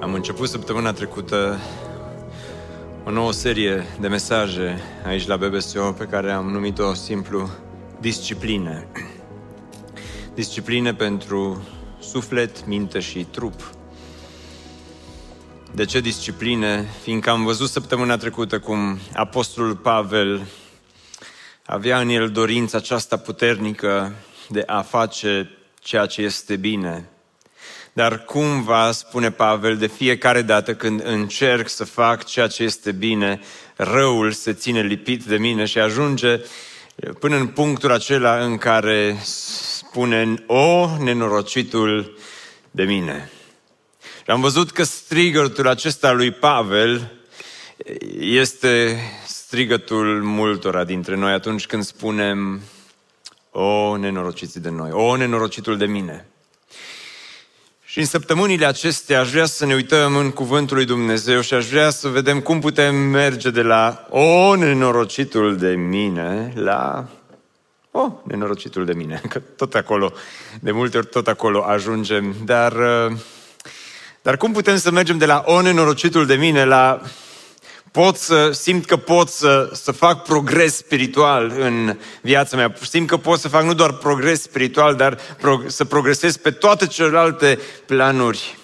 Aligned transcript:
Am 0.00 0.14
început 0.14 0.48
săptămâna 0.48 0.92
trecută 0.92 1.58
o 3.04 3.10
nouă 3.10 3.32
serie 3.32 3.84
de 4.00 4.08
mesaje 4.08 4.78
aici 5.06 5.26
la 5.26 5.36
BBSO 5.36 5.92
pe 5.92 6.04
care 6.04 6.32
am 6.32 6.50
numit-o 6.50 6.94
simplu 6.94 7.50
discipline. 8.00 8.88
Discipline 10.34 10.94
pentru 10.94 11.62
suflet, 12.00 12.66
minte 12.66 13.00
și 13.00 13.26
trup. 13.30 13.70
De 15.74 15.84
ce 15.84 16.00
discipline? 16.00 16.88
Fiindcă 17.02 17.30
am 17.30 17.44
văzut 17.44 17.68
săptămâna 17.68 18.16
trecută 18.16 18.58
cum 18.58 18.98
Apostolul 19.14 19.76
Pavel 19.76 20.46
avea 21.66 22.00
în 22.00 22.08
el 22.08 22.30
dorința 22.30 22.78
aceasta 22.78 23.16
puternică 23.16 24.12
de 24.48 24.62
a 24.66 24.82
face 24.82 25.50
ceea 25.80 26.06
ce 26.06 26.22
este 26.22 26.56
bine, 26.56 27.08
dar 27.96 28.24
cumva, 28.24 28.92
spune 28.92 29.30
Pavel, 29.30 29.76
de 29.76 29.86
fiecare 29.86 30.42
dată 30.42 30.74
când 30.74 31.02
încerc 31.04 31.68
să 31.68 31.84
fac 31.84 32.24
ceea 32.24 32.46
ce 32.46 32.62
este 32.62 32.92
bine, 32.92 33.40
răul 33.76 34.32
se 34.32 34.52
ține 34.52 34.80
lipit 34.80 35.24
de 35.24 35.36
mine 35.36 35.64
și 35.64 35.78
ajunge 35.78 36.40
până 37.18 37.36
în 37.36 37.46
punctul 37.46 37.92
acela 37.92 38.44
în 38.44 38.56
care 38.56 39.16
spune, 39.22 40.44
o, 40.46 40.96
nenorocitul 41.02 42.18
de 42.70 42.84
mine. 42.84 43.30
Și 44.00 44.30
am 44.30 44.40
văzut 44.40 44.70
că 44.70 44.82
strigătul 44.82 45.68
acesta 45.68 46.12
lui 46.12 46.30
Pavel 46.30 47.12
este 48.18 48.98
strigătul 49.26 50.22
multora 50.22 50.84
dintre 50.84 51.16
noi 51.16 51.32
atunci 51.32 51.66
când 51.66 51.82
spunem, 51.82 52.60
o, 53.50 53.96
nenorociții 53.96 54.60
de 54.60 54.70
noi, 54.70 54.90
o, 54.92 55.16
nenorocitul 55.16 55.76
de 55.76 55.86
mine. 55.86 56.26
Și 57.96 58.02
în 58.02 58.08
săptămânile 58.08 58.66
acestea 58.66 59.20
aș 59.20 59.30
vrea 59.30 59.44
să 59.44 59.66
ne 59.66 59.74
uităm 59.74 60.16
în 60.16 60.30
Cuvântul 60.30 60.76
lui 60.76 60.84
Dumnezeu 60.84 61.40
și 61.40 61.54
aș 61.54 61.68
vrea 61.68 61.90
să 61.90 62.08
vedem 62.08 62.40
cum 62.40 62.60
putem 62.60 62.94
merge 62.94 63.50
de 63.50 63.62
la 63.62 64.06
o, 64.10 64.56
nenorocitul 64.56 65.56
de 65.56 65.68
mine, 65.68 66.52
la 66.54 67.08
o, 67.90 68.12
nenorocitul 68.24 68.84
de 68.84 68.92
mine, 68.92 69.22
că 69.28 69.38
tot 69.38 69.74
acolo, 69.74 70.12
de 70.60 70.70
multe 70.70 70.96
ori 70.96 71.06
tot 71.06 71.28
acolo 71.28 71.62
ajungem, 71.62 72.34
dar, 72.44 72.74
dar 74.22 74.36
cum 74.36 74.52
putem 74.52 74.76
să 74.76 74.90
mergem 74.90 75.18
de 75.18 75.26
la 75.26 75.42
o, 75.46 75.60
nenorocitul 75.60 76.26
de 76.26 76.34
mine, 76.34 76.64
la 76.64 77.00
pot 77.96 78.16
să 78.16 78.50
simt 78.50 78.86
că 78.86 78.96
pot 78.96 79.28
să, 79.28 79.70
să 79.72 79.92
fac 79.92 80.22
progres 80.22 80.76
spiritual 80.76 81.50
în 81.58 81.98
viața 82.20 82.56
mea. 82.56 82.74
Simt 82.82 83.08
că 83.08 83.16
pot 83.16 83.40
să 83.40 83.48
fac 83.48 83.64
nu 83.64 83.74
doar 83.74 83.92
progres 83.92 84.42
spiritual, 84.42 84.94
dar 84.94 85.18
pro, 85.40 85.60
să 85.66 85.84
progresez 85.84 86.36
pe 86.36 86.50
toate 86.50 86.86
celelalte 86.86 87.58
planuri. 87.86 88.58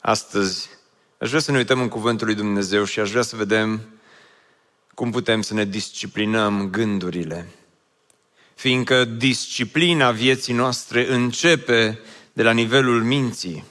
Astăzi 0.00 0.68
aș 1.18 1.28
vrea 1.28 1.40
să 1.40 1.50
ne 1.50 1.56
uităm 1.56 1.80
în 1.80 1.88
Cuvântul 1.88 2.26
lui 2.26 2.36
Dumnezeu 2.36 2.84
și 2.84 3.00
aș 3.00 3.10
vrea 3.10 3.22
să 3.22 3.36
vedem 3.36 3.80
cum 4.94 5.10
putem 5.10 5.42
să 5.42 5.54
ne 5.54 5.64
disciplinăm 5.64 6.70
gândurile. 6.70 7.48
Fiindcă 8.54 9.04
disciplina 9.04 10.10
vieții 10.10 10.54
noastre 10.54 11.12
începe 11.12 11.98
de 12.32 12.42
la 12.42 12.52
nivelul 12.52 13.02
minții. 13.02 13.64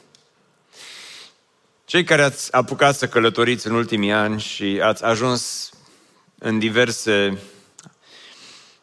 Cei 1.90 2.04
care 2.04 2.22
ați 2.22 2.54
apucat 2.54 2.96
să 2.96 3.08
călătoriți 3.08 3.68
în 3.68 3.74
ultimii 3.74 4.12
ani 4.12 4.40
și 4.40 4.80
ați 4.84 5.04
ajuns 5.04 5.70
în 6.38 6.60
diverse 6.60 7.38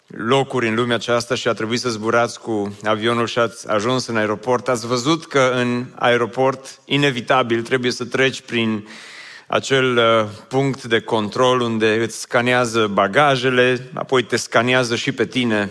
locuri 0.06 0.68
în 0.68 0.74
lumea 0.74 0.96
aceasta 0.96 1.34
și 1.34 1.48
a 1.48 1.52
trebuit 1.52 1.80
să 1.80 1.88
zburați 1.88 2.40
cu 2.40 2.76
avionul 2.84 3.26
și 3.26 3.38
ați 3.38 3.68
ajuns 3.68 4.06
în 4.06 4.16
aeroport, 4.16 4.68
ați 4.68 4.86
văzut 4.86 5.26
că 5.26 5.52
în 5.54 5.86
aeroport, 5.94 6.80
inevitabil, 6.84 7.62
trebuie 7.62 7.90
să 7.90 8.04
treci 8.04 8.40
prin 8.40 8.88
acel 9.46 9.96
uh, 9.96 10.28
punct 10.48 10.84
de 10.84 11.00
control 11.00 11.60
unde 11.60 12.02
îți 12.02 12.20
scanează 12.20 12.86
bagajele, 12.86 13.90
apoi 13.94 14.22
te 14.22 14.36
scanează 14.36 14.96
și 14.96 15.12
pe 15.12 15.26
tine. 15.26 15.70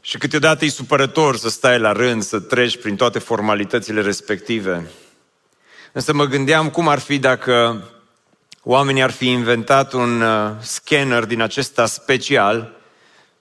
Și 0.00 0.18
câteodată 0.18 0.64
e 0.64 0.68
supărător 0.68 1.36
să 1.36 1.48
stai 1.48 1.78
la 1.78 1.92
rând, 1.92 2.22
să 2.22 2.40
treci 2.40 2.80
prin 2.80 2.96
toate 2.96 3.18
formalitățile 3.18 4.00
respective. 4.00 4.90
Însă 5.92 6.12
mă 6.12 6.24
gândeam 6.24 6.70
cum 6.70 6.88
ar 6.88 6.98
fi 6.98 7.18
dacă 7.18 7.84
oamenii 8.62 9.02
ar 9.02 9.10
fi 9.10 9.30
inventat 9.30 9.92
un 9.92 10.20
uh, 10.20 10.50
scanner 10.60 11.24
din 11.24 11.40
acesta 11.40 11.86
special 11.86 12.72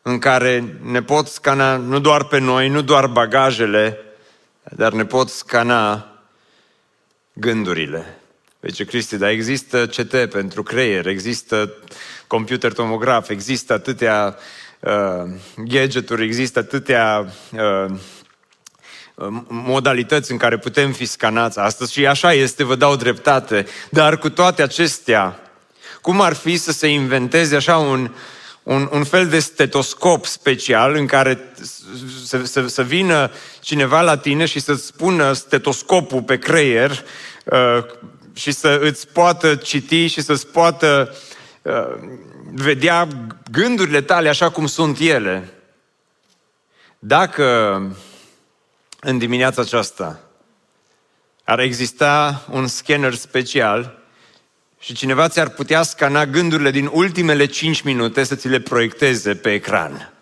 în 0.01 0.19
care 0.19 0.79
ne 0.83 1.01
pot 1.01 1.27
scana 1.27 1.75
nu 1.75 1.99
doar 1.99 2.23
pe 2.23 2.39
noi, 2.39 2.69
nu 2.69 2.81
doar 2.81 3.07
bagajele, 3.07 3.97
dar 4.63 4.93
ne 4.93 5.05
pot 5.05 5.29
scana 5.29 6.07
gândurile. 7.33 8.19
Deci, 8.59 8.85
Cristi, 8.85 9.17
dar 9.17 9.29
există 9.29 9.87
CT 9.87 10.31
pentru 10.31 10.63
creier, 10.63 11.07
există 11.07 11.73
computer 12.27 12.73
tomograf, 12.73 13.29
există 13.29 13.73
atâtea 13.73 14.35
uh, 14.79 15.23
gadgeturi, 15.57 16.23
există 16.23 16.59
atâtea 16.59 17.25
uh, 17.51 17.95
modalități 19.47 20.31
în 20.31 20.37
care 20.37 20.57
putem 20.57 20.91
fi 20.91 21.05
scanați 21.05 21.59
astăzi 21.59 21.93
și 21.93 22.07
așa 22.07 22.33
este, 22.33 22.63
vă 22.63 22.75
dau 22.75 22.95
dreptate. 22.95 23.65
Dar 23.89 24.17
cu 24.17 24.29
toate 24.29 24.61
acestea, 24.61 25.39
cum 26.01 26.21
ar 26.21 26.33
fi 26.33 26.57
să 26.57 26.71
se 26.71 26.87
inventeze 26.87 27.55
așa 27.55 27.77
un, 27.77 28.11
un, 28.63 28.89
un 28.91 29.03
fel 29.03 29.27
de 29.27 29.39
stetoscop 29.39 30.25
special 30.25 30.95
în 30.95 31.05
care 31.05 31.39
să, 32.25 32.43
să, 32.43 32.67
să 32.67 32.83
vină 32.83 33.31
cineva 33.61 34.01
la 34.01 34.17
tine 34.17 34.45
și 34.45 34.59
să-ți 34.59 34.85
spună 34.85 35.33
stetoscopul 35.33 36.21
pe 36.21 36.37
creier 36.37 37.03
uh, 37.43 37.85
și 38.33 38.51
să 38.51 38.79
îți 38.81 39.07
poată 39.07 39.55
citi 39.55 40.07
și 40.07 40.21
să-ți 40.21 40.47
poată 40.47 41.15
uh, 41.61 41.95
vedea 42.53 43.07
gândurile 43.51 44.01
tale 44.01 44.29
așa 44.29 44.49
cum 44.49 44.65
sunt 44.65 44.99
ele. 44.99 45.53
Dacă 46.99 47.81
în 48.99 49.17
dimineața 49.17 49.61
aceasta 49.61 50.19
ar 51.43 51.59
exista 51.59 52.45
un 52.51 52.67
scanner 52.67 53.13
special 53.13 53.97
și 54.79 54.93
cineva 54.93 55.27
ți-ar 55.27 55.49
putea 55.49 55.81
scana 55.81 56.25
gândurile 56.25 56.71
din 56.71 56.89
ultimele 56.91 57.45
5 57.45 57.81
minute 57.81 58.23
să 58.23 58.35
ți 58.35 58.47
le 58.47 58.59
proiecteze 58.59 59.35
pe 59.35 59.53
ecran. 59.53 60.13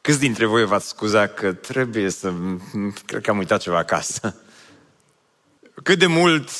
Câți 0.00 0.18
dintre 0.18 0.46
voi 0.46 0.64
v-ați 0.64 0.88
scuza 0.88 1.26
că 1.26 1.52
trebuie 1.52 2.10
să... 2.10 2.32
Cred 3.06 3.22
că 3.22 3.30
am 3.30 3.38
uitat 3.38 3.60
ceva 3.60 3.78
acasă. 3.78 4.40
Cât 5.82 5.98
de 5.98 6.06
mult 6.06 6.50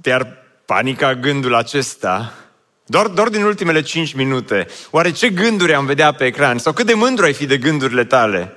te-ar 0.00 0.44
panica 0.64 1.14
gândul 1.14 1.54
acesta 1.54 2.34
doar, 2.86 3.06
doar 3.06 3.28
din 3.28 3.42
ultimele 3.42 3.82
5 3.82 4.12
minute. 4.12 4.66
Oare 4.90 5.10
ce 5.10 5.30
gânduri 5.30 5.74
am 5.74 5.86
vedea 5.86 6.12
pe 6.12 6.24
ecran? 6.24 6.58
Sau 6.58 6.72
cât 6.72 6.86
de 6.86 6.94
mândru 6.94 7.24
ai 7.24 7.32
fi 7.32 7.46
de 7.46 7.58
gândurile 7.58 8.04
tale? 8.04 8.55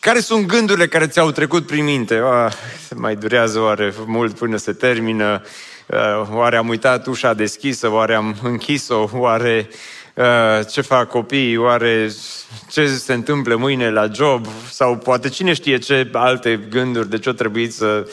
Care 0.00 0.20
sunt 0.20 0.46
gândurile 0.46 0.88
care 0.88 1.06
ți-au 1.06 1.30
trecut 1.30 1.66
prin 1.66 1.84
minte? 1.84 2.20
Ah, 2.24 2.52
mai 2.94 3.16
durează 3.16 3.60
oare 3.60 3.94
mult 4.06 4.38
până 4.38 4.56
se 4.56 4.72
termină? 4.72 5.42
Uh, 5.86 6.28
oare 6.30 6.56
am 6.56 6.68
uitat 6.68 7.06
ușa 7.06 7.34
deschisă? 7.34 7.90
Oare 7.90 8.14
am 8.14 8.36
închis-o? 8.42 9.08
Oare 9.12 9.68
uh, 10.14 10.66
ce 10.70 10.80
fac 10.80 11.08
copiii? 11.08 11.56
Oare 11.56 12.10
ce 12.70 12.86
se 12.86 13.12
întâmplă 13.12 13.56
mâine 13.56 13.90
la 13.90 14.08
job? 14.14 14.46
Sau 14.70 14.96
poate 14.96 15.28
cine 15.28 15.52
știe 15.52 15.78
ce 15.78 16.08
alte 16.12 16.66
gânduri, 16.70 17.10
de 17.10 17.18
ce 17.18 17.28
o 17.28 17.32
trebuit 17.32 17.74
să 17.74 18.08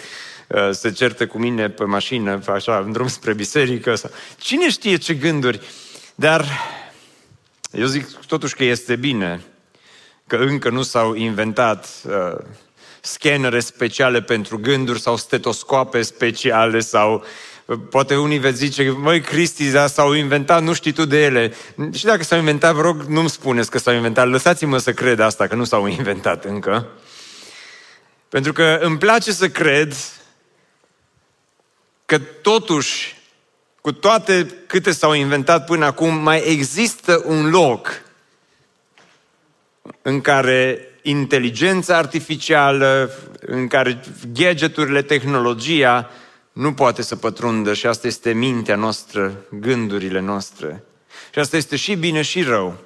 uh, 0.47 0.69
se 0.71 0.91
certe 0.91 1.25
cu 1.25 1.37
mine 1.37 1.69
pe 1.69 1.83
mașină, 1.83 2.41
așa, 2.47 2.83
în 2.85 2.91
drum 2.91 3.07
spre 3.07 3.33
biserică? 3.33 3.95
Sau... 3.95 4.09
Cine 4.37 4.69
știe 4.69 4.97
ce 4.97 5.13
gânduri? 5.13 5.61
Dar 6.15 6.45
eu 7.71 7.85
zic 7.85 8.07
totuși 8.27 8.55
că 8.55 8.63
este 8.63 8.95
bine 8.95 9.41
că 10.37 10.43
încă 10.43 10.69
nu 10.69 10.81
s-au 10.81 11.13
inventat 11.13 11.87
uh, 12.07 12.37
scanere 13.01 13.59
speciale 13.59 14.21
pentru 14.21 14.59
gânduri 14.59 14.99
sau 14.99 15.17
stetoscoape 15.17 16.01
speciale 16.01 16.79
sau 16.79 17.13
uh, 17.13 17.77
Poate 17.89 18.15
unii 18.15 18.37
veți 18.37 18.57
zice, 18.57 18.89
măi, 18.89 19.21
Cristi, 19.21 19.71
da, 19.71 19.87
s-au 19.87 20.13
inventat, 20.13 20.63
nu 20.63 20.73
știi 20.73 20.91
tu 20.91 21.05
de 21.05 21.23
ele. 21.23 21.53
Și 21.93 22.05
dacă 22.05 22.23
s-au 22.23 22.37
inventat, 22.37 22.73
vă 22.73 22.81
rog, 22.81 23.01
nu-mi 23.01 23.29
spuneți 23.29 23.69
că 23.69 23.77
s-au 23.77 23.93
inventat. 23.93 24.27
Lăsați-mă 24.27 24.77
să 24.77 24.93
cred 24.93 25.19
asta, 25.19 25.47
că 25.47 25.55
nu 25.55 25.63
s-au 25.63 25.87
inventat 25.87 26.45
încă. 26.45 26.87
Pentru 28.29 28.53
că 28.53 28.79
îmi 28.81 28.97
place 28.97 29.31
să 29.31 29.49
cred 29.49 29.95
că 32.05 32.19
totuși, 32.19 33.21
cu 33.81 33.91
toate 33.91 34.53
câte 34.67 34.91
s-au 34.91 35.13
inventat 35.13 35.65
până 35.65 35.85
acum, 35.85 36.15
mai 36.15 36.43
există 36.45 37.23
un 37.25 37.49
loc 37.49 38.01
în 40.01 40.21
care 40.21 40.87
inteligența 41.01 41.97
artificială, 41.97 43.11
în 43.39 43.67
care 43.67 44.01
gadgeturile, 44.33 45.01
tehnologia 45.01 46.09
nu 46.53 46.73
poate 46.73 47.01
să 47.01 47.15
pătrundă 47.15 47.73
și 47.73 47.87
asta 47.87 48.07
este 48.07 48.33
mintea 48.33 48.75
noastră, 48.75 49.33
gândurile 49.59 50.19
noastre. 50.19 50.83
Și 51.33 51.39
asta 51.39 51.57
este 51.57 51.75
și 51.75 51.95
bine 51.95 52.21
și 52.21 52.41
rău. 52.41 52.77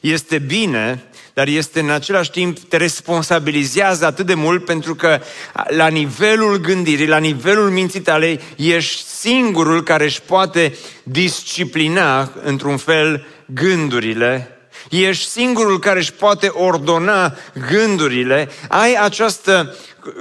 Este 0.00 0.38
bine, 0.38 1.04
dar 1.34 1.46
este 1.46 1.80
în 1.80 1.90
același 1.90 2.30
timp, 2.30 2.58
te 2.58 2.76
responsabilizează 2.76 4.06
atât 4.06 4.26
de 4.26 4.34
mult 4.34 4.64
pentru 4.64 4.94
că 4.94 5.20
la 5.68 5.88
nivelul 5.88 6.56
gândirii, 6.56 7.06
la 7.06 7.18
nivelul 7.18 7.70
minții 7.70 8.00
tale, 8.00 8.40
ești 8.56 9.02
singurul 9.02 9.82
care 9.82 10.04
își 10.04 10.22
poate 10.22 10.74
disciplina, 11.02 12.32
într-un 12.42 12.76
fel, 12.76 13.26
gândurile 13.46 14.59
ești 14.88 15.30
singurul 15.30 15.78
care 15.78 15.98
își 15.98 16.12
poate 16.12 16.48
ordona 16.48 17.36
gândurile, 17.70 18.48
ai 18.68 18.94
această 18.94 19.76
uh, 20.04 20.12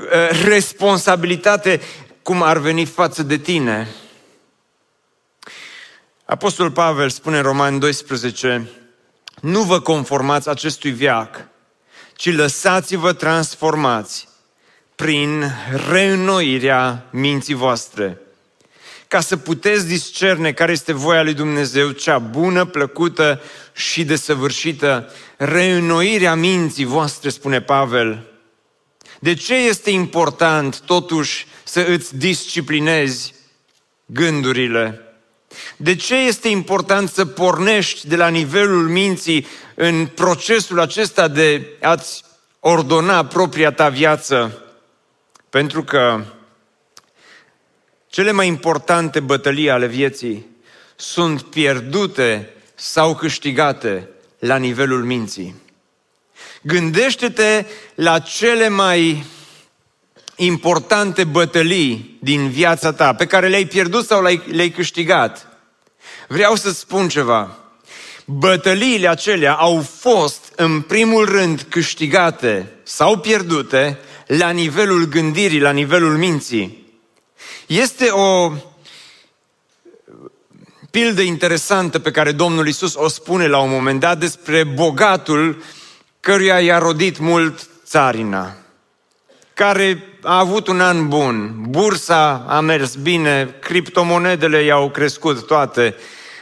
responsabilitate 0.46 1.82
cum 2.22 2.42
ar 2.42 2.58
veni 2.58 2.86
față 2.86 3.24
de 3.24 3.38
tine. 3.38 3.88
Apostolul 6.26 6.72
Pavel 6.72 7.10
spune 7.10 7.38
în 7.38 7.44
Roman 7.44 7.80
12, 7.80 8.70
nu 9.42 9.64
vă 9.64 9.80
conformați 9.80 10.50
acestui 10.50 10.92
viac, 10.92 11.48
ci 12.16 12.36
lăsați-vă 12.36 13.14
transformați 13.14 14.28
prin 14.96 15.52
reînnoirea 15.90 17.06
minții 17.10 17.54
voastre, 17.54 18.22
ca 19.08 19.20
să 19.20 19.38
puteți 19.38 19.88
discerne 19.88 20.52
care 20.52 20.72
este 20.72 20.94
voia 20.94 21.24
lui 21.24 21.34
Dumnezeu, 21.34 21.92
cea 21.92 22.18
bună, 22.18 22.66
plăcută 22.66 23.42
și 23.80 24.04
desăvârșită. 24.04 25.12
Reînnoirea 25.38 26.36
minții 26.36 26.86
voastre, 26.86 27.30
spune 27.30 27.62
Pavel. 27.62 28.26
De 29.20 29.34
ce 29.34 29.56
este 29.56 29.90
important, 29.90 30.80
totuși, 30.80 31.48
să 31.64 31.80
îți 31.80 32.18
disciplinezi 32.18 33.34
gândurile? 34.06 35.02
De 35.78 35.96
ce 35.96 36.16
este 36.16 36.48
important 36.48 37.10
să 37.10 37.26
pornești 37.26 38.08
de 38.08 38.16
la 38.16 38.28
nivelul 38.28 38.88
minții 38.88 39.48
în 39.76 40.06
procesul 40.06 40.80
acesta 40.80 41.28
de 41.28 41.68
a-ți 41.82 42.24
ordona 42.60 43.26
propria 43.26 43.72
ta 43.72 43.90
viață? 43.90 44.64
Pentru 45.50 45.84
că 45.84 46.24
cele 48.08 48.32
mai 48.32 48.48
importante 48.48 49.20
bătălii 49.20 49.70
ale 49.70 49.88
vieții 49.88 50.46
sunt 50.96 51.42
pierdute 51.42 52.54
sau 52.80 53.16
câștigate 53.16 54.08
la 54.40 54.56
nivelul 54.56 55.04
minții. 55.04 55.56
Gândește-te 56.62 57.66
la 57.96 58.20
cele 58.20 58.68
mai 58.68 59.26
importante 60.36 61.24
bătălii 61.24 62.18
din 62.22 62.50
viața 62.50 62.92
ta, 62.92 63.14
pe 63.14 63.26
care 63.26 63.48
le-ai 63.48 63.66
pierdut 63.66 64.06
sau 64.06 64.22
le-ai, 64.22 64.42
le 64.52 64.70
câștigat. 64.70 65.48
Vreau 66.28 66.56
să 66.56 66.72
spun 66.72 67.10
ceva. 67.10 67.58
Bătăliile 68.26 69.08
acelea 69.08 69.54
au 69.54 69.82
fost, 70.00 70.54
în 70.56 70.82
primul 70.82 71.26
rând, 71.26 71.66
câștigate 71.70 72.72
sau 72.84 73.18
pierdute 73.18 74.00
la 74.28 74.50
nivelul 74.50 75.06
gândirii, 75.06 75.60
la 75.60 75.72
nivelul 75.72 76.18
minții. 76.18 76.88
Este 77.68 78.10
o 78.10 78.52
pildă 80.92 81.22
interesantă 81.22 82.00
pe 82.00 82.12
care 82.12 82.32
Domnul 82.32 82.68
Isus 82.68 82.96
o 82.96 83.08
spune 83.08 83.48
la 83.48 83.60
un 83.60 83.70
moment 83.70 84.00
dat 84.00 84.18
despre 84.18 84.64
bogatul 84.64 85.64
căruia 86.20 86.60
i-a 86.60 86.78
rodit 86.78 87.20
mult 87.20 87.70
țarina 87.86 88.54
care 89.60 90.04
a 90.22 90.38
avut 90.38 90.68
un 90.68 90.82
an 90.82 91.08
bun, 91.08 91.56
bursa 91.68 92.46
a 92.48 92.60
mers 92.60 92.96
bine, 92.96 93.56
criptomonedele 93.60 94.64
i-au 94.64 94.90
crescut 94.90 95.48
toate, 95.48 95.96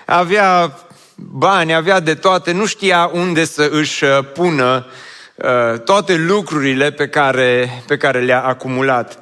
avea 0.06 0.78
bani, 1.16 1.74
avea 1.74 2.00
de 2.00 2.14
toate, 2.14 2.52
nu 2.52 2.66
știa 2.66 3.10
unde 3.14 3.46
să 3.46 3.70
își 3.72 4.04
uh, 4.04 4.20
pună 4.34 4.86
uh, 5.36 5.80
toate 5.80 6.16
lucrurile 6.16 6.92
pe 6.92 7.08
care, 7.08 7.84
pe 7.88 7.98
care 7.98 8.20
le-a 8.20 8.44
acumulat. 8.44 9.20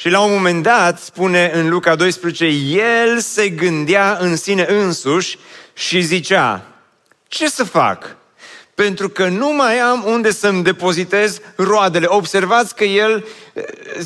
Și 0.00 0.08
la 0.08 0.20
un 0.20 0.32
moment 0.32 0.62
dat, 0.62 0.98
spune 0.98 1.50
în 1.54 1.68
Luca 1.68 1.94
12, 1.94 2.44
el 3.04 3.18
se 3.18 3.48
gândea 3.48 4.16
în 4.20 4.36
sine 4.36 4.66
însuși 4.68 5.38
și 5.72 6.00
zicea, 6.00 6.64
ce 7.28 7.48
să 7.48 7.64
fac? 7.64 8.16
pentru 8.82 9.08
că 9.08 9.28
nu 9.28 9.52
mai 9.52 9.78
am 9.78 10.04
unde 10.06 10.30
să-mi 10.30 10.62
depozitez 10.62 11.40
roadele. 11.56 12.06
Observați 12.08 12.74
că 12.74 12.84
el 12.84 13.16
eh, 13.16 13.24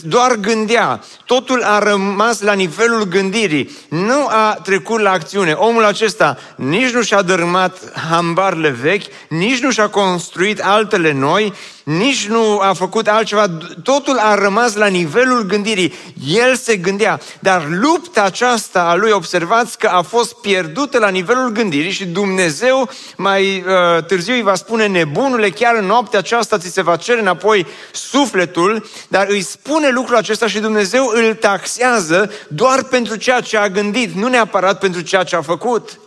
doar 0.02 0.34
gândea. 0.34 1.00
Totul 1.24 1.62
a 1.62 1.78
rămas 1.78 2.40
la 2.40 2.52
nivelul 2.52 3.02
gândirii. 3.02 3.70
Nu 3.88 4.26
a 4.28 4.58
trecut 4.62 5.00
la 5.00 5.10
acțiune. 5.10 5.52
Omul 5.52 5.84
acesta 5.84 6.38
nici 6.56 6.90
nu 6.90 7.02
și-a 7.02 7.22
dărâmat 7.22 7.78
hambarele 8.08 8.68
vechi, 8.68 9.02
nici 9.28 9.62
nu 9.62 9.70
și-a 9.70 9.88
construit 9.88 10.60
altele 10.60 11.12
noi, 11.12 11.52
nici 11.84 12.26
nu 12.28 12.58
a 12.58 12.72
făcut 12.72 13.08
altceva, 13.08 13.46
totul 13.82 14.18
a 14.18 14.34
rămas 14.34 14.74
la 14.74 14.86
nivelul 14.86 15.42
gândirii. 15.42 15.94
El 16.26 16.56
se 16.56 16.76
gândea, 16.76 17.20
dar 17.40 17.66
lupta 17.68 18.22
aceasta 18.22 18.82
a 18.82 18.94
lui, 18.94 19.10
observați 19.10 19.78
că 19.78 19.86
a 19.86 20.02
fost 20.02 20.34
pierdută 20.34 20.98
la 20.98 21.08
nivelul 21.08 21.48
gândirii 21.48 21.90
și 21.90 22.04
Dumnezeu 22.04 22.90
mai 23.16 23.64
uh, 23.66 24.04
târziu 24.04 24.34
îi 24.34 24.42
va 24.42 24.54
spune, 24.54 24.86
nebunule, 24.86 25.50
chiar 25.50 25.76
în 25.76 25.86
noaptea 25.86 26.18
aceasta 26.18 26.58
ți 26.58 26.72
se 26.72 26.82
va 26.82 26.96
cere 26.96 27.20
înapoi 27.20 27.66
sufletul, 27.92 28.86
dar 29.08 29.26
îi 29.28 29.41
spune 29.42 29.88
lucrul 29.88 30.16
acesta 30.16 30.46
și 30.46 30.60
Dumnezeu 30.60 31.06
îl 31.06 31.34
taxează 31.34 32.30
doar 32.48 32.82
pentru 32.82 33.16
ceea 33.16 33.40
ce 33.40 33.56
a 33.56 33.68
gândit, 33.68 34.12
nu 34.12 34.28
neapărat 34.28 34.78
pentru 34.78 35.00
ceea 35.00 35.24
ce 35.24 35.36
a 35.36 35.42
făcut. 35.42 36.00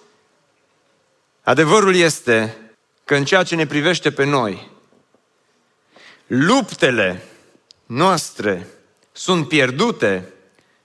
Adevărul 1.44 1.96
este 1.96 2.58
că 3.04 3.16
în 3.16 3.26
ceea 3.26 3.44
ce 3.44 3.56
ne 3.56 3.66
privește 3.66 4.12
pe 4.12 4.24
noi, 4.24 4.72
luptele 6.28 7.24
noastre 7.86 8.68
sunt 9.12 9.48
pierdute 9.48 10.34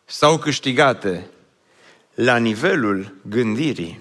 sau 0.05 0.39
câștigate 0.39 1.27
la 2.15 2.37
nivelul 2.37 3.15
gândirii. 3.23 4.01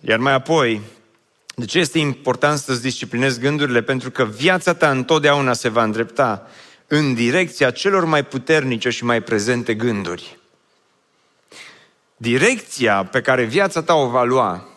Iar 0.00 0.18
mai 0.18 0.32
apoi, 0.32 0.80
de 1.54 1.64
ce 1.64 1.78
este 1.78 1.98
important 1.98 2.58
să-ți 2.58 2.82
disciplinezi 2.82 3.40
gândurile? 3.40 3.82
Pentru 3.82 4.10
că 4.10 4.24
viața 4.24 4.74
ta 4.74 4.90
întotdeauna 4.90 5.52
se 5.52 5.68
va 5.68 5.82
îndrepta 5.82 6.48
în 6.96 7.14
direcția 7.14 7.70
celor 7.70 8.04
mai 8.04 8.24
puternice 8.24 8.90
și 8.90 9.04
mai 9.04 9.22
prezente 9.22 9.74
gânduri. 9.74 10.38
Direcția 12.16 13.04
pe 13.04 13.20
care 13.20 13.44
viața 13.44 13.82
ta 13.82 13.94
o 13.94 14.08
va 14.08 14.22
lua 14.22 14.68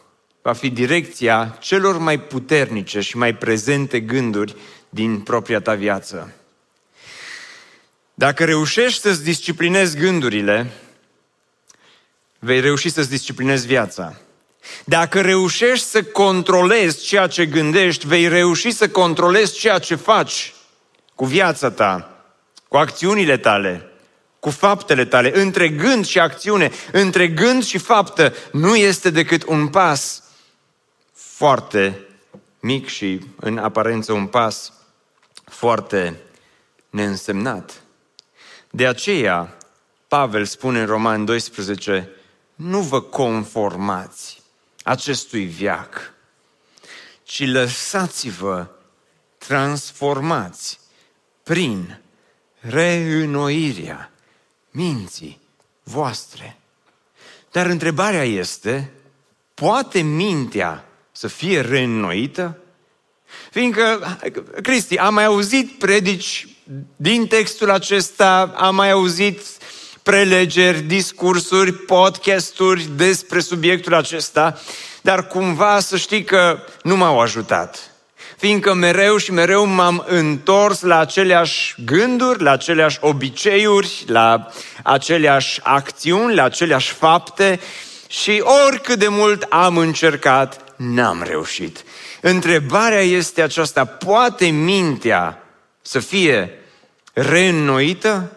va 0.42 0.54
fi 0.54 0.70
direcția 0.70 1.58
celor 1.60 1.98
mai 1.98 2.20
puternice 2.20 3.00
și 3.00 3.18
mai 3.18 3.36
prezente 3.36 4.00
gânduri 4.00 4.56
din 4.90 5.20
propria 5.20 5.60
ta 5.60 5.74
viață. 5.74 6.34
Dacă 8.14 8.46
reușești 8.46 9.02
să-ți 9.02 9.24
disciplinezi 9.24 9.98
gândurile, 9.98 10.72
vei 12.40 12.60
reuși 12.60 12.90
să-ți 12.90 13.10
disciplinezi 13.10 13.68
viața. 13.68 14.16
Dacă 14.86 15.22
reușești 15.22 15.86
să 15.86 16.04
controlezi 16.04 17.06
ceea 17.06 17.28
ce 17.28 17.46
gândești, 17.46 18.08
vei 18.08 18.28
reuși 18.28 18.72
să 18.72 18.90
controlezi 18.90 19.60
ceea 19.60 19.80
ce 19.80 19.96
faci 19.96 20.52
cu 21.18 21.26
viața 21.26 21.72
ta, 21.72 22.12
cu 22.68 22.78
acțiunile 22.78 23.38
tale, 23.38 23.92
cu 24.40 24.50
faptele 24.50 25.06
tale. 25.06 25.40
Între 25.40 25.70
gând 25.70 26.06
și 26.06 26.20
acțiune, 26.20 26.72
între 26.92 27.28
gând 27.28 27.64
și 27.64 27.78
faptă, 27.78 28.34
nu 28.52 28.76
este 28.76 29.10
decât 29.10 29.44
un 29.44 29.68
pas 29.68 30.24
foarte 31.14 32.08
mic 32.60 32.88
și 32.88 33.22
în 33.36 33.58
aparență 33.58 34.14
un 34.14 34.28
pas 34.28 34.74
foarte 35.46 36.20
neînsemnat. 36.90 37.82
De 38.70 38.88
aceea, 38.88 39.58
Pavel 40.08 40.46
spune 40.46 40.80
în 40.80 40.86
Roman 40.86 41.26
12, 41.26 42.10
nu 42.56 42.80
vă 42.80 43.02
conformați 43.02 44.42
acestui 44.84 45.46
viac, 45.46 46.14
ci 47.24 47.46
lăsați-vă 47.46 48.68
transformați 49.38 50.86
prin 51.48 52.00
reînnoirea 52.60 54.12
minții 54.72 55.40
voastre. 55.84 56.58
Dar 57.52 57.66
întrebarea 57.66 58.24
este, 58.24 58.92
poate 59.54 60.02
mintea 60.02 60.86
să 61.12 61.28
fie 61.28 61.62
reînnoită? 61.62 62.58
Fiindcă, 63.52 64.18
Cristi, 64.62 64.98
am 64.98 65.14
mai 65.14 65.26
auzit 65.26 65.72
predici 65.80 66.48
din 66.96 67.28
textul 67.28 67.70
acesta 67.70 68.54
am 68.56 68.76
mai 68.76 68.92
auzit 68.92 69.42
prelegeri, 70.04 70.82
discursuri, 70.82 71.74
podcasturi 71.74 72.90
despre 72.96 73.40
subiectul 73.40 73.94
acesta, 73.94 74.60
dar 75.02 75.28
cumva 75.28 75.80
să 75.80 75.98
știi 75.98 76.24
că 76.24 76.60
nu 76.84 76.96
m-au 76.96 77.20
ajutat. 77.20 77.97
Fiindcă 78.38 78.74
mereu 78.74 79.18
și 79.18 79.32
mereu 79.32 79.66
m-am 79.66 80.04
întors 80.08 80.82
la 80.82 81.00
aceleași 81.00 81.76
gânduri, 81.86 82.44
la 82.44 82.52
aceleași 82.52 82.98
obiceiuri, 83.02 84.04
la 84.08 84.48
aceleași 84.84 85.60
acțiuni, 85.64 86.36
la 86.36 86.44
aceleași 86.44 86.94
fapte 86.94 87.60
și 88.08 88.44
oricât 88.66 89.00
de 89.00 89.08
mult 89.08 89.42
am 89.50 89.78
încercat, 89.78 90.74
n-am 90.76 91.24
reușit. 91.28 91.84
Întrebarea 92.22 93.02
este 93.02 93.42
aceasta, 93.42 93.86
poate 93.86 94.46
mintea 94.46 95.44
să 95.82 96.00
fie 96.00 96.52
reînnoită? 97.14 98.32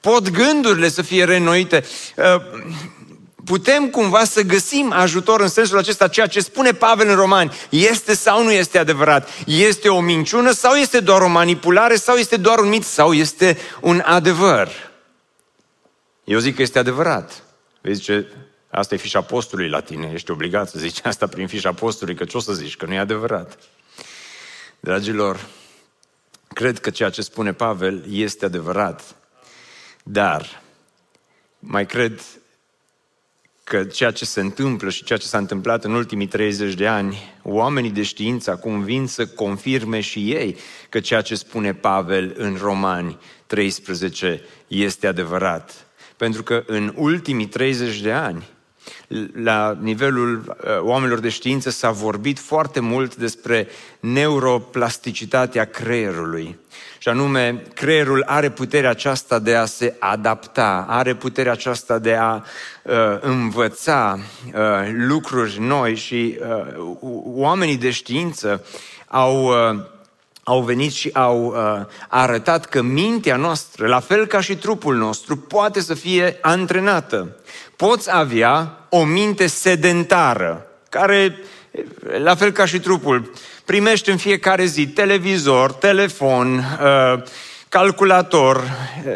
Pot 0.00 0.30
gândurile 0.30 0.88
să 0.88 1.02
fie 1.02 1.24
reînnoite? 1.24 1.84
Uh, 3.44 3.50
putem 3.50 3.90
cumva 3.90 4.24
să 4.24 4.42
găsim 4.42 4.92
ajutor 4.92 5.40
în 5.40 5.48
sensul 5.48 5.78
acesta, 5.78 6.08
ceea 6.08 6.26
ce 6.26 6.40
spune 6.40 6.72
Pavel 6.72 7.08
în 7.08 7.14
Romani, 7.14 7.52
este 7.68 8.14
sau 8.14 8.42
nu 8.42 8.50
este 8.50 8.78
adevărat? 8.78 9.28
Este 9.46 9.88
o 9.88 10.00
minciună 10.00 10.50
sau 10.50 10.74
este 10.74 11.00
doar 11.00 11.20
o 11.20 11.28
manipulare 11.28 11.96
sau 11.96 12.16
este 12.16 12.36
doar 12.36 12.58
un 12.58 12.68
mit 12.68 12.84
sau 12.84 13.12
este 13.12 13.58
un 13.80 14.02
adevăr? 14.04 14.68
Eu 16.24 16.38
zic 16.38 16.56
că 16.56 16.62
este 16.62 16.78
adevărat. 16.78 17.42
Vezi 17.80 18.00
ce? 18.00 18.26
Asta 18.70 18.94
e 18.94 18.98
fișa 18.98 19.20
postului 19.20 19.68
la 19.68 19.80
tine, 19.80 20.10
ești 20.12 20.30
obligat 20.30 20.68
să 20.68 20.78
zici 20.78 20.98
asta 21.02 21.26
prin 21.26 21.46
fișa 21.46 21.72
postului, 21.72 22.14
că 22.14 22.24
ce 22.24 22.36
o 22.36 22.40
să 22.40 22.52
zici, 22.52 22.76
că 22.76 22.86
nu 22.86 22.92
e 22.92 22.98
adevărat. 22.98 23.58
Dragilor, 24.80 25.46
cred 26.48 26.78
că 26.78 26.90
ceea 26.90 27.10
ce 27.10 27.22
spune 27.22 27.52
Pavel 27.52 28.04
este 28.10 28.44
adevărat, 28.44 29.14
dar 30.02 30.62
mai 31.58 31.86
cred 31.86 32.20
că 33.64 33.84
ceea 33.84 34.10
ce 34.10 34.24
se 34.24 34.40
întâmplă 34.40 34.90
și 34.90 35.04
ceea 35.04 35.18
ce 35.18 35.26
s-a 35.26 35.38
întâmplat 35.38 35.84
în 35.84 35.92
ultimii 35.92 36.26
30 36.26 36.74
de 36.74 36.86
ani, 36.86 37.18
oamenii 37.42 37.90
de 37.90 38.02
știință 38.02 38.50
acum 38.50 38.82
vin 38.82 39.06
să 39.06 39.26
confirme 39.26 40.00
și 40.00 40.32
ei 40.32 40.56
că 40.88 41.00
ceea 41.00 41.20
ce 41.20 41.34
spune 41.34 41.74
Pavel 41.74 42.34
în 42.36 42.56
Romani 42.60 43.18
13 43.46 44.42
este 44.66 45.06
adevărat. 45.06 45.86
Pentru 46.16 46.42
că 46.42 46.62
în 46.66 46.92
ultimii 46.96 47.46
30 47.46 48.00
de 48.00 48.12
ani, 48.12 48.48
la 49.42 49.76
nivelul 49.80 50.42
uh, 50.46 50.80
oamenilor 50.80 51.18
de 51.18 51.28
știință 51.28 51.70
s-a 51.70 51.90
vorbit 51.90 52.38
foarte 52.38 52.80
mult 52.80 53.16
despre 53.16 53.68
neuroplasticitatea 54.00 55.64
creierului. 55.64 56.58
Și 56.98 57.08
anume, 57.08 57.62
creierul 57.74 58.22
are 58.26 58.50
puterea 58.50 58.90
aceasta 58.90 59.38
de 59.38 59.54
a 59.54 59.64
se 59.64 59.94
adapta, 59.98 60.86
are 60.88 61.14
puterea 61.14 61.52
aceasta 61.52 61.98
de 61.98 62.14
a 62.14 62.34
uh, 62.82 62.92
învăța 63.20 64.18
uh, 64.18 64.62
lucruri 64.92 65.60
noi 65.60 65.94
și 65.94 66.38
uh, 66.40 66.96
oamenii 67.24 67.76
de 67.76 67.90
știință 67.90 68.64
au 69.06 69.44
uh, 69.44 69.92
au 70.44 70.60
venit 70.60 70.92
și 70.92 71.10
au 71.12 71.44
uh, 71.44 71.86
arătat 72.08 72.66
că 72.66 72.82
mintea 72.82 73.36
noastră, 73.36 73.86
la 73.86 74.00
fel 74.00 74.26
ca 74.26 74.40
și 74.40 74.56
trupul 74.56 74.96
nostru, 74.96 75.36
poate 75.36 75.80
să 75.80 75.94
fie 75.94 76.38
antrenată. 76.40 77.36
Poți 77.76 78.14
avea 78.14 78.78
o 78.88 79.04
minte 79.04 79.46
sedentară, 79.46 80.66
care, 80.88 81.38
la 82.22 82.34
fel 82.34 82.50
ca 82.50 82.66
și 82.66 82.80
trupul, 82.80 83.32
primești 83.64 84.10
în 84.10 84.16
fiecare 84.16 84.64
zi 84.64 84.86
televizor, 84.86 85.72
telefon, 85.72 86.56
uh, 86.56 87.22
calculator, 87.68 88.64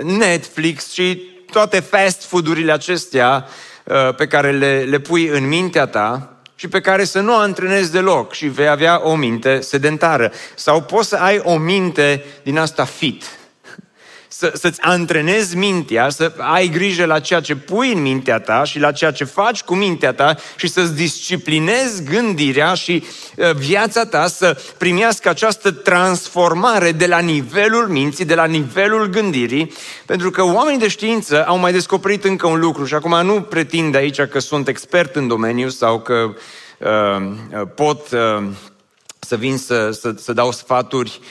Netflix 0.03 0.93
și 0.93 1.23
toate 1.51 1.81
fast 1.81 2.25
food-urile 2.25 2.73
acestea 2.73 3.47
uh, 3.85 4.15
pe 4.15 4.27
care 4.27 4.51
le, 4.51 4.85
le 4.89 4.99
pui 4.99 5.27
în 5.27 5.49
mintea 5.49 5.87
ta, 5.87 6.38
și 6.61 6.69
pe 6.69 6.81
care 6.81 7.05
să 7.05 7.21
nu 7.21 7.35
o 7.35 7.39
antrenezi 7.39 7.93
deloc 7.93 8.33
și 8.33 8.47
vei 8.47 8.69
avea 8.69 9.01
o 9.03 9.15
minte 9.15 9.61
sedentară. 9.61 10.33
Sau 10.55 10.83
poți 10.83 11.09
să 11.09 11.17
ai 11.17 11.41
o 11.45 11.57
minte 11.57 12.25
din 12.43 12.59
asta 12.59 12.85
fit, 12.85 13.38
să, 14.39 14.53
să-ți 14.55 14.81
antrenezi 14.81 15.57
mintea, 15.57 16.09
să 16.09 16.33
ai 16.37 16.69
grijă 16.69 17.05
la 17.05 17.21
ceea 17.21 17.41
ce 17.41 17.57
pui 17.57 17.93
în 17.93 18.03
mintea 18.03 18.39
ta 18.39 18.65
și 18.65 18.79
la 18.79 18.93
ceea 18.93 19.11
ce 19.11 19.25
faci 19.25 19.63
cu 19.63 19.75
mintea 19.75 20.13
ta 20.13 20.37
și 20.57 20.69
să-ți 20.69 20.95
disciplinezi 20.95 22.03
gândirea 22.03 22.75
și 22.75 23.05
uh, 23.37 23.53
viața 23.55 24.05
ta 24.05 24.27
să 24.27 24.61
primească 24.77 25.29
această 25.29 25.71
transformare 25.71 26.93
de 26.93 27.07
la 27.07 27.19
nivelul 27.19 27.89
minții, 27.89 28.25
de 28.25 28.35
la 28.35 28.45
nivelul 28.45 29.07
gândirii, 29.07 29.73
pentru 30.07 30.31
că 30.31 30.43
oamenii 30.43 30.81
de 30.81 30.89
știință 30.89 31.47
au 31.47 31.59
mai 31.59 31.73
descoperit 31.73 32.25
încă 32.25 32.47
un 32.47 32.61
lucru 32.61 32.85
și 32.85 32.95
acum 32.95 33.27
nu 33.27 33.43
pretind 33.43 33.95
aici 33.95 34.21
că 34.21 34.39
sunt 34.39 34.69
expert 34.69 35.17
în 35.17 35.29
domeniu 35.29 35.69
sau 35.69 36.01
că 36.01 36.33
uh, 36.79 37.63
pot 37.75 38.11
uh, 38.11 38.49
să 39.19 39.37
vin 39.37 39.57
să, 39.57 39.91
să, 39.91 40.15
să 40.17 40.33
dau 40.33 40.53
sfaturi 40.53 41.21
uh, 41.21 41.27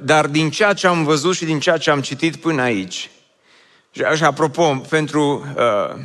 dar 0.00 0.26
din 0.26 0.50
ceea 0.50 0.72
ce 0.72 0.86
am 0.86 1.04
văzut 1.04 1.34
și 1.34 1.44
din 1.44 1.60
ceea 1.60 1.76
ce 1.76 1.90
am 1.90 2.00
citit 2.00 2.36
până 2.36 2.62
aici, 2.62 3.10
și 3.90 4.02
așa, 4.02 4.26
apropo, 4.26 4.82
pentru 4.88 5.44
uh, 5.56 6.00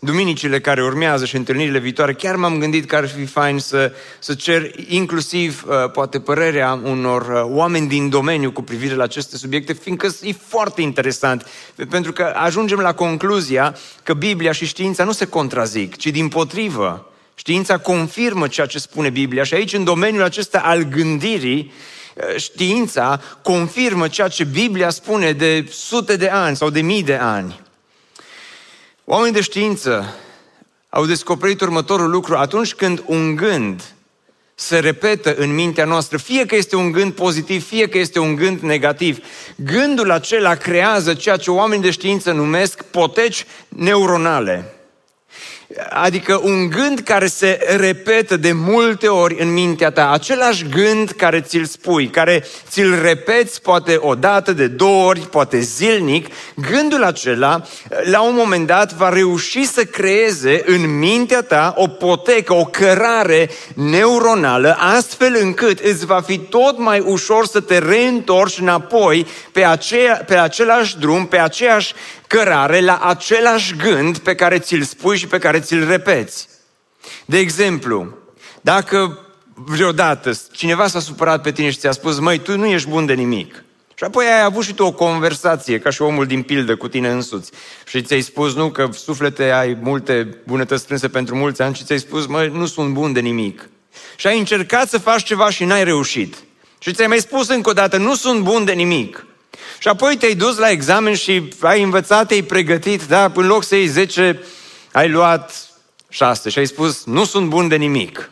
duminicile 0.00 0.60
care 0.60 0.82
urmează 0.82 1.24
și 1.24 1.36
întâlnirile 1.36 1.78
viitoare, 1.78 2.12
chiar 2.12 2.36
m-am 2.36 2.58
gândit 2.58 2.86
că 2.86 2.96
ar 2.96 3.08
fi 3.08 3.24
fain 3.24 3.58
să, 3.58 3.92
să 4.18 4.34
cer 4.34 4.70
inclusiv, 4.88 5.64
uh, 5.66 5.90
poate, 5.90 6.20
părerea 6.20 6.80
unor 6.84 7.22
uh, 7.22 7.56
oameni 7.56 7.88
din 7.88 8.08
domeniu 8.08 8.52
cu 8.52 8.62
privire 8.62 8.94
la 8.94 9.02
aceste 9.02 9.36
subiecte, 9.36 9.72
fiindcă 9.72 10.08
e 10.22 10.32
foarte 10.32 10.82
interesant, 10.82 11.46
pentru 11.90 12.12
că 12.12 12.32
ajungem 12.36 12.78
la 12.78 12.94
concluzia 12.94 13.76
că 14.02 14.14
Biblia 14.14 14.52
și 14.52 14.66
știința 14.66 15.04
nu 15.04 15.12
se 15.12 15.26
contrazic, 15.26 15.96
ci 15.96 16.06
din 16.06 16.28
potrivă. 16.28 17.06
Știința 17.34 17.78
confirmă 17.78 18.48
ceea 18.48 18.66
ce 18.66 18.78
spune 18.78 19.10
Biblia 19.10 19.42
și 19.42 19.54
aici, 19.54 19.72
în 19.72 19.84
domeniul 19.84 20.22
acesta 20.22 20.58
al 20.58 20.82
gândirii, 20.82 21.72
Eh, 21.72 21.91
știința 22.36 23.20
confirmă 23.42 24.08
ceea 24.08 24.28
ce 24.28 24.44
Biblia 24.44 24.90
spune 24.90 25.32
de 25.32 25.66
sute 25.70 26.16
de 26.16 26.28
ani 26.28 26.56
sau 26.56 26.70
de 26.70 26.80
mii 26.80 27.02
de 27.02 27.14
ani. 27.14 27.60
Oamenii 29.04 29.34
de 29.34 29.40
știință 29.40 30.14
au 30.88 31.06
descoperit 31.06 31.60
următorul 31.60 32.10
lucru 32.10 32.36
atunci 32.36 32.74
când 32.74 33.02
un 33.06 33.36
gând 33.36 33.82
se 34.54 34.78
repetă 34.78 35.34
în 35.34 35.54
mintea 35.54 35.84
noastră, 35.84 36.16
fie 36.16 36.46
că 36.46 36.56
este 36.56 36.76
un 36.76 36.92
gând 36.92 37.12
pozitiv, 37.12 37.66
fie 37.66 37.88
că 37.88 37.98
este 37.98 38.18
un 38.18 38.34
gând 38.34 38.60
negativ. 38.60 39.24
Gândul 39.56 40.10
acela 40.10 40.54
creează 40.54 41.14
ceea 41.14 41.36
ce 41.36 41.50
oamenii 41.50 41.84
de 41.84 41.90
știință 41.90 42.32
numesc 42.32 42.82
poteci 42.82 43.46
neuronale. 43.68 44.74
Adică 45.88 46.40
un 46.42 46.68
gând 46.68 46.98
care 46.98 47.26
se 47.26 47.58
repetă 47.76 48.36
de 48.36 48.52
multe 48.52 49.08
ori 49.08 49.40
în 49.40 49.52
mintea 49.52 49.90
ta, 49.90 50.10
același 50.10 50.68
gând 50.68 51.10
care 51.10 51.40
ți-l 51.40 51.64
spui, 51.64 52.08
care 52.08 52.44
ți-l 52.68 53.00
repeți 53.02 53.62
poate 53.62 53.96
o 54.00 54.14
dată, 54.14 54.52
de 54.52 54.66
două 54.66 55.06
ori, 55.06 55.20
poate 55.20 55.60
zilnic, 55.60 56.26
gândul 56.70 57.04
acela 57.04 57.62
la 58.02 58.22
un 58.22 58.34
moment 58.34 58.66
dat 58.66 58.94
va 58.94 59.08
reuși 59.08 59.66
să 59.66 59.84
creeze 59.84 60.62
în 60.66 60.98
mintea 60.98 61.42
ta 61.42 61.74
o 61.76 61.86
potecă, 61.86 62.54
o 62.54 62.64
cărare 62.64 63.50
neuronală, 63.74 64.76
astfel 64.78 65.36
încât 65.40 65.78
îți 65.78 66.06
va 66.06 66.20
fi 66.20 66.38
tot 66.38 66.78
mai 66.78 67.00
ușor 67.00 67.46
să 67.46 67.60
te 67.60 67.78
reîntorci 67.78 68.58
înapoi 68.58 69.26
pe, 69.52 69.64
aceea, 69.64 70.22
pe 70.26 70.36
același 70.36 70.98
drum, 70.98 71.26
pe 71.26 71.38
aceeași 71.38 71.94
cărare 72.32 72.80
la 72.80 72.98
același 72.98 73.76
gând 73.76 74.18
pe 74.18 74.34
care 74.34 74.58
ți-l 74.58 74.82
spui 74.82 75.16
și 75.16 75.26
pe 75.26 75.38
care 75.38 75.60
ți-l 75.60 75.86
repeți. 75.86 76.48
De 77.24 77.38
exemplu, 77.38 78.14
dacă 78.60 79.18
vreodată 79.54 80.32
cineva 80.52 80.86
s-a 80.86 81.00
supărat 81.00 81.42
pe 81.42 81.52
tine 81.52 81.70
și 81.70 81.78
ți-a 81.78 81.92
spus, 81.92 82.18
măi, 82.18 82.38
tu 82.38 82.56
nu 82.56 82.66
ești 82.66 82.88
bun 82.88 83.06
de 83.06 83.12
nimic. 83.12 83.64
Și 83.94 84.04
apoi 84.04 84.24
ai 84.24 84.42
avut 84.42 84.64
și 84.64 84.74
tu 84.74 84.84
o 84.84 84.92
conversație, 84.92 85.78
ca 85.78 85.90
și 85.90 86.02
omul 86.02 86.26
din 86.26 86.42
pildă 86.42 86.76
cu 86.76 86.88
tine 86.88 87.08
însuți. 87.08 87.50
Și 87.86 88.02
ți-ai 88.02 88.20
spus, 88.20 88.54
nu, 88.54 88.70
că 88.70 88.88
suflete 88.92 89.50
ai 89.50 89.78
multe 89.80 90.38
bunătăți 90.46 90.82
strânse 90.82 91.08
pentru 91.08 91.36
mulți 91.36 91.62
ani 91.62 91.74
și 91.74 91.84
ți-ai 91.84 91.98
spus, 91.98 92.26
măi, 92.26 92.48
nu 92.48 92.66
sunt 92.66 92.92
bun 92.92 93.12
de 93.12 93.20
nimic. 93.20 93.68
Și 94.16 94.26
ai 94.26 94.38
încercat 94.38 94.88
să 94.88 94.98
faci 94.98 95.22
ceva 95.22 95.50
și 95.50 95.64
n-ai 95.64 95.84
reușit. 95.84 96.36
Și 96.78 96.92
ți-ai 96.92 97.06
mai 97.06 97.18
spus 97.18 97.48
încă 97.48 97.70
o 97.70 97.72
dată, 97.72 97.96
nu 97.96 98.14
sunt 98.14 98.40
bun 98.40 98.64
de 98.64 98.72
nimic. 98.72 99.26
Și 99.82 99.88
apoi 99.88 100.16
te-ai 100.16 100.34
dus 100.34 100.58
la 100.58 100.70
examen 100.70 101.14
și 101.14 101.48
ai 101.60 101.82
învățat, 101.82 102.26
te-ai 102.26 102.42
pregătit, 102.42 103.06
da, 103.06 103.32
în 103.34 103.46
loc 103.46 103.64
să 103.64 103.74
iei 103.74 103.86
10, 103.86 104.40
ai 104.92 105.10
luat 105.10 105.68
6 106.08 106.50
și 106.50 106.58
ai 106.58 106.66
spus, 106.66 107.04
nu 107.04 107.24
sunt 107.24 107.48
bun 107.48 107.68
de 107.68 107.76
nimic. 107.76 108.30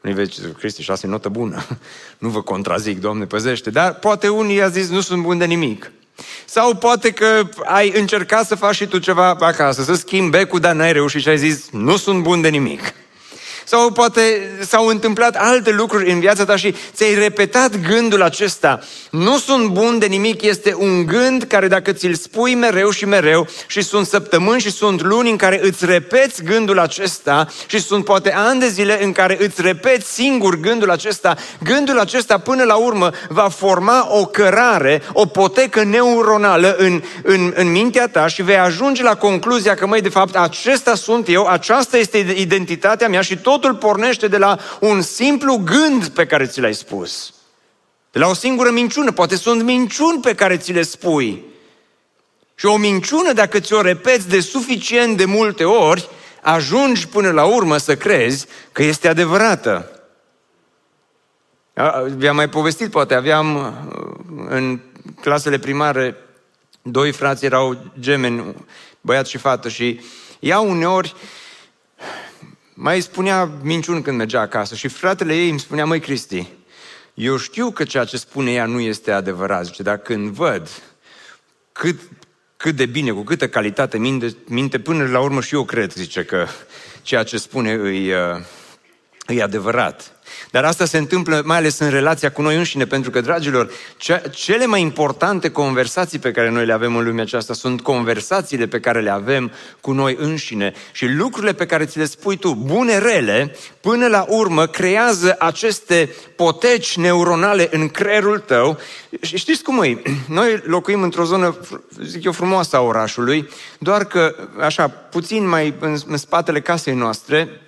Nu-i 0.00 0.12
vezi, 0.12 0.40
Cristi, 0.58 0.82
6 0.82 1.06
notă 1.06 1.28
bună. 1.28 1.64
Nu 2.18 2.28
vă 2.28 2.42
contrazic, 2.42 3.00
Doamne, 3.00 3.24
păzește. 3.24 3.70
Dar 3.70 3.94
poate 3.94 4.28
unii 4.28 4.62
a 4.62 4.68
zis, 4.68 4.88
nu 4.88 5.00
sunt 5.00 5.22
bun 5.22 5.38
de 5.38 5.44
nimic. 5.44 5.92
Sau 6.44 6.74
poate 6.74 7.10
că 7.10 7.48
ai 7.64 7.92
încercat 7.94 8.46
să 8.46 8.54
faci 8.54 8.74
și 8.74 8.86
tu 8.86 8.98
ceva 8.98 9.28
acasă, 9.28 9.82
să 9.82 9.94
schimbi 9.94 10.30
becul, 10.30 10.60
dar 10.60 10.74
n-ai 10.74 10.92
reușit 10.92 11.20
și 11.20 11.28
ai 11.28 11.38
zis, 11.38 11.70
nu 11.70 11.96
sunt 11.96 12.22
bun 12.22 12.40
de 12.40 12.48
nimic. 12.48 12.94
Sau 13.72 13.90
poate 13.90 14.50
s-au 14.60 14.86
întâmplat 14.86 15.36
alte 15.36 15.70
lucruri 15.70 16.10
în 16.10 16.20
viața 16.20 16.44
ta 16.44 16.56
și 16.56 16.74
ți-ai 16.92 17.14
repetat 17.14 17.80
gândul 17.88 18.22
acesta. 18.22 18.80
Nu 19.10 19.38
sunt 19.38 19.66
bun 19.66 19.98
de 19.98 20.06
nimic, 20.06 20.42
este 20.42 20.74
un 20.78 21.06
gând 21.06 21.42
care 21.42 21.68
dacă 21.68 21.92
ți-l 21.92 22.14
spui 22.14 22.54
mereu 22.54 22.90
și 22.90 23.04
mereu 23.04 23.46
și 23.66 23.82
sunt 23.82 24.06
săptămâni 24.06 24.60
și 24.60 24.70
sunt 24.70 25.02
luni 25.02 25.30
în 25.30 25.36
care 25.36 25.60
îți 25.62 25.84
repeți 25.84 26.42
gândul 26.44 26.78
acesta 26.78 27.48
și 27.66 27.80
sunt 27.80 28.04
poate 28.04 28.32
ani 28.34 28.60
de 28.60 28.68
zile 28.68 29.04
în 29.04 29.12
care 29.12 29.36
îți 29.40 29.62
repeți 29.62 30.12
singur 30.12 30.60
gândul 30.60 30.90
acesta, 30.90 31.36
gândul 31.64 31.98
acesta 31.98 32.38
până 32.38 32.64
la 32.64 32.74
urmă 32.74 33.10
va 33.28 33.48
forma 33.48 34.06
o 34.10 34.26
cărare, 34.26 35.02
o 35.12 35.26
potecă 35.26 35.82
neuronală 35.82 36.74
în, 36.78 37.02
în, 37.22 37.52
în 37.56 37.70
mintea 37.70 38.08
ta 38.08 38.26
și 38.26 38.42
vei 38.42 38.58
ajunge 38.58 39.02
la 39.02 39.14
concluzia 39.14 39.74
că, 39.74 39.86
măi, 39.86 40.00
de 40.00 40.08
fapt, 40.08 40.36
acesta 40.36 40.94
sunt 40.94 41.28
eu, 41.28 41.46
aceasta 41.46 41.96
este 41.96 42.34
identitatea 42.36 43.08
mea 43.08 43.20
și 43.20 43.36
totul 43.62 43.76
pornește 43.78 44.28
de 44.28 44.38
la 44.38 44.58
un 44.80 45.02
simplu 45.02 45.56
gând 45.56 46.06
pe 46.06 46.26
care 46.26 46.46
ți 46.46 46.60
l-ai 46.60 46.74
spus. 46.74 47.34
De 48.10 48.18
la 48.18 48.28
o 48.28 48.34
singură 48.34 48.70
minciună. 48.70 49.12
Poate 49.12 49.36
sunt 49.36 49.62
minciuni 49.62 50.20
pe 50.20 50.34
care 50.34 50.56
ți 50.56 50.72
le 50.72 50.82
spui. 50.82 51.44
Și 52.54 52.66
o 52.66 52.76
minciună, 52.76 53.32
dacă 53.32 53.60
ți-o 53.60 53.80
repeți 53.80 54.28
de 54.28 54.40
suficient 54.40 55.16
de 55.16 55.24
multe 55.24 55.64
ori, 55.64 56.08
ajungi 56.42 57.08
până 57.08 57.30
la 57.30 57.44
urmă 57.44 57.76
să 57.76 57.96
crezi 57.96 58.46
că 58.72 58.82
este 58.82 59.08
adevărată. 59.08 59.90
Vi-am 62.16 62.36
mai 62.36 62.48
povestit, 62.48 62.90
poate, 62.90 63.14
aveam 63.14 63.56
uh, 63.56 63.72
în 64.48 64.80
clasele 65.20 65.58
primare 65.58 66.16
doi 66.82 67.12
frați 67.12 67.44
erau 67.44 67.92
gemeni, 68.00 68.54
băiat 69.00 69.26
și 69.26 69.38
fată 69.38 69.68
și 69.68 70.00
ea 70.40 70.60
uneori 70.60 71.14
mai 72.82 73.00
spunea 73.00 73.50
minciuni 73.62 74.02
când 74.02 74.16
mergea 74.16 74.40
acasă 74.40 74.74
și 74.74 74.88
fratele 74.88 75.34
ei 75.34 75.50
îmi 75.50 75.60
spunea, 75.60 75.84
măi 75.84 76.00
Cristi, 76.00 76.46
eu 77.14 77.36
știu 77.36 77.70
că 77.70 77.84
ceea 77.84 78.04
ce 78.04 78.16
spune 78.16 78.52
ea 78.52 78.66
nu 78.66 78.80
este 78.80 79.10
adevărat, 79.10 79.64
zice, 79.64 79.82
dar 79.82 79.96
când 79.96 80.28
văd 80.28 80.68
cât, 81.72 82.00
cât 82.56 82.76
de 82.76 82.86
bine, 82.86 83.10
cu 83.10 83.22
câtă 83.22 83.48
calitate 83.48 83.98
minte, 83.98 84.36
minte, 84.44 84.78
până 84.78 85.06
la 85.06 85.20
urmă 85.20 85.40
și 85.40 85.54
eu 85.54 85.64
cred, 85.64 85.92
zice, 85.92 86.24
că 86.24 86.46
ceea 87.02 87.22
ce 87.22 87.38
spune 87.38 87.72
îi, 87.72 88.12
uh, 88.12 88.40
îi 89.26 89.42
adevărat. 89.42 90.21
Dar 90.52 90.64
asta 90.64 90.84
se 90.84 90.98
întâmplă 90.98 91.42
mai 91.44 91.56
ales 91.56 91.78
în 91.78 91.90
relația 91.90 92.30
cu 92.30 92.42
noi 92.42 92.56
înșine, 92.56 92.84
pentru 92.84 93.10
că, 93.10 93.20
dragilor, 93.20 93.70
ce, 93.96 94.22
cele 94.30 94.66
mai 94.66 94.80
importante 94.80 95.50
conversații 95.50 96.18
pe 96.18 96.30
care 96.30 96.50
noi 96.50 96.66
le 96.66 96.72
avem 96.72 96.96
în 96.96 97.04
lumea 97.04 97.22
aceasta 97.22 97.54
sunt 97.54 97.80
conversațiile 97.80 98.66
pe 98.66 98.80
care 98.80 99.00
le 99.00 99.10
avem 99.10 99.52
cu 99.80 99.92
noi 99.92 100.16
înșine 100.18 100.72
și 100.92 101.06
lucrurile 101.06 101.52
pe 101.52 101.66
care 101.66 101.84
ți 101.84 101.98
le 101.98 102.04
spui 102.04 102.36
tu, 102.36 102.54
bune, 102.54 102.98
rele, 102.98 103.56
până 103.80 104.06
la 104.06 104.24
urmă 104.28 104.66
creează 104.66 105.36
aceste 105.38 106.14
poteci 106.36 106.96
neuronale 106.96 107.68
în 107.70 107.88
creierul 107.88 108.38
tău. 108.38 108.78
Și 109.20 109.36
știți 109.36 109.62
cum 109.62 109.82
e? 109.82 110.02
Noi 110.28 110.62
locuim 110.64 111.02
într-o 111.02 111.24
zonă, 111.24 111.56
zic 112.02 112.24
eu, 112.24 112.32
frumoasă 112.32 112.76
a 112.76 112.80
orașului, 112.80 113.48
doar 113.78 114.04
că, 114.04 114.34
așa, 114.60 114.88
puțin 114.88 115.48
mai 115.48 115.74
în, 115.80 115.96
în 116.06 116.16
spatele 116.16 116.60
casei 116.60 116.94
noastre, 116.94 117.60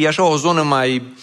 e 0.00 0.06
așa 0.06 0.22
o 0.22 0.36
zonă 0.36 0.62
mai 0.62 1.16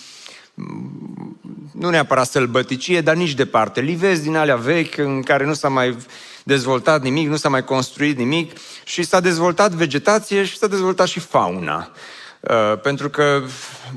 nu 1.71 1.89
neapărat 1.89 2.27
sălbăticie, 2.27 3.01
dar 3.01 3.15
nici 3.15 3.33
departe. 3.33 3.81
Livezi 3.81 4.23
din 4.23 4.35
alea 4.35 4.55
vechi 4.55 4.97
în 4.97 5.21
care 5.21 5.45
nu 5.45 5.53
s-a 5.53 5.69
mai 5.69 5.97
dezvoltat 6.43 7.01
nimic, 7.01 7.27
nu 7.27 7.35
s-a 7.35 7.49
mai 7.49 7.63
construit 7.63 8.17
nimic 8.17 8.51
și 8.83 9.03
s-a 9.03 9.19
dezvoltat 9.19 9.71
vegetație 9.71 10.43
și 10.43 10.57
s-a 10.57 10.67
dezvoltat 10.67 11.07
și 11.07 11.19
fauna. 11.19 11.91
Uh, 12.39 12.79
pentru 12.81 13.09
că 13.09 13.41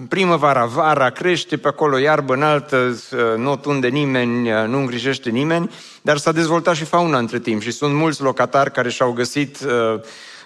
primăvara, 0.09 0.65
vara 0.65 1.11
crește 1.11 1.57
pe 1.57 1.69
acolo 1.69 1.99
iarbă 1.99 2.35
înaltă, 2.35 2.77
uh, 2.77 3.19
nu 3.37 3.51
o 3.51 3.57
tunde 3.57 3.89
nimeni, 3.89 4.53
uh, 4.53 4.67
nu 4.67 4.79
îngrijește 4.79 5.31
nimeni, 5.31 5.71
dar 6.03 6.17
s-a 6.17 6.33
dezvoltat 6.33 6.75
și 6.75 6.85
fauna 6.85 7.19
între 7.19 7.39
timp 7.39 7.63
și 7.63 7.71
sunt 7.71 7.95
mulți 7.95 8.23
locatari 8.23 8.73
care 8.73 8.89
și-au 8.89 9.13
găsit 9.13 9.59
uh, 9.61 10.01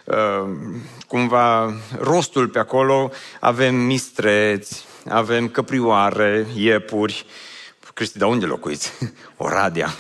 uh, 0.05 0.49
cumva 1.07 1.75
rostul 2.01 2.49
pe 2.49 2.59
acolo. 2.59 3.11
Avem 3.41 3.75
mistreți, 3.75 4.85
avem 5.09 5.49
căprioare, 5.49 6.47
iepuri. 6.55 7.27
Cristi, 7.95 8.19
dar 8.19 8.29
unde 8.29 8.47
locuiți? 8.47 8.93
Oradea. 9.37 9.95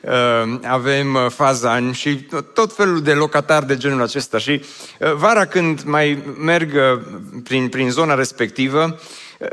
Uh, 0.00 0.58
avem 0.62 1.14
uh, 1.14 1.26
fazani 1.28 1.94
și 1.94 2.26
tot 2.54 2.74
felul 2.74 3.02
de 3.02 3.12
locatari 3.12 3.66
de 3.66 3.76
genul 3.76 4.02
acesta. 4.02 4.38
Și 4.38 4.64
uh, 4.98 5.12
vara 5.12 5.46
când 5.46 5.82
mai 5.82 6.22
merg 6.38 6.72
prin, 7.44 7.68
prin 7.68 7.90
zona 7.90 8.14
respectivă, 8.14 9.00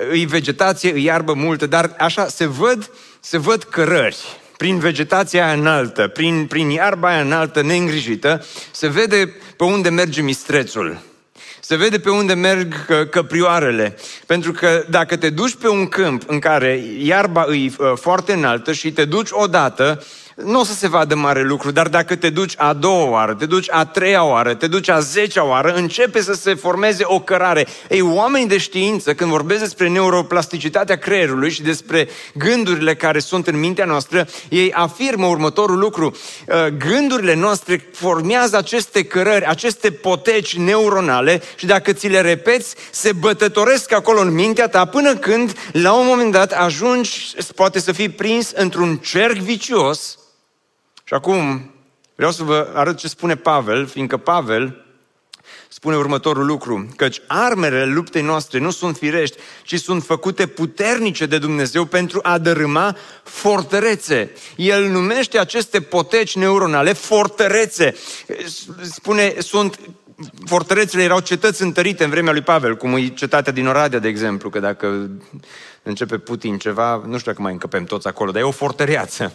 îi 0.09 0.25
vegetație, 0.25 0.91
îi 0.91 1.03
iarbă 1.03 1.33
multă, 1.33 1.65
dar 1.65 1.95
așa 1.97 2.27
se 2.27 2.45
văd, 2.45 2.91
se 3.19 3.37
văd 3.37 3.63
cărări 3.63 4.39
prin 4.57 4.79
vegetația 4.79 5.45
aia 5.45 5.53
înaltă, 5.53 6.07
prin, 6.07 6.45
prin 6.45 6.69
iarba 6.69 7.07
aia 7.07 7.21
înaltă, 7.21 7.61
neîngrijită, 7.61 8.45
se 8.71 8.87
vede 8.87 9.35
pe 9.57 9.63
unde 9.63 9.89
merge 9.89 10.21
mistrețul. 10.21 10.99
Se 11.67 11.75
vede 11.75 11.99
pe 11.99 12.09
unde 12.09 12.33
merg 12.33 12.73
căprioarele. 13.09 13.97
Pentru 14.25 14.51
că 14.51 14.85
dacă 14.89 15.15
te 15.15 15.29
duci 15.29 15.55
pe 15.55 15.69
un 15.69 15.87
câmp 15.87 16.23
în 16.27 16.39
care 16.39 16.83
iarba 16.99 17.41
e 17.41 17.71
uh, 17.77 17.93
foarte 17.95 18.33
înaltă 18.33 18.73
și 18.73 18.91
te 18.91 19.05
duci 19.05 19.27
odată, 19.31 20.03
nu 20.43 20.59
o 20.59 20.63
să 20.63 20.73
se 20.73 20.87
vadă 20.87 21.15
mare 21.15 21.43
lucru, 21.43 21.71
dar 21.71 21.87
dacă 21.87 22.15
te 22.15 22.29
duci 22.29 22.53
a 22.57 22.73
doua 22.73 23.09
oară, 23.09 23.33
te 23.33 23.45
duci 23.45 23.71
a 23.71 23.85
treia 23.85 24.23
oară, 24.23 24.53
te 24.53 24.67
duci 24.67 24.89
a 24.89 24.99
zecea 24.99 25.45
oară, 25.45 25.73
începe 25.73 26.21
să 26.21 26.33
se 26.33 26.53
formeze 26.53 27.03
o 27.05 27.19
cărare. 27.19 27.67
Ei, 27.89 28.01
oamenii 28.01 28.47
de 28.47 28.57
știință, 28.57 29.13
când 29.13 29.29
vorbesc 29.29 29.59
despre 29.59 29.89
neuroplasticitatea 29.89 30.97
creierului 30.97 31.51
și 31.51 31.61
despre 31.61 32.09
gândurile 32.33 32.95
care 32.95 33.19
sunt 33.19 33.47
în 33.47 33.59
mintea 33.59 33.85
noastră, 33.85 34.27
ei 34.49 34.73
afirmă 34.73 35.25
următorul 35.25 35.77
lucru. 35.77 36.15
Uh, 36.47 36.67
gândurile 36.67 37.35
noastre 37.35 37.89
formează 37.93 38.57
aceste 38.57 39.03
cărări, 39.03 39.45
aceste 39.45 39.91
poteci 39.91 40.57
neuronale 40.57 41.41
și 41.55 41.65
dacă 41.65 41.93
ți 41.93 42.07
le 42.07 42.21
repeți, 42.21 42.75
se 42.91 43.11
bătătoresc 43.11 43.91
acolo 43.91 44.19
în 44.19 44.33
mintea 44.33 44.67
ta 44.67 44.85
până 44.85 45.15
când, 45.15 45.53
la 45.71 45.93
un 45.93 46.05
moment 46.05 46.31
dat, 46.31 46.51
ajungi, 46.51 47.33
poate 47.55 47.79
să 47.79 47.91
fii 47.91 48.09
prins 48.09 48.51
într-un 48.55 48.97
cerc 48.97 49.35
vicios 49.35 50.17
și 51.07 51.13
acum 51.13 51.71
vreau 52.15 52.31
să 52.31 52.43
vă 52.43 52.71
arăt 52.73 52.97
ce 52.97 53.07
spune 53.07 53.35
Pavel, 53.35 53.85
fiindcă 53.85 54.17
Pavel 54.17 54.85
spune 55.69 55.95
următorul 55.95 56.45
lucru, 56.45 56.87
căci 56.95 57.21
armele 57.27 57.85
luptei 57.85 58.21
noastre 58.21 58.59
nu 58.59 58.71
sunt 58.71 58.97
firești, 58.97 59.37
ci 59.63 59.79
sunt 59.79 60.03
făcute 60.03 60.47
puternice 60.47 61.25
de 61.25 61.37
Dumnezeu 61.37 61.85
pentru 61.85 62.19
a 62.23 62.37
dărâma 62.37 62.95
fortărețe. 63.23 64.31
El 64.55 64.87
numește 64.87 65.39
aceste 65.39 65.81
poteci 65.81 66.35
neuronale 66.35 66.93
fortărețe. 66.93 67.95
Spune, 68.81 69.35
sunt 69.39 69.79
fortărețele 70.45 71.03
erau 71.03 71.19
cetăți 71.19 71.61
întărite 71.61 72.03
în 72.03 72.09
vremea 72.09 72.31
lui 72.31 72.41
Pavel, 72.41 72.75
cum 72.75 72.95
e 72.95 73.07
cetatea 73.07 73.51
din 73.51 73.67
Oradea, 73.67 73.99
de 73.99 74.07
exemplu, 74.07 74.49
că 74.49 74.59
dacă 74.59 75.09
începe 75.87 76.17
Putin 76.17 76.57
ceva, 76.57 77.01
nu 77.05 77.17
știu 77.17 77.31
dacă 77.31 77.41
mai 77.41 77.51
încăpem 77.51 77.83
toți 77.83 78.07
acolo, 78.07 78.31
dar 78.31 78.41
e 78.41 78.45
o 78.45 78.51
fortăreață. 78.51 79.33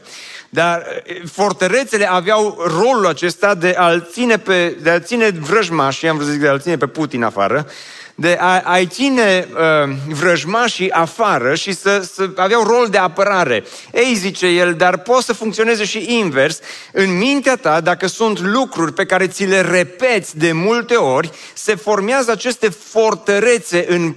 Dar 0.48 1.02
fortărețele 1.32 2.10
aveau 2.10 2.62
rolul 2.66 3.06
acesta 3.06 3.54
de 3.54 3.74
a-l 3.78 4.08
ține, 4.10 4.38
pe, 4.38 4.76
de 4.82 4.90
a 4.90 5.00
ține 5.00 5.30
vrăjmașii, 5.30 6.08
am 6.08 6.14
vrut 6.14 6.26
să 6.26 6.32
zic 6.32 6.42
de 6.42 6.48
a-l 6.48 6.60
ține 6.60 6.76
pe 6.76 6.86
Putin 6.86 7.22
afară, 7.22 7.66
de 8.14 8.36
a, 8.40 8.60
a 8.60 8.84
ține 8.86 9.48
uh, 9.52 9.94
vrăjmașii 10.08 10.90
afară 10.90 11.54
și 11.54 11.72
să, 11.72 12.08
să 12.14 12.30
aveau 12.36 12.62
rol 12.62 12.88
de 12.88 12.98
apărare. 12.98 13.64
Ei, 13.92 14.14
zice 14.14 14.46
el, 14.46 14.74
dar 14.74 14.98
poate 14.98 15.22
să 15.22 15.32
funcționeze 15.32 15.84
și 15.84 16.18
invers. 16.18 16.60
În 16.92 17.16
mintea 17.16 17.56
ta, 17.56 17.80
dacă 17.80 18.06
sunt 18.06 18.40
lucruri 18.40 18.92
pe 18.92 19.06
care 19.06 19.26
ți 19.26 19.44
le 19.44 19.60
repeți 19.60 20.38
de 20.38 20.52
multe 20.52 20.94
ori, 20.94 21.30
se 21.54 21.74
formează 21.74 22.30
aceste 22.30 22.68
fortărețe 22.68 23.86
în 23.88 24.14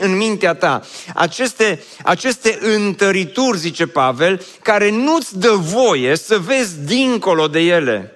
în 0.00 0.16
mintea 0.16 0.54
ta. 0.54 0.82
Aceste, 1.14 1.82
aceste 2.02 2.58
întărituri, 2.60 3.58
zice 3.58 3.86
Pavel, 3.86 4.42
care 4.62 4.90
nu-ți 4.90 5.38
dă 5.38 5.52
voie 5.52 6.16
să 6.16 6.38
vezi 6.38 6.80
dincolo 6.84 7.48
de 7.48 7.60
ele. 7.60 8.10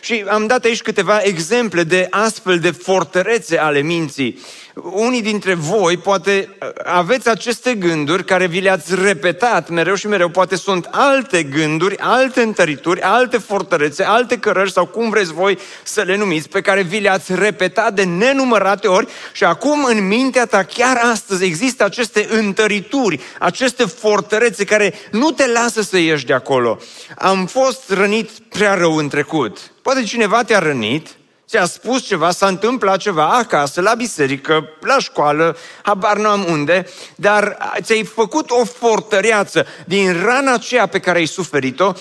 Și 0.00 0.24
am 0.28 0.46
dat 0.46 0.64
aici 0.64 0.82
câteva 0.82 1.18
exemple 1.18 1.82
de 1.82 2.06
astfel 2.10 2.58
de 2.58 2.70
fortărețe 2.70 3.58
ale 3.58 3.80
minții. 3.80 4.38
Unii 4.82 5.22
dintre 5.22 5.54
voi 5.54 5.96
poate 5.96 6.48
aveți 6.84 7.28
aceste 7.28 7.74
gânduri 7.74 8.24
care 8.24 8.46
vi 8.46 8.60
le-ați 8.60 8.94
repetat 8.94 9.68
mereu 9.68 9.94
și 9.94 10.06
mereu. 10.06 10.28
Poate 10.28 10.56
sunt 10.56 10.88
alte 10.90 11.42
gânduri, 11.42 11.98
alte 11.98 12.42
întărituri, 12.42 13.00
alte 13.00 13.38
fortărețe, 13.38 14.04
alte 14.04 14.38
cărări 14.38 14.72
sau 14.72 14.86
cum 14.86 15.10
vreți 15.10 15.32
voi 15.32 15.58
să 15.82 16.02
le 16.02 16.16
numiți, 16.16 16.48
pe 16.48 16.60
care 16.60 16.82
vi 16.82 17.00
le-ați 17.00 17.34
repetat 17.34 17.94
de 17.94 18.04
nenumărate 18.04 18.86
ori 18.86 19.08
și 19.32 19.44
acum 19.44 19.84
în 19.84 20.06
mintea 20.06 20.46
ta 20.46 20.62
chiar 20.62 21.00
astăzi 21.12 21.44
există 21.44 21.84
aceste 21.84 22.26
întărituri, 22.30 23.20
aceste 23.38 23.84
fortărețe 23.84 24.64
care 24.64 24.94
nu 25.10 25.30
te 25.30 25.46
lasă 25.46 25.82
să 25.82 25.98
ieși 25.98 26.26
de 26.26 26.32
acolo. 26.32 26.78
Am 27.18 27.46
fost 27.46 27.90
rănit 27.90 28.30
prea 28.48 28.74
rău 28.74 28.96
în 28.96 29.08
trecut. 29.08 29.58
Poate 29.82 30.02
cineva 30.02 30.42
te-a 30.42 30.58
rănit, 30.58 31.08
ți-a 31.54 31.66
spus 31.66 32.06
ceva, 32.06 32.30
s-a 32.30 32.46
întâmplat 32.46 32.98
ceva 32.98 33.28
acasă, 33.28 33.80
la 33.80 33.94
biserică, 33.94 34.68
la 34.80 34.98
școală, 34.98 35.56
habar 35.82 36.16
nu 36.16 36.28
am 36.28 36.44
unde, 36.48 36.86
dar 37.14 37.56
ți-ai 37.82 38.04
făcut 38.04 38.50
o 38.50 38.64
fortăreață 38.64 39.66
din 39.86 40.22
rana 40.24 40.52
aceea 40.52 40.86
pe 40.86 40.98
care 40.98 41.18
ai 41.18 41.26
suferit-o, 41.26 41.92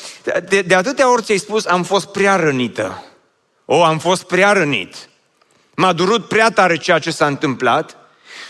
de, 0.47 0.61
de 0.61 0.75
atâtea 0.75 1.11
ori 1.11 1.23
ți-ai 1.23 1.37
spus, 1.37 1.65
am 1.65 1.83
fost 1.83 2.05
prea 2.05 2.35
rănită. 2.35 3.03
O, 3.65 3.83
am 3.83 3.99
fost 3.99 4.23
prea 4.23 4.51
rănit. 4.51 4.95
M-a 5.75 5.93
durut 5.93 6.27
prea 6.27 6.49
tare 6.49 6.77
ceea 6.77 6.99
ce 6.99 7.11
s-a 7.11 7.25
întâmplat 7.25 7.97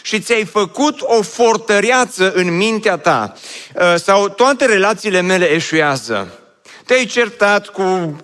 și 0.01 0.19
ți-ai 0.19 0.45
făcut 0.45 1.01
o 1.01 1.21
fortăreață 1.21 2.31
în 2.33 2.57
mintea 2.57 2.97
ta 2.97 3.33
uh, 3.75 3.95
sau 3.95 4.29
toate 4.29 4.65
relațiile 4.65 5.21
mele 5.21 5.51
eșuează. 5.51 6.39
Te-ai 6.85 7.05
certat 7.05 7.67
cu 7.67 8.17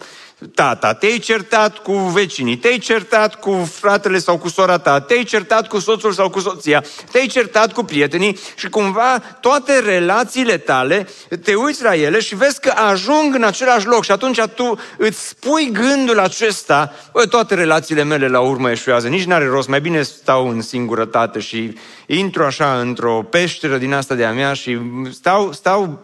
tata, 0.56 0.93
te-ai 0.93 1.17
certat 1.17 1.78
cu 1.78 1.93
vecinii, 1.93 2.58
te-ai 2.58 2.78
certat 2.78 3.36
cu 3.36 3.69
fratele 3.73 4.17
sau 4.17 4.38
cu 4.38 4.49
sora 4.49 4.78
ta, 4.78 4.99
te-ai 4.99 5.23
certat 5.23 5.67
cu 5.67 5.80
soțul 5.80 6.12
sau 6.12 6.30
cu 6.30 6.39
soția, 6.39 6.84
te-ai 7.12 7.28
certat 7.28 7.73
cu 7.73 7.84
prietenii 7.84 8.38
și 8.56 8.69
cumva 8.69 9.19
toate 9.19 9.80
relațiile 9.80 10.58
tale, 10.58 11.08
te 11.43 11.56
uiți 11.56 11.84
la 11.84 11.95
ele 11.95 12.19
și 12.19 12.36
vezi 12.36 12.60
că 12.60 12.73
ajung 12.75 13.36
în 13.36 13.43
același 13.43 13.88
loc 13.88 14.04
și 14.04 14.12
atunci 14.12 14.41
tu 14.41 14.80
îți 14.97 15.28
spui 15.28 15.69
gândul 15.71 16.19
acesta, 16.19 16.93
bă, 17.13 17.25
toate 17.25 17.56
relațiile 17.56 18.04
mele 18.04 18.28
la 18.28 18.39
urmă 18.39 18.71
eșuează, 18.71 19.08
nici 19.08 19.25
n-are 19.25 19.47
rost, 19.47 19.67
mai 19.67 19.82
bine 19.82 20.02
stau 20.02 20.49
în 20.49 20.62
singurătate 20.62 21.39
și 21.39 21.78
intru 22.06 22.43
așa 22.43 22.80
într-o 22.80 23.23
peșteră 23.30 23.78
din 23.78 23.93
asta 23.93 24.15
de-a 24.15 24.32
mea 24.32 24.54
și 24.54 24.80
stau, 25.12 25.52
stau 25.52 25.99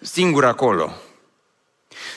singur 0.00 0.44
acolo. 0.44 0.92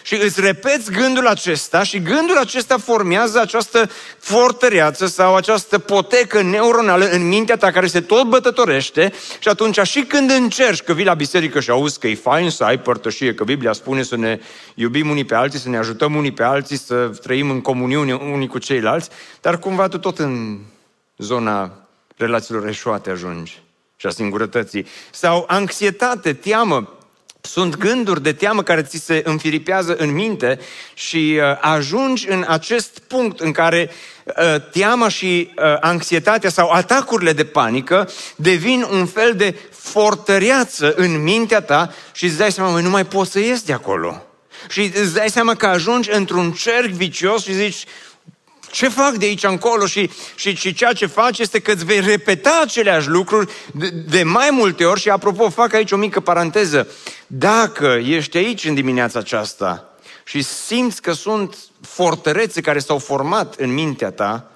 Și 0.07 0.15
îți 0.15 0.41
repeți 0.41 0.91
gândul 0.91 1.27
acesta 1.27 1.83
și 1.83 2.01
gândul 2.01 2.37
acesta 2.37 2.77
formează 2.77 3.39
această 3.39 3.89
fortăreață 4.19 5.05
sau 5.05 5.35
această 5.35 5.79
potecă 5.79 6.41
neuronală 6.41 7.09
în 7.09 7.27
mintea 7.27 7.57
ta 7.57 7.71
care 7.71 7.87
se 7.87 8.01
tot 8.01 8.27
bătătorește 8.27 9.13
și 9.39 9.47
atunci 9.47 9.79
și 9.79 10.01
când 10.01 10.29
încerci 10.29 10.81
că 10.81 10.93
vii 10.93 11.05
la 11.05 11.13
biserică 11.13 11.59
și 11.59 11.69
auzi 11.69 11.99
că 11.99 12.07
e 12.07 12.15
fain 12.15 12.49
să 12.49 12.63
ai 12.63 12.79
părtășie, 12.79 13.33
că 13.33 13.43
Biblia 13.43 13.73
spune 13.73 14.03
să 14.03 14.15
ne 14.15 14.39
iubim 14.73 15.09
unii 15.09 15.25
pe 15.25 15.35
alții, 15.35 15.59
să 15.59 15.69
ne 15.69 15.77
ajutăm 15.77 16.15
unii 16.15 16.31
pe 16.31 16.43
alții, 16.43 16.77
să 16.77 17.11
trăim 17.21 17.49
în 17.49 17.61
comuniune 17.61 18.13
unii 18.13 18.47
cu 18.47 18.57
ceilalți, 18.57 19.09
dar 19.41 19.59
cumva 19.59 19.87
tu 19.87 19.97
tot 19.97 20.19
în 20.19 20.57
zona 21.17 21.71
relațiilor 22.17 22.67
eșuate 22.67 23.09
ajungi 23.09 23.61
și 23.95 24.05
a 24.05 24.09
singurătății. 24.09 24.85
Sau 25.11 25.45
anxietate, 25.47 26.33
teamă, 26.33 26.96
sunt 27.41 27.77
gânduri 27.77 28.23
de 28.23 28.33
teamă 28.33 28.63
care 28.63 28.81
ți 28.81 28.97
se 28.97 29.21
înfiripează 29.25 29.95
în 29.95 30.13
minte 30.13 30.59
și 30.93 31.39
uh, 31.39 31.57
ajungi 31.61 32.27
în 32.29 32.45
acest 32.47 32.99
punct 33.07 33.39
în 33.39 33.51
care 33.51 33.89
uh, 34.25 34.61
teama 34.71 35.07
și 35.07 35.51
uh, 35.55 35.63
anxietatea 35.79 36.49
sau 36.49 36.69
atacurile 36.69 37.33
de 37.33 37.45
panică 37.45 38.09
devin 38.35 38.85
un 38.91 39.05
fel 39.05 39.33
de 39.35 39.55
fortăreață 39.71 40.93
în 40.95 41.23
mintea 41.23 41.61
ta 41.61 41.93
și 42.11 42.25
îți 42.25 42.37
dai 42.37 42.51
seama, 42.51 42.79
nu 42.79 42.89
mai 42.89 43.05
poți 43.05 43.31
să 43.31 43.39
ies 43.39 43.61
de 43.61 43.73
acolo. 43.73 44.21
Și 44.69 44.81
îți 44.81 45.13
dai 45.13 45.29
seama 45.29 45.55
că 45.55 45.65
ajungi 45.65 46.11
într-un 46.11 46.51
cerc 46.51 46.89
vicios 46.89 47.43
și 47.43 47.53
zici, 47.53 47.85
ce 48.71 48.87
fac 48.87 49.13
de 49.13 49.25
aici 49.25 49.43
încolo? 49.43 49.85
Și, 49.85 50.09
și, 50.35 50.55
și 50.55 50.73
ceea 50.73 50.93
ce 50.93 51.05
faci 51.05 51.39
este 51.39 51.59
că 51.59 51.71
îți 51.71 51.85
vei 51.85 51.99
repeta 51.99 52.59
aceleași 52.63 53.07
lucruri 53.07 53.51
de, 53.73 53.89
de 53.89 54.23
mai 54.23 54.49
multe 54.51 54.85
ori 54.85 54.99
și 54.99 55.09
apropo, 55.09 55.49
fac 55.49 55.73
aici 55.73 55.91
o 55.91 55.97
mică 55.97 56.19
paranteză. 56.19 56.87
Dacă 57.27 57.99
ești 58.03 58.37
aici 58.37 58.65
în 58.65 58.73
dimineața 58.73 59.19
aceasta 59.19 59.89
și 60.23 60.41
simți 60.41 61.01
că 61.01 61.11
sunt 61.11 61.57
fortărețe 61.81 62.61
care 62.61 62.79
s-au 62.79 62.97
format 62.97 63.55
în 63.55 63.73
mintea 63.73 64.11
ta, 64.11 64.51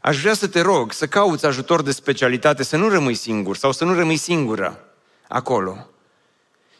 aș 0.00 0.20
vrea 0.20 0.34
să 0.34 0.48
te 0.48 0.60
rog 0.60 0.92
să 0.92 1.06
cauți 1.06 1.46
ajutor 1.46 1.82
de 1.82 1.92
specialitate, 1.92 2.62
să 2.62 2.76
nu 2.76 2.88
rămâi 2.88 3.14
singur 3.14 3.56
sau 3.56 3.72
să 3.72 3.84
nu 3.84 3.94
rămâi 3.94 4.16
singură 4.16 4.84
acolo. 5.28 5.86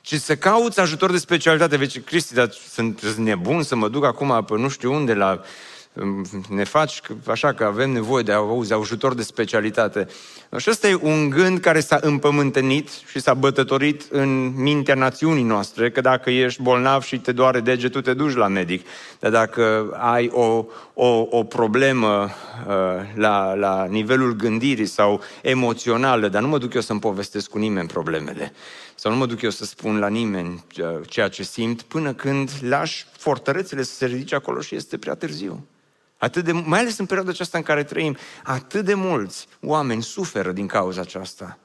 Și 0.00 0.18
să 0.18 0.36
cauți 0.36 0.80
ajutor 0.80 1.10
de 1.10 1.18
specialitate. 1.18 1.76
Vezi, 1.76 2.00
Cristi, 2.00 2.34
dar 2.34 2.50
sunt 2.72 3.02
nebun 3.16 3.62
să 3.62 3.76
mă 3.76 3.88
duc 3.88 4.04
acum 4.04 4.44
pe 4.44 4.54
nu 4.54 4.68
știu 4.68 4.92
unde 4.92 5.14
la 5.14 5.42
ne 6.48 6.64
faci 6.64 7.00
așa 7.26 7.52
că 7.52 7.64
avem 7.64 7.90
nevoie 7.90 8.22
de 8.22 8.32
auzi, 8.32 8.72
ajutor 8.72 9.14
de 9.14 9.22
specialitate. 9.22 10.06
Și 10.56 10.70
ăsta 10.70 10.88
e 10.88 10.98
un 11.00 11.30
gând 11.30 11.58
care 11.58 11.80
s-a 11.80 11.98
împământenit 12.00 12.88
și 12.88 13.20
s-a 13.20 13.34
bătătorit 13.34 14.02
în 14.10 14.62
mintea 14.62 14.94
națiunii 14.94 15.42
noastre, 15.42 15.90
că 15.90 16.00
dacă 16.00 16.30
ești 16.30 16.62
bolnav 16.62 17.02
și 17.02 17.18
te 17.18 17.32
doare 17.32 17.60
degetul, 17.60 18.02
te 18.02 18.14
duci 18.14 18.34
la 18.34 18.48
medic. 18.48 18.86
Dar 19.18 19.30
dacă 19.30 19.90
ai 20.00 20.28
o, 20.32 20.64
o, 20.94 21.26
o 21.30 21.44
problemă 21.44 22.30
uh, 22.66 22.74
la, 23.14 23.54
la 23.54 23.84
nivelul 23.84 24.32
gândirii 24.32 24.86
sau 24.86 25.20
emoțională, 25.42 26.28
dar 26.28 26.42
nu 26.42 26.48
mă 26.48 26.58
duc 26.58 26.74
eu 26.74 26.80
să-mi 26.80 27.00
povestesc 27.00 27.50
cu 27.50 27.58
nimeni 27.58 27.88
problemele, 27.88 28.52
sau 28.94 29.12
nu 29.12 29.18
mă 29.18 29.26
duc 29.26 29.42
eu 29.42 29.50
să 29.50 29.64
spun 29.64 29.98
la 29.98 30.08
nimeni 30.08 30.64
uh, 30.78 30.86
ceea 31.08 31.28
ce 31.28 31.42
simt, 31.42 31.82
până 31.82 32.12
când 32.12 32.50
lași 32.60 33.06
fortărețele 33.18 33.82
să 33.82 33.94
se 33.94 34.06
ridice 34.06 34.34
acolo 34.34 34.60
și 34.60 34.74
este 34.74 34.98
prea 34.98 35.14
târziu. 35.14 35.66
Atât 36.22 36.44
de, 36.44 36.52
mai 36.52 36.80
ales 36.80 36.98
în 36.98 37.06
perioada 37.06 37.30
aceasta 37.30 37.58
în 37.58 37.64
care 37.64 37.84
trăim, 37.84 38.16
atât 38.42 38.84
de 38.84 38.94
mulți 38.94 39.46
oameni 39.60 40.02
suferă 40.02 40.52
din 40.52 40.66
cauza 40.66 41.00
aceasta. 41.00 41.58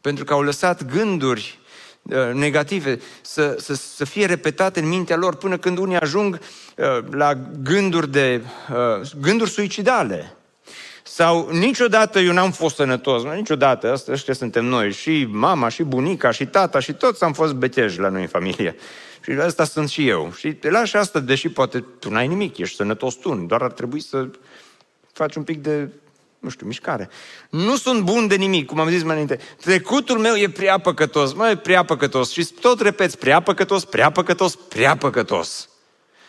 Pentru 0.00 0.24
că 0.24 0.32
au 0.32 0.42
lăsat 0.42 0.84
gânduri 0.84 1.58
uh, 2.02 2.32
negative 2.32 3.00
să, 3.22 3.56
să, 3.58 3.74
să 3.74 4.04
fie 4.04 4.26
repetate 4.26 4.80
în 4.80 4.88
mintea 4.88 5.16
lor 5.16 5.36
până 5.36 5.58
când 5.58 5.78
unii 5.78 5.96
ajung 5.96 6.38
uh, 6.76 6.98
la 7.10 7.34
gânduri, 7.62 8.10
de, 8.10 8.42
uh, 8.70 9.10
gânduri 9.20 9.50
suicidale. 9.50 10.35
Sau 11.16 11.48
niciodată 11.50 12.18
eu 12.18 12.32
n-am 12.32 12.50
fost 12.50 12.74
sănătos, 12.74 13.22
niciodată, 13.22 13.92
asta 13.92 14.12
ăștia 14.12 14.34
suntem 14.34 14.64
noi, 14.64 14.92
și 14.92 15.28
mama, 15.30 15.68
și 15.68 15.82
bunica, 15.82 16.30
și 16.30 16.46
tata, 16.46 16.80
și 16.80 16.92
toți 16.92 17.24
am 17.24 17.32
fost 17.32 17.54
beteji 17.54 17.98
la 17.98 18.08
noi 18.08 18.20
în 18.20 18.28
familie. 18.28 18.76
Și 19.24 19.30
asta 19.30 19.64
sunt 19.64 19.88
și 19.88 20.08
eu. 20.08 20.32
Și 20.36 20.52
te 20.52 20.70
lași 20.70 20.96
asta, 20.96 21.18
deși 21.18 21.48
poate 21.48 21.84
tu 21.98 22.10
n-ai 22.10 22.26
nimic, 22.26 22.58
ești 22.58 22.76
sănătos 22.76 23.14
tu, 23.14 23.34
doar 23.34 23.62
ar 23.62 23.72
trebui 23.72 24.00
să 24.00 24.28
faci 25.12 25.34
un 25.34 25.42
pic 25.42 25.62
de, 25.62 25.88
nu 26.38 26.48
știu, 26.48 26.66
mișcare. 26.66 27.08
Nu 27.50 27.76
sunt 27.76 28.00
bun 28.00 28.26
de 28.26 28.34
nimic, 28.34 28.66
cum 28.66 28.80
am 28.80 28.88
zis 28.88 29.02
mai 29.02 29.12
înainte. 29.12 29.38
Trecutul 29.60 30.18
meu 30.18 30.34
e 30.34 30.48
prea 30.48 30.78
păcătos, 30.78 31.32
mai 31.32 31.52
e 31.52 31.56
prea 31.56 31.82
păcătos. 31.82 32.30
Și 32.30 32.44
tot 32.60 32.80
repeți, 32.80 33.18
prea 33.18 33.40
păcătos, 33.40 33.84
prea 33.84 34.10
păcătos, 34.10 34.54
prea 34.54 34.96
păcătos. 34.96 35.68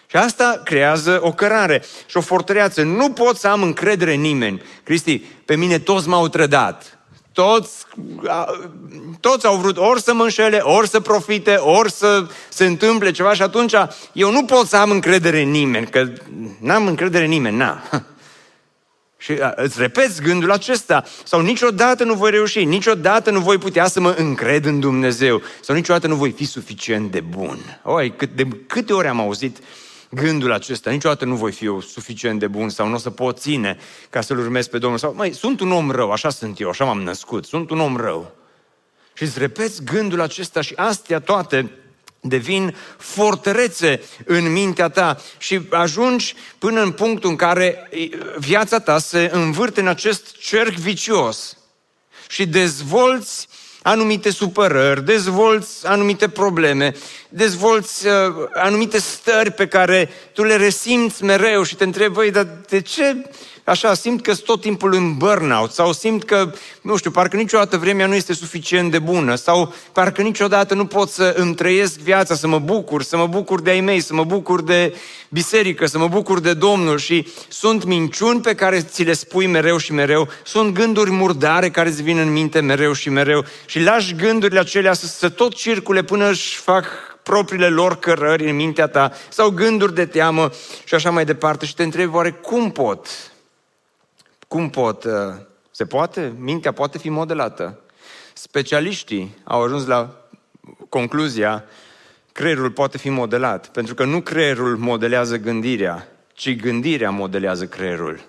Și 0.07 0.15
asta 0.15 0.61
creează 0.63 1.19
o 1.21 1.31
cărare 1.31 1.83
și 2.05 2.17
o 2.17 2.21
fortăreață. 2.21 2.83
Nu 2.83 3.11
pot 3.11 3.37
să 3.37 3.47
am 3.47 3.61
încredere 3.61 4.13
în 4.13 4.21
nimeni. 4.21 4.61
Cristi, 4.83 5.17
pe 5.19 5.55
mine 5.55 5.79
toți 5.79 6.07
m-au 6.07 6.27
trădat 6.27 6.97
toți, 7.37 7.85
toți 9.19 9.45
au 9.45 9.57
vrut 9.57 9.77
ori 9.77 10.01
să 10.01 10.13
mă 10.13 10.23
înșele, 10.23 10.57
ori 10.57 10.87
să 10.87 10.99
profite, 10.99 11.53
ori 11.55 11.91
să 11.91 12.27
se 12.49 12.65
întâmple 12.65 13.11
ceva 13.11 13.33
și 13.33 13.41
atunci 13.41 13.73
eu 14.11 14.31
nu 14.31 14.45
pot 14.45 14.67
să 14.67 14.77
am 14.77 14.91
încredere 14.91 15.41
în 15.41 15.49
nimeni, 15.49 15.87
că 15.87 16.07
n-am 16.59 16.87
încredere 16.87 17.23
în 17.23 17.29
nimeni, 17.29 17.57
na. 17.57 17.81
Și 19.19 19.37
îți 19.55 19.79
repeți 19.79 20.21
gândul 20.21 20.51
acesta. 20.51 21.03
Sau 21.23 21.41
niciodată 21.41 22.03
nu 22.03 22.13
voi 22.13 22.31
reuși, 22.31 22.63
niciodată 22.63 23.31
nu 23.31 23.39
voi 23.39 23.57
putea 23.57 23.87
să 23.87 23.99
mă 23.99 24.15
încred 24.17 24.65
în 24.65 24.79
Dumnezeu. 24.79 25.41
Sau 25.61 25.75
niciodată 25.75 26.07
nu 26.07 26.15
voi 26.15 26.31
fi 26.31 26.45
suficient 26.45 27.11
de 27.11 27.19
bun. 27.19 27.81
Oi, 27.83 28.13
cât 28.15 28.35
de 28.35 28.47
câte 28.67 28.93
ori 28.93 29.07
am 29.07 29.19
auzit 29.19 29.57
uh, 29.57 29.63
gândul 30.09 30.51
acesta. 30.51 30.91
Niciodată 30.91 31.25
nu 31.25 31.35
voi 31.35 31.51
fi 31.51 31.65
eu 31.65 31.81
suficient 31.81 32.39
de 32.39 32.47
bun 32.47 32.69
sau 32.69 32.87
nu 32.87 32.93
o 32.95 32.97
să 32.97 33.09
pot 33.09 33.39
ține 33.39 33.77
ca 34.09 34.21
să-L 34.21 34.39
urmez 34.39 34.67
pe 34.67 34.77
Domnul. 34.77 34.99
Sau, 34.99 35.13
mai 35.15 35.31
sunt 35.31 35.59
un 35.59 35.71
om 35.71 35.91
rău, 35.91 36.11
așa 36.11 36.29
sunt 36.29 36.59
eu, 36.59 36.69
așa 36.69 36.85
m-am 36.85 37.01
născut, 37.01 37.45
sunt 37.45 37.69
un 37.69 37.79
om 37.79 37.97
rău. 37.97 38.35
Și 39.13 39.23
îți 39.23 39.39
repeți 39.39 39.83
gândul 39.83 40.21
acesta 40.21 40.61
și 40.61 40.73
astea 40.75 41.19
toate 41.19 41.71
devin 42.19 42.75
fortărețe 42.97 44.01
în 44.25 44.51
mintea 44.51 44.89
ta 44.89 45.21
și 45.37 45.61
ajungi 45.69 46.35
până 46.57 46.81
în 46.81 46.91
punctul 46.91 47.29
în 47.29 47.35
care 47.35 47.89
viața 48.37 48.79
ta 48.79 48.99
se 48.99 49.29
învârte 49.33 49.79
în 49.79 49.87
acest 49.87 50.37
cerc 50.37 50.73
vicios 50.73 51.57
și 52.29 52.45
dezvolți 52.45 53.47
anumite 53.87 54.29
supărări, 54.29 55.05
dezvolți 55.05 55.87
anumite 55.87 56.29
probleme, 56.29 56.95
dezvolți 57.29 58.07
uh, 58.07 58.13
anumite 58.53 58.99
stări 58.99 59.51
pe 59.51 59.67
care 59.67 60.09
tu 60.33 60.43
le 60.43 60.55
resimți 60.55 61.23
mereu 61.23 61.63
și 61.63 61.75
te 61.75 61.83
întrebi, 61.83 62.13
voi, 62.13 62.31
dar 62.31 62.47
de 62.69 62.81
ce 62.81 63.15
așa, 63.69 63.93
simt 63.93 64.21
că 64.21 64.33
sunt 64.33 64.45
tot 64.45 64.61
timpul 64.61 64.93
în 64.93 65.17
burnout 65.17 65.71
sau 65.71 65.93
simt 65.93 66.23
că, 66.23 66.51
nu 66.81 66.95
știu, 66.95 67.11
parcă 67.11 67.37
niciodată 67.37 67.77
vremea 67.77 68.07
nu 68.07 68.15
este 68.15 68.33
suficient 68.33 68.91
de 68.91 68.99
bună 68.99 69.35
sau 69.35 69.73
parcă 69.91 70.21
niciodată 70.21 70.73
nu 70.73 70.85
pot 70.85 71.09
să 71.09 71.33
îmi 71.37 71.55
trăiesc 71.55 71.99
viața, 71.99 72.35
să 72.35 72.47
mă 72.47 72.59
bucur, 72.59 73.03
să 73.03 73.17
mă 73.17 73.27
bucur 73.27 73.61
de 73.61 73.69
ai 73.69 73.81
mei, 73.81 73.99
să 73.99 74.13
mă 74.13 74.23
bucur 74.23 74.61
de 74.61 74.95
biserică, 75.29 75.85
să 75.85 75.97
mă 75.97 76.07
bucur 76.07 76.39
de 76.39 76.53
Domnul 76.53 76.97
și 76.97 77.27
sunt 77.47 77.83
minciuni 77.83 78.41
pe 78.41 78.55
care 78.55 78.81
ți 78.81 79.03
le 79.03 79.13
spui 79.13 79.47
mereu 79.47 79.77
și 79.77 79.93
mereu, 79.93 80.27
sunt 80.43 80.73
gânduri 80.73 81.11
murdare 81.11 81.69
care 81.69 81.89
îți 81.89 82.01
vin 82.01 82.17
în 82.17 82.31
minte 82.31 82.59
mereu 82.59 82.93
și 82.93 83.09
mereu 83.09 83.45
și 83.65 83.79
lași 83.79 84.15
gândurile 84.15 84.59
acelea 84.59 84.93
să, 84.93 85.05
să 85.05 85.29
tot 85.29 85.53
circule 85.53 86.03
până 86.03 86.29
își 86.29 86.57
fac 86.57 86.85
propriile 87.23 87.67
lor 87.67 87.95
cărări 87.95 88.49
în 88.49 88.55
mintea 88.55 88.87
ta 88.87 89.11
sau 89.29 89.49
gânduri 89.49 89.95
de 89.95 90.05
teamă 90.05 90.51
și 90.83 90.93
așa 90.93 91.09
mai 91.09 91.25
departe 91.25 91.65
și 91.65 91.75
te 91.75 91.83
întrebi 91.83 92.15
oare 92.15 92.31
cum 92.31 92.71
pot? 92.71 93.07
Cum 94.47 94.69
pot? 94.69 95.03
Uh, 95.03 95.13
se 95.71 95.85
poate? 95.85 96.33
Mintea 96.37 96.71
poate 96.71 96.97
fi 96.97 97.09
modelată. 97.09 97.79
Specialiștii 98.33 99.37
au 99.43 99.61
ajuns 99.61 99.85
la 99.85 100.29
concluzia 100.89 101.63
creierul 102.31 102.71
poate 102.71 102.97
fi 102.97 103.09
modelat, 103.09 103.67
pentru 103.67 103.93
că 103.93 104.05
nu 104.05 104.21
creierul 104.21 104.77
modelează 104.77 105.37
gândirea, 105.37 106.07
ci 106.33 106.55
gândirea 106.55 107.09
modelează 107.09 107.67
creierul. 107.67 108.25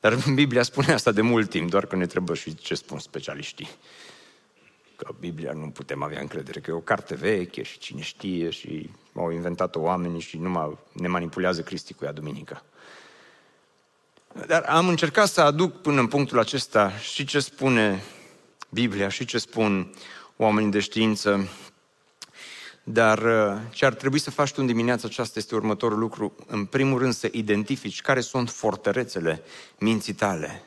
Dar 0.00 0.16
Biblia 0.34 0.62
spune 0.62 0.92
asta 0.92 1.12
de 1.12 1.20
mult 1.20 1.50
timp, 1.50 1.70
doar 1.70 1.86
că 1.86 1.96
ne 1.96 2.06
trebuie 2.06 2.36
și 2.36 2.54
ce 2.54 2.74
spun 2.74 2.98
specialiștii. 2.98 3.68
Că 4.96 5.14
Biblia 5.20 5.52
nu 5.52 5.68
putem 5.68 6.02
avea 6.02 6.20
încredere, 6.20 6.60
că 6.60 6.70
e 6.70 6.74
o 6.74 6.80
carte 6.80 7.14
veche 7.14 7.62
și 7.62 7.78
cine 7.78 8.00
știe 8.00 8.50
și 8.50 8.90
au 9.14 9.30
inventat-o 9.30 9.80
oamenii 9.80 10.20
și 10.20 10.38
numai 10.38 10.78
ne 10.92 11.08
manipulează 11.08 11.62
Cristi 11.62 11.94
cu 11.94 12.04
ea 12.04 12.12
duminică. 12.12 12.62
Dar 14.46 14.62
am 14.62 14.88
încercat 14.88 15.28
să 15.28 15.40
aduc 15.40 15.80
până 15.80 16.00
în 16.00 16.06
punctul 16.06 16.38
acesta 16.38 16.92
și 16.98 17.24
ce 17.24 17.40
spune 17.40 18.02
Biblia 18.68 19.08
și 19.08 19.24
ce 19.24 19.38
spun 19.38 19.94
oamenii 20.36 20.70
de 20.70 20.80
știință 20.80 21.48
dar 22.88 23.18
uh, 23.18 23.60
ce 23.70 23.84
ar 23.84 23.94
trebui 23.94 24.18
să 24.18 24.30
faci 24.30 24.52
tu 24.52 24.56
în 24.60 24.66
dimineața 24.66 25.08
aceasta 25.08 25.38
este 25.38 25.54
următorul 25.54 25.98
lucru. 25.98 26.34
În 26.46 26.64
primul 26.64 26.98
rând 26.98 27.12
să 27.12 27.28
identifici 27.32 28.00
care 28.00 28.20
sunt 28.20 28.50
fortărețele 28.50 29.42
minții 29.78 30.12
tale 30.12 30.62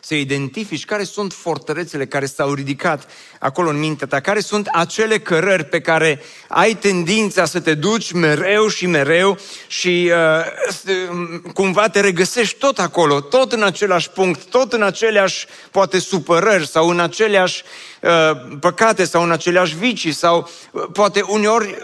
să 0.00 0.14
identifici 0.14 0.84
care 0.84 1.04
sunt 1.04 1.32
fortărețele 1.32 2.06
care 2.06 2.26
s-au 2.26 2.52
ridicat 2.52 3.10
acolo 3.38 3.68
în 3.68 3.78
mintea 3.78 4.06
ta, 4.06 4.20
care 4.20 4.40
sunt 4.40 4.68
acele 4.72 5.18
cărări 5.18 5.64
pe 5.64 5.80
care 5.80 6.22
ai 6.48 6.74
tendința 6.74 7.44
să 7.44 7.60
te 7.60 7.74
duci 7.74 8.12
mereu 8.12 8.68
și 8.68 8.86
mereu 8.86 9.38
și 9.66 10.12
uh, 10.12 11.52
cumva 11.52 11.88
te 11.88 12.00
regăsești 12.00 12.58
tot 12.58 12.78
acolo, 12.78 13.20
tot 13.20 13.52
în 13.52 13.62
același 13.62 14.10
punct, 14.10 14.44
tot 14.44 14.72
în 14.72 14.82
aceleași, 14.82 15.46
poate, 15.70 15.98
supărări 15.98 16.68
sau 16.68 16.88
în 16.88 17.00
aceleași 17.00 17.62
uh, 18.06 18.56
păcate 18.60 19.04
sau 19.04 19.22
în 19.22 19.30
aceleași 19.30 19.76
vicii 19.76 20.12
sau 20.12 20.50
uh, 20.70 20.82
poate 20.92 21.22
uneori 21.22 21.76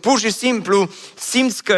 pur 0.00 0.18
și 0.18 0.32
simplu 0.32 0.90
simți 1.14 1.62
că 1.62 1.76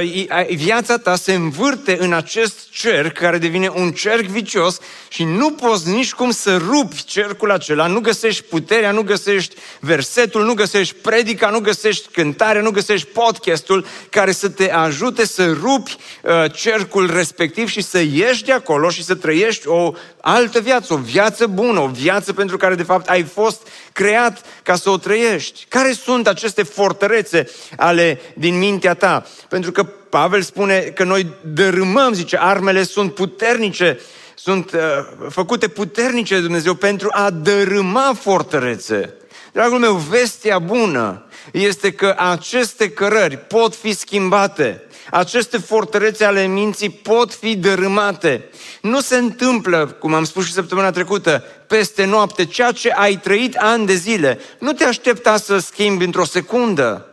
viața 0.49 0.99
ta 0.99 1.17
se 1.17 1.35
învârte 1.35 1.97
în 2.01 2.13
acest 2.13 2.71
cerc 2.71 3.19
care 3.19 3.39
devine 3.39 3.69
un 3.75 3.93
cerc 3.93 4.25
vicios 4.25 4.79
și 5.09 5.25
nu 5.25 5.51
poți 5.51 5.89
nici 5.89 6.13
cum 6.13 6.31
să 6.31 6.57
rupi 6.57 7.05
cercul 7.05 7.51
acela, 7.51 7.87
nu 7.87 8.01
găsești 8.01 8.43
puterea, 8.43 8.91
nu 8.91 9.03
găsești 9.03 9.55
versetul, 9.81 10.45
nu 10.45 10.55
găsești 10.55 10.95
predica, 10.95 11.49
nu 11.49 11.61
găsești 11.61 12.09
cântarea, 12.09 12.63
nu 12.63 12.71
găsești 12.71 13.07
podcastul 13.07 13.87
care 14.11 14.33
să 14.33 14.49
te 14.49 14.71
ajute 14.71 15.27
să 15.27 15.53
rupi 15.53 15.97
uh, 16.23 16.53
cercul 16.53 17.11
respectiv 17.15 17.69
și 17.69 17.83
să 17.83 17.99
ieși 17.99 18.45
de 18.45 18.53
acolo 18.53 18.91
și 18.91 19.05
să 19.05 19.15
trăiești 19.15 19.69
o 19.69 19.93
altă 20.25 20.61
viață, 20.61 20.93
o 20.93 20.97
viață 20.97 21.47
bună, 21.47 21.81
o 21.81 21.87
viață 21.87 22.33
pentru 22.33 22.57
care 22.57 22.75
de 22.75 22.83
fapt 22.83 23.09
ai 23.09 23.23
fost 23.23 23.69
creat 23.93 24.41
ca 24.63 24.77
să 24.77 24.91
o 24.91 24.97
trăiești. 24.97 25.67
Care 25.69 25.93
sunt 25.93 26.27
aceste 26.27 26.63
fortărețe 26.63 27.49
ale 27.77 28.21
din 28.35 28.59
mintea 28.59 28.95
ta? 28.95 29.27
Pentru 29.49 29.73
că 29.73 29.83
Pavel 29.85 30.43
spune 30.43 30.79
că 30.79 31.05
noi 31.05 31.27
dărâmăm, 31.55 32.13
zice, 32.13 32.37
armele 32.41 32.83
sunt 32.83 33.15
puternice 33.15 33.99
sunt 34.35 34.73
uh, 34.73 34.81
făcute 35.29 35.69
puternice 35.69 36.35
de 36.35 36.41
Dumnezeu 36.41 36.75
pentru 36.75 37.09
a 37.11 37.31
dărâma 37.31 38.17
fortărețe. 38.21 39.15
Dragul 39.53 39.79
meu, 39.79 39.95
vestea 39.95 40.59
bună 40.59 41.25
este 41.53 41.93
că 41.93 42.15
aceste 42.19 42.91
cărări 42.91 43.37
pot 43.37 43.75
fi 43.75 43.93
schimbate. 43.93 44.83
Aceste 45.11 45.59
fortărețe 45.59 46.25
ale 46.25 46.47
minții 46.47 46.91
pot 46.91 47.35
fi 47.35 47.57
dărâmate. 47.57 48.49
Nu 48.81 49.01
se 49.01 49.17
întâmplă, 49.17 49.87
cum 49.87 50.15
am 50.15 50.25
spus 50.25 50.45
și 50.45 50.53
săptămâna 50.53 50.91
trecută, 50.91 51.45
peste 51.67 52.05
noapte, 52.05 52.45
ceea 52.45 52.73
ce 52.73 52.91
ai 52.91 53.17
trăit 53.17 53.57
ani 53.57 53.87
de 53.87 53.95
zile. 53.95 54.39
Nu 54.59 54.73
te 54.73 54.85
aștepta 54.85 55.37
să 55.37 55.59
schimbi 55.59 56.05
într-o 56.05 56.25
secundă. 56.25 57.09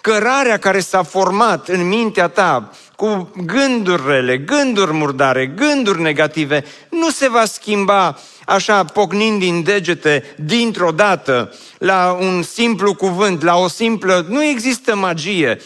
Cărarea 0.00 0.58
care 0.58 0.80
s-a 0.80 1.02
format 1.02 1.68
în 1.68 1.88
mintea 1.88 2.28
ta 2.28 2.70
cu 3.02 3.30
gândurile, 3.46 4.38
gânduri 4.38 4.92
murdare, 4.92 5.46
gânduri 5.46 6.00
negative, 6.00 6.64
nu 6.90 7.10
se 7.10 7.28
va 7.28 7.44
schimba 7.44 8.18
așa 8.46 8.84
pocnind 8.84 9.38
din 9.40 9.62
degete 9.62 10.34
dintr-o 10.36 10.90
dată 10.90 11.54
la 11.78 12.16
un 12.20 12.42
simplu 12.42 12.94
cuvânt, 12.94 13.42
la 13.42 13.56
o 13.56 13.68
simplă... 13.68 14.26
Nu 14.28 14.44
există 14.44 14.96
magie, 14.96 15.60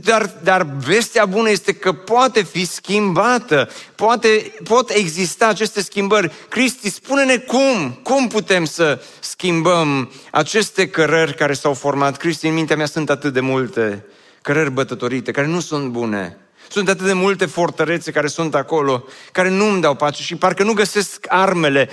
dar, 0.00 0.36
dar 0.42 0.66
vestea 0.86 1.24
bună 1.24 1.50
este 1.50 1.72
că 1.72 1.92
poate 1.92 2.42
fi 2.42 2.66
schimbată, 2.66 3.68
poate, 3.94 4.54
pot 4.64 4.90
exista 4.90 5.48
aceste 5.48 5.82
schimbări. 5.82 6.32
Cristi, 6.48 6.90
spune-ne 6.90 7.36
cum, 7.36 7.98
cum 8.02 8.28
putem 8.28 8.64
să 8.64 9.02
schimbăm 9.20 10.12
aceste 10.30 10.88
cărări 10.88 11.34
care 11.34 11.52
s-au 11.52 11.74
format. 11.74 12.16
Cristi, 12.16 12.46
în 12.46 12.54
mintea 12.54 12.76
mea 12.76 12.86
sunt 12.86 13.10
atât 13.10 13.32
de 13.32 13.40
multe 13.40 14.04
cărări 14.42 14.70
bătătorite, 14.70 15.30
care 15.30 15.46
nu 15.46 15.60
sunt 15.60 15.88
bune. 15.88 16.36
Sunt 16.72 16.88
atât 16.88 17.06
de 17.06 17.12
multe 17.12 17.46
fortărețe 17.46 18.10
care 18.10 18.26
sunt 18.26 18.54
acolo, 18.54 19.04
care 19.32 19.48
nu 19.48 19.68
îmi 19.68 19.80
dau 19.80 19.94
pace 19.94 20.22
și 20.22 20.36
parcă 20.36 20.62
nu 20.62 20.72
găsesc 20.72 21.26
armele 21.28 21.90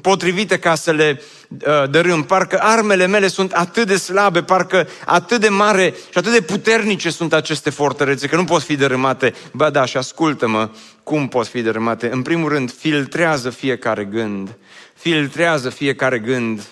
potrivite 0.00 0.58
ca 0.58 0.74
să 0.74 0.90
le 0.90 1.22
uh, 1.48 1.90
dărâm. 1.90 2.22
Parcă 2.22 2.58
armele 2.60 3.06
mele 3.06 3.28
sunt 3.28 3.52
atât 3.52 3.86
de 3.86 3.96
slabe, 3.96 4.42
parcă 4.42 4.88
atât 5.04 5.40
de 5.40 5.48
mare 5.48 5.94
și 6.10 6.18
atât 6.18 6.32
de 6.32 6.40
puternice 6.40 7.10
sunt 7.10 7.32
aceste 7.32 7.70
fortărețe, 7.70 8.26
că 8.26 8.36
nu 8.36 8.44
pot 8.44 8.62
fi 8.62 8.76
dărâmate. 8.76 9.34
Ba 9.52 9.70
da, 9.70 9.84
și 9.84 9.96
ascultă-mă, 9.96 10.70
cum 11.02 11.28
pot 11.28 11.46
fi 11.46 11.62
dărâmate? 11.62 12.10
În 12.12 12.22
primul 12.22 12.48
rând, 12.48 12.72
filtrează 12.72 13.50
fiecare 13.50 14.04
gând. 14.04 14.56
Filtrează 14.94 15.70
fiecare 15.70 16.18
gând. 16.18 16.62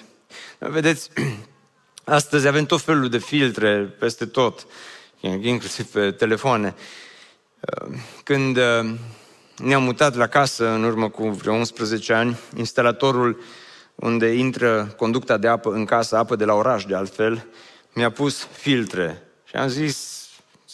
Vedeți, 0.58 1.08
astăzi 2.04 2.46
avem 2.46 2.64
tot 2.64 2.80
felul 2.80 3.08
de 3.08 3.18
filtre 3.18 3.94
peste 3.98 4.26
tot, 4.26 4.66
inclusiv 5.40 5.86
pe 5.86 6.10
telefoane. 6.10 6.74
Când 8.24 8.56
uh, 8.56 8.90
ne-am 9.56 9.82
mutat 9.82 10.14
la 10.14 10.26
casă 10.26 10.68
în 10.68 10.84
urmă 10.84 11.08
cu 11.08 11.28
vreo 11.28 11.52
11 11.52 12.12
ani, 12.12 12.38
instalatorul 12.56 13.40
unde 13.94 14.32
intră 14.32 14.94
conducta 14.96 15.36
de 15.36 15.48
apă 15.48 15.72
în 15.72 15.84
casă, 15.84 16.16
apă 16.16 16.36
de 16.36 16.44
la 16.44 16.54
oraș 16.54 16.84
de 16.84 16.94
altfel, 16.94 17.46
mi-a 17.94 18.10
pus 18.10 18.48
filtre. 18.52 19.22
Și 19.44 19.56
am 19.56 19.68
zis, 19.68 20.28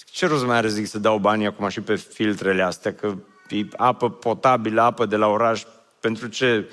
ce 0.04 0.26
rost 0.26 0.44
mai 0.44 0.56
are 0.56 0.68
zic 0.68 0.86
să 0.86 0.98
dau 0.98 1.18
banii 1.18 1.46
acum 1.46 1.68
și 1.68 1.80
pe 1.80 1.94
filtrele 1.94 2.62
astea, 2.62 2.94
că 2.94 3.14
e 3.48 3.66
apă 3.76 4.10
potabilă, 4.10 4.82
apă 4.82 5.06
de 5.06 5.16
la 5.16 5.26
oraș, 5.26 5.62
pentru 6.00 6.26
ce 6.26 6.70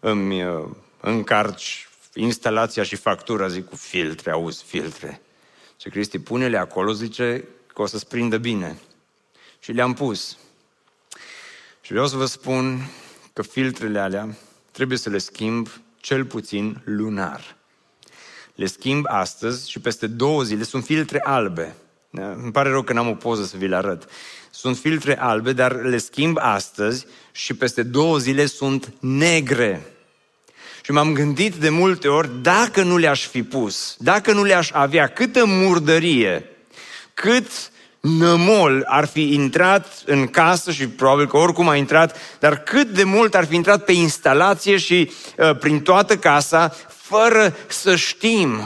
îmi 0.00 0.44
uh, 0.44 0.64
încarci 1.00 1.88
instalația 2.14 2.82
și 2.82 2.96
factura, 2.96 3.48
zic, 3.48 3.68
cu 3.68 3.76
filtre, 3.76 4.30
auzi, 4.30 4.64
filtre. 4.64 5.22
Ce 5.76 5.88
Cristi, 5.88 6.18
pune-le 6.18 6.58
acolo, 6.58 6.92
zice, 6.92 7.44
că 7.66 7.82
o 7.82 7.86
să-ți 7.86 8.08
prindă 8.08 8.38
bine 8.38 8.78
și 9.58 9.72
le-am 9.72 9.94
pus. 9.94 10.36
Și 11.80 11.92
vreau 11.92 12.06
să 12.06 12.16
vă 12.16 12.24
spun 12.24 12.90
că 13.32 13.42
filtrele 13.42 13.98
alea 13.98 14.36
trebuie 14.70 14.98
să 14.98 15.10
le 15.10 15.18
schimb 15.18 15.68
cel 16.00 16.24
puțin 16.24 16.80
lunar. 16.84 17.56
Le 18.54 18.66
schimb 18.66 19.04
astăzi 19.08 19.70
și 19.70 19.78
peste 19.78 20.06
două 20.06 20.42
zile 20.42 20.62
sunt 20.62 20.84
filtre 20.84 21.20
albe. 21.24 21.74
Da? 22.10 22.30
Îmi 22.30 22.52
pare 22.52 22.68
rău 22.68 22.82
că 22.82 22.92
n-am 22.92 23.08
o 23.08 23.14
poză 23.14 23.44
să 23.44 23.56
vi 23.56 23.66
le 23.66 23.76
arăt. 23.76 24.08
Sunt 24.50 24.78
filtre 24.78 25.20
albe, 25.20 25.52
dar 25.52 25.74
le 25.74 25.98
schimb 25.98 26.36
astăzi 26.40 27.06
și 27.32 27.54
peste 27.54 27.82
două 27.82 28.18
zile 28.18 28.46
sunt 28.46 28.92
negre. 29.00 29.86
Și 30.82 30.90
m-am 30.90 31.12
gândit 31.12 31.54
de 31.54 31.68
multe 31.68 32.08
ori, 32.08 32.30
dacă 32.42 32.82
nu 32.82 32.96
le-aș 32.96 33.26
fi 33.26 33.42
pus, 33.42 33.96
dacă 33.98 34.32
nu 34.32 34.44
le-aș 34.44 34.70
avea 34.72 35.06
câtă 35.06 35.44
murdărie, 35.44 36.44
cât 37.14 37.70
nămol 38.00 38.84
ar 38.86 39.06
fi 39.06 39.34
intrat 39.34 40.02
în 40.06 40.26
casă 40.26 40.70
și 40.70 40.88
probabil 40.88 41.26
că 41.26 41.36
oricum 41.36 41.68
a 41.68 41.76
intrat, 41.76 42.16
dar 42.38 42.62
cât 42.62 42.88
de 42.88 43.04
mult 43.04 43.34
ar 43.34 43.44
fi 43.44 43.54
intrat 43.54 43.84
pe 43.84 43.92
instalație 43.92 44.76
și 44.76 45.10
uh, 45.36 45.56
prin 45.58 45.80
toată 45.80 46.16
casa, 46.16 46.74
fără 46.88 47.56
să 47.66 47.96
știm. 47.96 48.60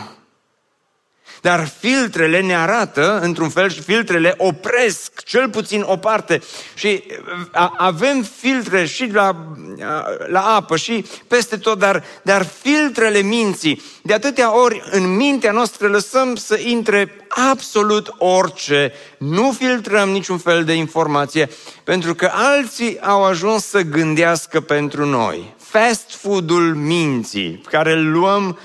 Dar 1.42 1.68
filtrele 1.78 2.40
ne 2.40 2.56
arată, 2.56 3.18
într-un 3.20 3.48
fel, 3.48 3.70
și 3.70 3.80
filtrele 3.80 4.34
opresc 4.36 5.22
cel 5.22 5.48
puțin 5.48 5.82
o 5.86 5.96
parte. 5.96 6.40
Și 6.74 7.02
uh, 7.08 7.68
avem 7.76 8.22
filtre 8.22 8.86
și 8.86 9.10
la, 9.12 9.46
uh, 9.76 10.28
la 10.28 10.40
apă 10.40 10.76
și 10.76 11.06
peste 11.28 11.56
tot, 11.56 11.78
dar, 11.78 12.04
dar 12.22 12.46
filtrele 12.62 13.20
minții, 13.20 13.82
de 14.02 14.12
atâtea 14.12 14.58
ori 14.58 14.82
în 14.90 15.16
mintea 15.16 15.52
noastră 15.52 15.88
lăsăm 15.88 16.34
să 16.34 16.58
intre 16.64 17.26
absolut 17.50 18.14
orice, 18.18 18.92
nu 19.18 19.52
filtrăm 19.52 20.08
niciun 20.08 20.38
fel 20.38 20.64
de 20.64 20.72
informație, 20.72 21.48
pentru 21.84 22.14
că 22.14 22.30
alții 22.32 23.00
au 23.00 23.24
ajuns 23.24 23.66
să 23.66 23.80
gândească 23.80 24.60
pentru 24.60 25.06
noi. 25.06 25.54
Fast 25.58 26.14
food-ul 26.14 26.74
minții, 26.74 27.62
care 27.70 27.92
îl 27.92 28.10
luăm 28.10 28.58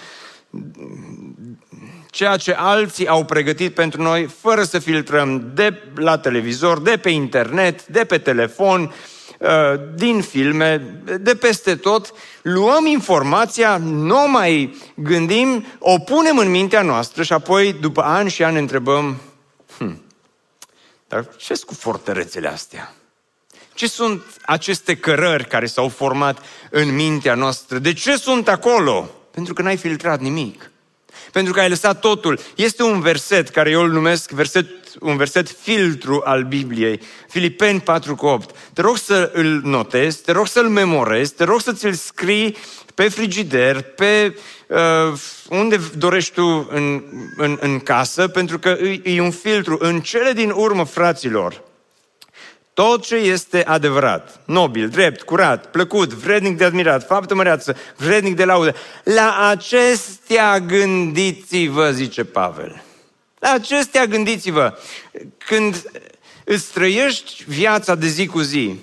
ceea 2.18 2.38
ce 2.38 2.54
alții 2.54 3.08
au 3.08 3.26
pregătit 3.26 3.74
pentru 3.74 4.02
noi, 4.02 4.26
fără 4.26 4.64
să 4.64 4.80
filtrăm 4.80 5.52
de 5.54 5.84
la 5.96 6.18
televizor, 6.18 6.80
de 6.80 6.98
pe 6.98 7.10
internet, 7.10 7.86
de 7.86 8.06
pe 8.06 8.18
telefon, 8.18 8.94
uh, 9.40 9.50
din 9.96 10.22
filme, 10.22 10.78
de 11.20 11.36
peste 11.36 11.76
tot, 11.76 12.14
luăm 12.42 12.86
informația, 12.86 13.78
nu 13.78 14.30
mai 14.30 14.78
gândim, 14.96 15.66
o 15.80 16.00
punem 16.00 16.38
în 16.38 16.50
mintea 16.50 16.82
noastră 16.82 17.24
și 17.24 17.34
apoi, 17.34 17.74
după 17.74 18.04
ani 18.04 18.30
și 18.30 18.44
ani, 18.44 18.54
ne 18.54 18.60
întrebăm, 18.60 19.18
hm, 19.78 20.02
dar 21.08 21.28
ce 21.36 21.54
cu 21.66 21.74
fortărețele 21.74 22.48
astea? 22.48 22.94
Ce 23.74 23.88
sunt 23.88 24.24
aceste 24.46 24.96
cărări 24.96 25.48
care 25.48 25.66
s-au 25.66 25.88
format 25.88 26.42
în 26.70 26.96
mintea 26.96 27.36
noastră? 27.36 27.78
De 27.78 27.94
ce 27.94 28.16
sunt 28.16 28.48
acolo? 28.48 29.10
Pentru 29.32 29.54
că 29.54 29.62
n-ai 29.62 29.78
filtrat 29.78 30.20
nimic. 30.20 30.72
Pentru 31.38 31.56
că 31.56 31.60
ai 31.60 31.70
lăsat 31.70 32.00
totul. 32.00 32.40
Este 32.56 32.84
un 32.84 33.02
verset 33.02 33.50
care 33.50 33.70
eu 33.70 33.82
îl 33.82 33.92
numesc 33.92 34.32
verset, 34.32 34.68
un 35.00 35.18
verset 35.18 35.50
filtru 35.50 36.22
al 36.26 36.44
Bibliei. 36.44 37.00
Filipeni 37.30 37.80
4 37.80 38.16
cu 38.16 38.26
8. 38.26 38.56
Te 38.74 38.82
rog 38.82 38.98
să 38.98 39.32
îl 39.34 39.62
notezi, 39.64 40.22
te 40.22 40.32
rog 40.32 40.48
să-l 40.48 40.70
memorezi, 40.70 41.34
te 41.34 41.44
rog 41.44 41.62
să 41.62 41.74
ți-l 41.74 41.94
scrii 41.94 42.58
pe 42.96 43.08
frigider, 43.08 43.82
pe 43.82 44.36
uh, 44.68 44.78
unde 45.50 45.80
dorești 45.98 46.34
tu 46.34 46.68
în, 46.72 47.04
în, 47.36 47.58
în 47.62 47.80
casă, 47.80 48.28
pentru 48.28 48.60
că 48.60 48.70
e, 48.70 49.02
e 49.04 49.22
un 49.22 49.32
filtru. 49.32 49.78
În 49.80 50.02
cele 50.02 50.32
din 50.32 50.52
urmă, 50.56 50.84
fraților, 50.84 51.64
tot 52.78 53.06
ce 53.06 53.16
este 53.16 53.64
adevărat, 53.64 54.42
nobil, 54.46 54.90
drept, 54.90 55.22
curat, 55.22 55.72
plăcut, 55.72 56.14
vrednic 56.14 56.58
de 56.58 56.64
admirat, 56.64 57.06
faptă 57.06 57.36
măreață, 57.36 57.78
vrednic 57.96 58.36
de 58.36 58.46
laudă, 58.46 58.76
la 59.04 59.48
acestea 59.50 60.60
gândiți-vă, 60.60 61.92
zice 61.92 62.24
Pavel. 62.24 62.84
La 63.40 63.52
acestea 63.52 64.06
gândiți-vă. 64.06 64.78
Când 65.38 65.92
îți 66.44 66.72
trăiești 66.72 67.44
viața 67.48 67.96
de 67.96 68.08
zi 68.08 68.26
cu 68.26 68.40
zi, 68.40 68.76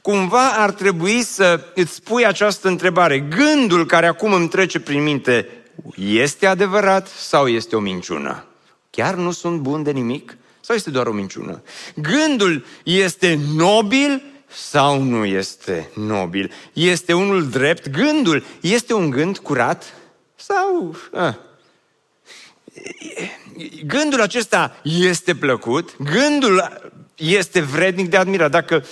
cumva 0.00 0.48
ar 0.48 0.70
trebui 0.70 1.22
să 1.22 1.60
îți 1.74 1.94
spui 1.94 2.26
această 2.26 2.68
întrebare. 2.68 3.18
Gândul 3.18 3.86
care 3.86 4.06
acum 4.06 4.32
îmi 4.32 4.48
trece 4.48 4.80
prin 4.80 5.02
minte, 5.02 5.48
este 5.96 6.46
adevărat 6.46 7.08
sau 7.08 7.48
este 7.48 7.76
o 7.76 7.80
minciună? 7.80 8.44
Chiar 8.90 9.14
nu 9.14 9.30
sunt 9.30 9.60
bun 9.60 9.82
de 9.82 9.90
nimic? 9.90 10.36
Sau 10.70 10.78
este 10.78 10.90
doar 10.90 11.06
o 11.06 11.12
minciună? 11.12 11.62
Gândul 11.94 12.64
este 12.84 13.38
nobil 13.54 14.22
sau 14.48 15.02
nu 15.02 15.24
este 15.24 15.90
nobil? 15.94 16.52
Este 16.72 17.12
unul 17.12 17.48
drept? 17.48 17.88
Gândul 17.88 18.44
este 18.60 18.94
un 18.94 19.10
gând 19.10 19.38
curat? 19.38 19.94
Sau... 20.36 20.96
A. 21.14 21.38
Gândul 23.86 24.20
acesta 24.20 24.80
este 24.82 25.34
plăcut? 25.34 25.96
Gândul 25.96 26.80
este 27.14 27.60
vrednic 27.60 28.10
de 28.10 28.16
admirat? 28.16 28.50
Dacă, 28.50 28.84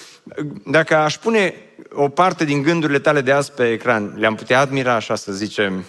dacă 0.67 0.97
aș 0.97 1.17
pune 1.17 1.55
o 1.91 2.09
parte 2.09 2.45
din 2.45 2.63
gândurile 2.63 2.99
tale 2.99 3.21
de 3.21 3.33
azi 3.33 3.53
pe 3.53 3.73
ecran, 3.73 4.15
le-am 4.17 4.35
putea 4.35 4.61
admira 4.61 4.95
așa 4.95 5.15
să 5.15 5.33
zicem 5.33 5.85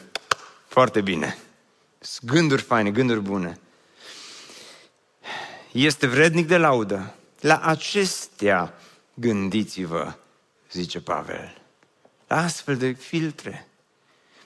foarte 0.67 1.02
bine. 1.02 1.38
Gânduri 2.21 2.62
faine, 2.62 2.89
gânduri 2.89 3.21
bune 3.21 3.60
este 5.86 6.08
vrednic 6.08 6.48
de 6.48 6.58
laudă. 6.58 7.13
La 7.39 7.60
acestea 7.63 8.74
gândiți-vă, 9.13 10.13
zice 10.72 11.00
Pavel. 11.00 11.58
La 12.28 12.44
astfel 12.44 12.76
de 12.76 12.92
filtre. 12.92 13.68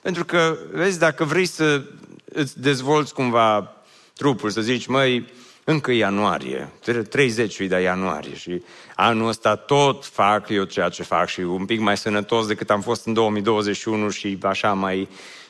Pentru 0.02 0.26
că, 0.26 0.58
vezi, 0.72 1.00
dacă 1.00 1.24
vrei 1.24 1.46
să 1.46 1.84
îți 2.26 2.60
dezvolți 2.60 3.13
cumva 3.13 3.76
trupul, 4.13 4.50
să 4.50 4.62
zici, 4.62 4.86
măi, 4.86 5.32
încă 5.63 5.91
ianuarie, 5.91 6.72
30 7.10 7.58
de 7.58 7.80
ianuarie 7.80 8.36
și 8.36 8.63
anul 8.96 9.28
ăsta 9.28 9.56
tot 9.56 10.06
fac 10.06 10.50
eu 10.50 10.63
ceea 10.63 10.89
ce 10.89 11.04
fac 11.04 11.28
și 11.28 11.39
un 11.39 11.65
pic 11.65 11.80
mai 11.80 11.98
sănătos 11.98 12.48
decât 12.48 12.69
am 12.69 12.82
fost 12.82 13.06
în 13.06 13.13
2021 13.13 14.10
și 14.10 14.38
așa 14.41 14.74
mai, 14.74 15.10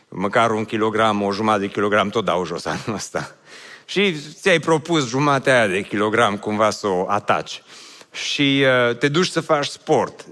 măcar 0.09 0.51
un 0.51 0.65
kilogram, 0.65 1.21
o 1.21 1.31
jumătate 1.31 1.65
de 1.65 1.71
kilogram 1.71 2.09
tot 2.09 2.25
dau 2.25 2.45
jos 2.45 2.65
anul 2.65 2.95
ăsta 2.95 3.35
și 3.85 4.15
ți-ai 4.41 4.59
propus 4.59 5.07
jumatea 5.07 5.53
aia 5.57 5.67
de 5.67 5.81
kilogram 5.81 6.37
cumva 6.37 6.69
să 6.69 6.87
o 6.87 7.05
ataci. 7.09 7.63
Și 8.11 8.63
uh, 8.89 8.97
te 8.97 9.07
duci 9.07 9.27
să 9.27 9.41
faci 9.41 9.65
sport, 9.65 10.25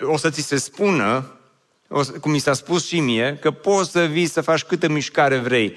o 0.00 0.16
să 0.16 0.30
ți 0.30 0.42
se 0.42 0.56
spună, 0.56 1.30
o 1.88 2.02
să, 2.02 2.10
cum 2.10 2.30
mi 2.30 2.38
s-a 2.38 2.52
spus 2.52 2.86
și 2.86 3.00
mie, 3.00 3.38
că 3.40 3.50
poți 3.50 3.90
să 3.90 4.04
vii 4.04 4.26
să 4.26 4.40
faci 4.40 4.62
câtă 4.62 4.88
mișcare 4.88 5.36
vrei, 5.36 5.76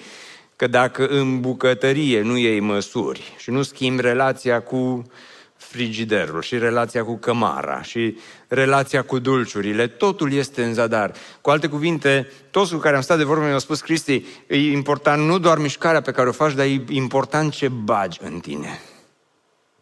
că 0.55 0.67
dacă 0.67 1.07
în 1.07 1.41
bucătărie 1.41 2.21
nu 2.21 2.37
iei 2.37 2.59
măsuri 2.59 3.33
și 3.37 3.49
nu 3.49 3.61
schimbi 3.61 4.01
relația 4.01 4.61
cu 4.61 5.11
frigiderul 5.59 6.41
și 6.41 6.57
relația 6.57 7.03
cu 7.03 7.17
cămara 7.17 7.81
și 7.81 8.17
relația 8.47 9.01
cu 9.01 9.19
dulciurile, 9.19 9.87
totul 9.87 10.33
este 10.33 10.63
în 10.63 10.73
zadar. 10.73 11.13
Cu 11.41 11.49
alte 11.49 11.67
cuvinte, 11.67 12.31
toți 12.51 12.73
cu 12.73 12.77
care 12.77 12.95
am 12.95 13.01
stat 13.01 13.17
de 13.17 13.23
vorbă 13.23 13.45
mi-au 13.45 13.59
spus, 13.59 13.81
Cristi, 13.81 14.25
e 14.47 14.71
important 14.71 15.25
nu 15.25 15.37
doar 15.37 15.57
mișcarea 15.57 16.01
pe 16.01 16.11
care 16.11 16.29
o 16.29 16.31
faci, 16.31 16.53
dar 16.53 16.65
e 16.65 16.83
important 16.89 17.51
ce 17.51 17.67
bagi 17.67 18.19
în 18.21 18.39
tine. 18.39 18.81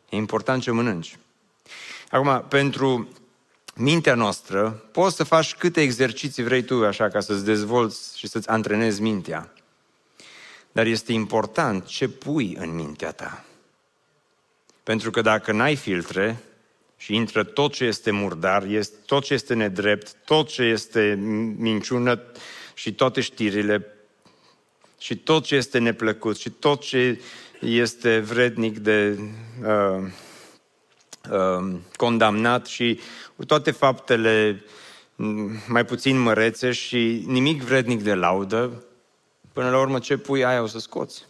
E 0.09 0.15
important 0.15 0.61
ce 0.61 0.71
mănânci. 0.71 1.17
Acum, 2.09 2.45
pentru 2.49 3.07
mintea 3.75 4.15
noastră, 4.15 4.83
poți 4.91 5.15
să 5.15 5.23
faci 5.23 5.55
câte 5.55 5.81
exerciții 5.81 6.43
vrei 6.43 6.63
tu, 6.63 6.85
așa, 6.85 7.09
ca 7.09 7.19
să-ți 7.19 7.45
dezvolți 7.45 8.17
și 8.17 8.27
să-ți 8.27 8.49
antrenezi 8.49 9.01
mintea. 9.01 9.53
Dar 10.71 10.85
este 10.85 11.13
important 11.13 11.85
ce 11.85 12.07
pui 12.07 12.55
în 12.59 12.75
mintea 12.75 13.11
ta. 13.11 13.46
Pentru 14.87 15.11
că 15.11 15.21
dacă 15.21 15.51
n-ai 15.51 15.75
filtre 15.75 16.43
și 16.97 17.15
intră 17.15 17.43
tot 17.43 17.73
ce 17.73 17.85
este 17.85 18.11
murdar, 18.11 18.63
este, 18.63 18.95
tot 19.05 19.23
ce 19.23 19.33
este 19.33 19.53
nedrept, 19.53 20.15
tot 20.25 20.47
ce 20.47 20.61
este 20.61 21.19
minciună 21.57 22.21
și 22.73 22.93
toate 22.93 23.21
știrile 23.21 23.85
și 24.99 25.17
tot 25.17 25.43
ce 25.43 25.55
este 25.55 25.77
neplăcut 25.77 26.37
și 26.37 26.49
tot 26.49 26.81
ce 26.81 27.21
este 27.59 28.19
vrednic 28.19 28.77
de 28.77 29.19
uh, 29.65 30.11
uh, 31.31 31.75
condamnat 31.95 32.65
și 32.65 32.99
toate 33.47 33.71
faptele 33.71 34.63
mai 35.67 35.85
puțin 35.85 36.19
mărețe 36.19 36.71
și 36.71 37.23
nimic 37.25 37.61
vrednic 37.61 38.03
de 38.03 38.13
laudă, 38.13 38.83
până 39.53 39.69
la 39.69 39.79
urmă 39.79 39.99
ce 39.99 40.17
pui 40.17 40.45
aia 40.45 40.61
o 40.61 40.67
să 40.67 40.79
scoți. 40.79 41.25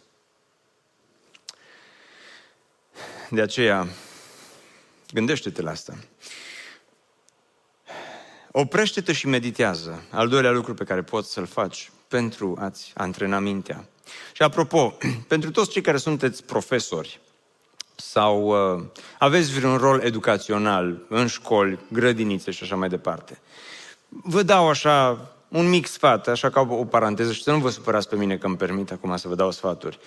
De 3.30 3.40
aceea, 3.40 3.86
gândește-te 5.12 5.62
la 5.62 5.70
asta. 5.70 5.94
Oprește-te 8.52 9.12
și 9.12 9.26
meditează. 9.26 10.02
Al 10.10 10.28
doilea 10.28 10.50
lucru 10.50 10.74
pe 10.74 10.84
care 10.84 11.02
poți 11.02 11.32
să-l 11.32 11.46
faci 11.46 11.90
pentru 12.08 12.56
a-ți 12.60 12.92
antrena 12.94 13.38
mintea. 13.38 13.88
Și 14.32 14.42
apropo, 14.42 14.96
pentru 15.28 15.50
toți 15.50 15.70
cei 15.70 15.82
care 15.82 15.96
sunteți 15.96 16.44
profesori 16.44 17.20
sau 17.94 18.46
uh, 18.76 18.84
aveți 19.18 19.52
vreun 19.52 19.76
rol 19.76 20.00
educațional 20.00 21.02
în 21.08 21.26
școli, 21.26 21.78
grădinițe 21.92 22.50
și 22.50 22.62
așa 22.62 22.76
mai 22.76 22.88
departe, 22.88 23.38
vă 24.08 24.42
dau 24.42 24.68
așa 24.68 25.28
un 25.48 25.68
mic 25.68 25.86
sfat, 25.86 26.28
așa 26.28 26.50
ca 26.50 26.60
o, 26.60 26.74
o 26.74 26.84
paranteză 26.84 27.32
și 27.32 27.42
să 27.42 27.50
nu 27.50 27.58
vă 27.58 27.70
supărați 27.70 28.08
pe 28.08 28.16
mine 28.16 28.36
că 28.36 28.46
îmi 28.46 28.56
permit 28.56 28.90
acum 28.90 29.16
să 29.16 29.28
vă 29.28 29.34
dau 29.34 29.50
sfaturi. 29.50 29.98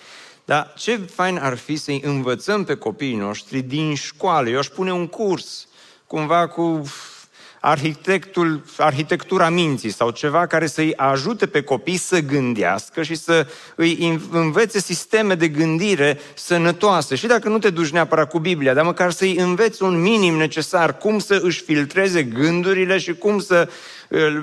Dar 0.44 0.72
ce 0.76 0.96
fain 0.96 1.38
ar 1.38 1.56
fi 1.56 1.76
să-i 1.76 2.00
învățăm 2.04 2.64
pe 2.64 2.74
copiii 2.74 3.16
noștri 3.16 3.60
din 3.60 3.94
școală. 3.94 4.48
Eu 4.48 4.58
aș 4.58 4.66
pune 4.66 4.92
un 4.92 5.06
curs, 5.06 5.66
cumva 6.06 6.48
cu 6.48 6.82
arhitectul, 7.64 8.62
arhitectura 8.76 9.48
minții 9.48 9.90
sau 9.90 10.10
ceva 10.10 10.46
care 10.46 10.66
să-i 10.66 10.96
ajute 10.96 11.46
pe 11.46 11.62
copii 11.62 11.96
să 11.96 12.20
gândească 12.20 13.02
și 13.02 13.14
să 13.14 13.46
îi 13.76 14.20
învețe 14.30 14.78
sisteme 14.78 15.34
de 15.34 15.48
gândire 15.48 16.20
sănătoase. 16.34 17.14
Și 17.14 17.26
dacă 17.26 17.48
nu 17.48 17.58
te 17.58 17.70
duci 17.70 17.90
neapărat 17.90 18.28
cu 18.28 18.38
Biblia, 18.38 18.74
dar 18.74 18.84
măcar 18.84 19.10
să-i 19.10 19.36
înveți 19.36 19.82
un 19.82 20.00
minim 20.00 20.34
necesar, 20.34 20.96
cum 20.98 21.18
să 21.18 21.40
își 21.42 21.62
filtreze 21.62 22.22
gândurile 22.22 22.98
și 22.98 23.14
cum 23.14 23.38
să 23.40 23.68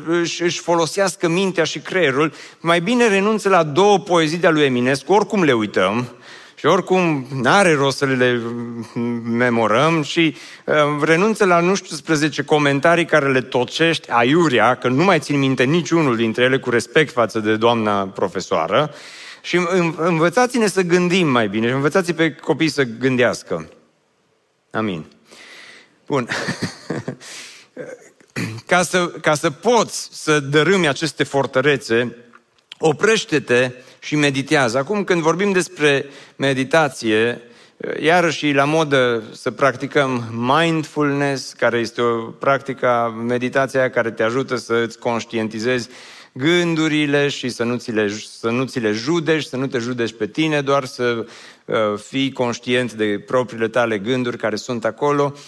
își, 0.08 0.44
își 0.44 0.60
folosească 0.60 1.28
mintea 1.28 1.64
și 1.64 1.80
creierul, 1.80 2.34
mai 2.60 2.80
bine 2.80 3.08
renunță 3.08 3.50
la 3.50 3.64
două 3.64 4.00
poezii 4.00 4.38
de-a 4.38 4.50
lui 4.50 4.64
Eminescu, 4.64 5.14
oricum 5.14 5.44
le 5.44 5.54
uităm, 5.54 6.08
și 6.56 6.66
oricum 6.66 7.28
n-are 7.34 7.74
rost 7.74 7.98
să 7.98 8.06
le 8.06 8.42
memorăm 9.24 10.02
și 10.02 10.36
uh, 10.66 10.76
renunță 11.02 11.46
la 11.46 11.60
nu 11.60 11.76
știu 11.76 11.88
11 11.92 12.44
comentarii 12.44 13.06
care 13.06 13.32
le 13.32 13.42
tocești 13.42 14.10
aiurea, 14.12 14.76
că 14.76 14.88
nu 14.88 15.04
mai 15.04 15.20
țin 15.20 15.40
minte 15.40 15.64
niciunul 15.64 16.16
dintre 16.16 16.44
ele 16.44 16.60
cu 16.60 16.70
respect 16.70 17.14
față 17.14 17.40
de 17.40 17.56
doamna 17.56 18.08
profesoară. 18.08 18.94
Și 19.42 19.60
învățați-ne 19.96 20.68
să 20.68 20.82
gândim 20.82 21.28
mai 21.28 21.48
bine 21.48 21.68
și 21.68 21.74
învățați 21.74 22.14
pe 22.14 22.32
copii 22.32 22.70
să 22.70 22.84
gândească. 22.84 23.70
Amin. 24.72 25.06
Bun. 26.06 26.28
ca, 28.66 28.82
să, 28.82 29.08
ca 29.08 29.36
să 29.36 29.50
poți 29.50 30.10
să 30.12 30.40
dărâmi 30.40 30.88
aceste 30.88 31.24
fortărețe, 31.24 32.16
oprește-te 32.80 33.72
și 34.00 34.16
meditează. 34.16 34.78
Acum 34.78 35.04
când 35.04 35.22
vorbim 35.22 35.52
despre 35.52 36.06
meditație, 36.36 37.42
iarăși 38.00 38.52
la 38.52 38.64
modă 38.64 39.24
să 39.32 39.52
practicăm 39.52 40.24
mindfulness, 40.32 41.54
care 41.54 41.78
este 41.78 42.02
o 42.02 42.16
practică 42.16 43.24
meditația 43.28 43.90
care 43.90 44.12
te 44.12 44.24
ajută 44.24 44.56
să 44.56 44.74
îți 44.74 45.00
conștientizezi 45.00 45.90
gândurile 46.32 47.28
și 47.28 47.50
să 47.50 47.64
nu 47.64 47.76
ți 47.76 47.92
le, 47.92 48.10
să 48.40 48.50
nu 48.50 48.66
ți 48.66 48.80
le 48.80 48.92
judești, 48.92 49.50
să 49.50 49.56
nu 49.56 49.68
te 49.68 49.78
judești 49.78 50.16
pe 50.16 50.28
tine, 50.28 50.62
doar 50.62 50.86
să 50.86 51.26
uh, 51.66 51.76
fii 52.08 52.32
conștient 52.32 52.94
de 52.94 53.24
propriile 53.28 53.68
tale 53.68 53.98
gânduri 53.98 54.38
care 54.38 54.56
sunt 54.56 54.86
acolo. 54.86 55.34
Uh, 55.36 55.40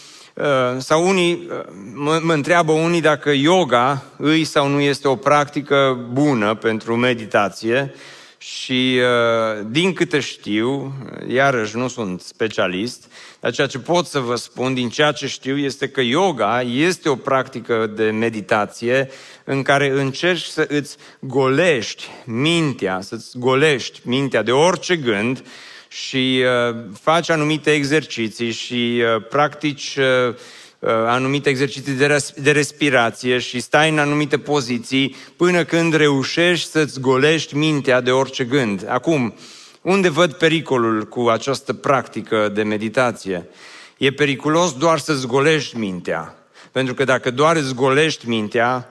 sau 0.77 1.07
unii, 1.07 1.47
uh, 1.49 1.63
mă, 1.93 2.19
mă 2.23 2.33
întreabă 2.33 2.71
unii 2.71 3.01
dacă 3.01 3.31
yoga 3.31 4.03
îi 4.17 4.43
sau 4.43 4.67
nu 4.67 4.79
este 4.79 5.07
o 5.07 5.15
practică 5.15 6.07
bună 6.11 6.55
pentru 6.55 6.95
meditație 6.95 7.93
și 8.37 8.99
uh, 8.99 9.65
din 9.69 9.93
câte 9.93 10.19
știu, 10.19 10.93
iarăși 11.27 11.77
nu 11.77 11.87
sunt 11.87 12.21
specialist, 12.21 13.11
dar 13.39 13.51
ceea 13.51 13.67
ce 13.67 13.79
pot 13.79 14.05
să 14.05 14.19
vă 14.19 14.35
spun 14.35 14.73
din 14.73 14.89
ceea 14.89 15.11
ce 15.11 15.27
știu 15.27 15.57
este 15.57 15.89
că 15.89 16.01
yoga 16.01 16.61
este 16.61 17.09
o 17.09 17.15
practică 17.15 17.91
de 17.95 18.09
meditație 18.09 19.09
în 19.43 19.61
care 19.61 19.89
încerci 19.89 20.45
să 20.45 20.65
îți 20.69 20.97
golești 21.19 22.07
mintea, 22.25 23.01
să-ți 23.01 23.37
golești 23.37 23.99
mintea 24.03 24.43
de 24.43 24.51
orice 24.51 24.95
gând 24.95 25.43
și 25.91 26.43
uh, 26.69 26.75
faci 27.01 27.29
anumite 27.29 27.73
exerciții 27.73 28.51
și 28.51 29.03
uh, 29.15 29.23
practici 29.29 29.97
uh, 29.97 30.33
uh, 30.79 30.89
anumite 30.89 31.49
exerciții 31.49 31.93
de, 31.93 32.05
res- 32.05 32.33
de 32.37 32.51
respirație 32.51 33.39
și 33.39 33.59
stai 33.59 33.89
în 33.89 33.99
anumite 33.99 34.37
poziții 34.37 35.15
până 35.35 35.63
când 35.63 35.93
reușești 35.93 36.69
să-ți 36.69 36.99
golești 36.99 37.55
mintea 37.55 38.01
de 38.01 38.11
orice 38.11 38.43
gând. 38.43 38.85
Acum, 38.89 39.33
unde 39.81 40.09
văd 40.09 40.33
pericolul 40.33 41.07
cu 41.07 41.27
această 41.27 41.73
practică 41.73 42.49
de 42.53 42.63
meditație? 42.63 43.47
E 43.97 44.11
periculos 44.11 44.73
doar 44.73 44.97
să-ți 44.97 45.27
golești 45.27 45.77
mintea. 45.77 46.35
Pentru 46.71 46.93
că 46.93 47.03
dacă 47.03 47.31
doar 47.31 47.55
îți 47.55 47.73
golești 47.73 48.27
mintea, 48.27 48.89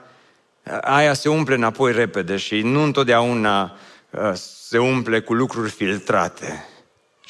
aia 0.81 1.13
se 1.13 1.29
umple 1.29 1.55
înapoi 1.55 1.91
repede 1.91 2.37
și 2.37 2.61
nu 2.61 2.83
întotdeauna 2.83 3.77
uh, 4.09 4.31
se 4.69 4.77
umple 4.77 5.19
cu 5.19 5.33
lucruri 5.33 5.69
filtrate. 5.69 6.65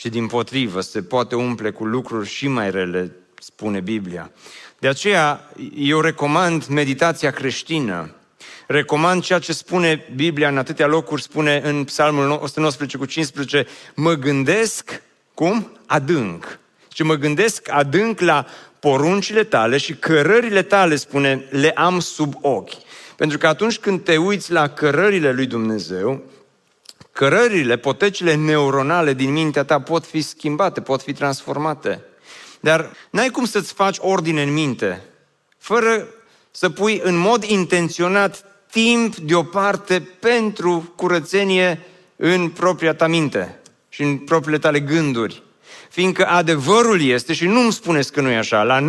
Și 0.01 0.09
din 0.09 0.27
potrivă, 0.27 0.81
se 0.81 1.01
poate 1.01 1.35
umple 1.35 1.71
cu 1.71 1.85
lucruri 1.85 2.27
și 2.27 2.47
mai 2.47 2.71
rele, 2.71 3.11
spune 3.39 3.79
Biblia. 3.79 4.31
De 4.79 4.87
aceea, 4.87 5.51
eu 5.75 5.99
recomand 5.99 6.65
meditația 6.65 7.31
creștină. 7.31 8.15
Recomand 8.67 9.23
ceea 9.23 9.39
ce 9.39 9.53
spune 9.53 10.05
Biblia 10.15 10.47
în 10.47 10.57
atâtea 10.57 10.87
locuri, 10.87 11.21
spune 11.21 11.61
în 11.63 11.83
Psalmul 11.83 12.29
119 12.29 12.97
cu 12.97 13.05
15, 13.05 13.67
mă 13.95 14.13
gândesc, 14.13 15.01
cum? 15.33 15.79
Adânc. 15.85 16.59
Și 16.93 17.03
mă 17.03 17.15
gândesc 17.15 17.71
adânc 17.71 18.19
la 18.19 18.45
poruncile 18.79 19.43
tale 19.43 19.77
și 19.77 19.93
cărările 19.93 20.61
tale, 20.61 20.95
spune, 20.95 21.45
le 21.49 21.71
am 21.71 21.99
sub 21.99 22.33
ochi. 22.41 22.73
Pentru 23.15 23.37
că 23.37 23.47
atunci 23.47 23.79
când 23.79 24.03
te 24.03 24.17
uiți 24.17 24.51
la 24.51 24.67
cărările 24.67 25.31
lui 25.31 25.45
Dumnezeu, 25.45 26.23
cărările, 27.11 27.77
potecile 27.77 28.35
neuronale 28.35 29.13
din 29.13 29.31
mintea 29.31 29.63
ta 29.63 29.81
pot 29.81 30.05
fi 30.05 30.21
schimbate, 30.21 30.81
pot 30.81 31.01
fi 31.01 31.13
transformate. 31.13 32.03
Dar 32.59 32.91
n-ai 33.09 33.29
cum 33.29 33.45
să-ți 33.45 33.73
faci 33.73 33.97
ordine 33.99 34.41
în 34.41 34.53
minte, 34.53 35.01
fără 35.57 36.07
să 36.51 36.69
pui 36.69 36.99
în 37.03 37.15
mod 37.15 37.43
intenționat 37.43 38.45
timp 38.71 39.15
deoparte 39.15 39.99
pentru 40.19 40.93
curățenie 40.95 41.85
în 42.15 42.49
propria 42.49 42.93
ta 42.93 43.07
minte 43.07 43.59
și 43.89 44.01
în 44.01 44.17
propriile 44.17 44.59
tale 44.59 44.79
gânduri. 44.79 45.43
Fiindcă 45.93 46.25
adevărul 46.27 47.01
este, 47.01 47.33
și 47.33 47.45
nu 47.45 47.59
îmi 47.59 47.71
spuneți 47.71 48.11
că 48.11 48.21
nu 48.21 48.29
e 48.29 48.37
așa, 48.37 48.63
la 48.63 48.79
98% 48.79 48.83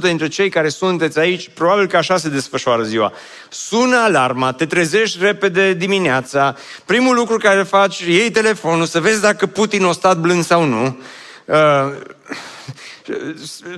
dintre 0.00 0.28
cei 0.28 0.48
care 0.48 0.68
sunteți 0.68 1.18
aici, 1.18 1.50
probabil 1.54 1.86
că 1.86 1.96
așa 1.96 2.16
se 2.16 2.28
desfășoară 2.28 2.82
ziua. 2.82 3.12
Sună 3.50 3.96
alarma, 3.96 4.52
te 4.52 4.66
trezești 4.66 5.18
repede 5.20 5.72
dimineața, 5.72 6.56
primul 6.84 7.14
lucru 7.14 7.36
care 7.36 7.62
faci, 7.62 7.98
iei 7.98 8.30
telefonul 8.30 8.86
să 8.86 9.00
vezi 9.00 9.20
dacă 9.20 9.46
Putin 9.46 9.84
a 9.84 9.92
stat 9.92 10.18
blând 10.18 10.44
sau 10.44 10.64
nu. 10.64 10.98
Uh, 11.44 11.56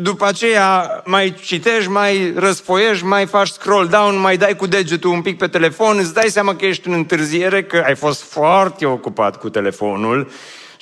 după 0.01 0.27
aceea 0.27 1.03
mai 1.05 1.35
citești, 1.35 1.91
mai 1.91 2.33
răsfoiești, 2.37 3.05
mai 3.05 3.27
faci 3.27 3.49
scroll 3.49 3.87
down, 3.87 4.19
mai 4.21 4.37
dai 4.37 4.57
cu 4.57 4.67
degetul 4.67 5.11
un 5.11 5.23
pic 5.23 5.39
pe 5.39 5.47
telefon, 5.47 5.99
îți 5.99 6.15
dai 6.15 6.29
seama 6.29 6.57
că 6.57 6.67
ești 6.67 6.89
în 6.89 6.93
întârziere, 6.93 7.63
că 7.63 7.83
ai 7.87 7.97
fost 7.97 8.23
foarte 8.23 8.87
ocupat 8.87 9.37
cu 9.37 9.49
telefonul 9.49 10.31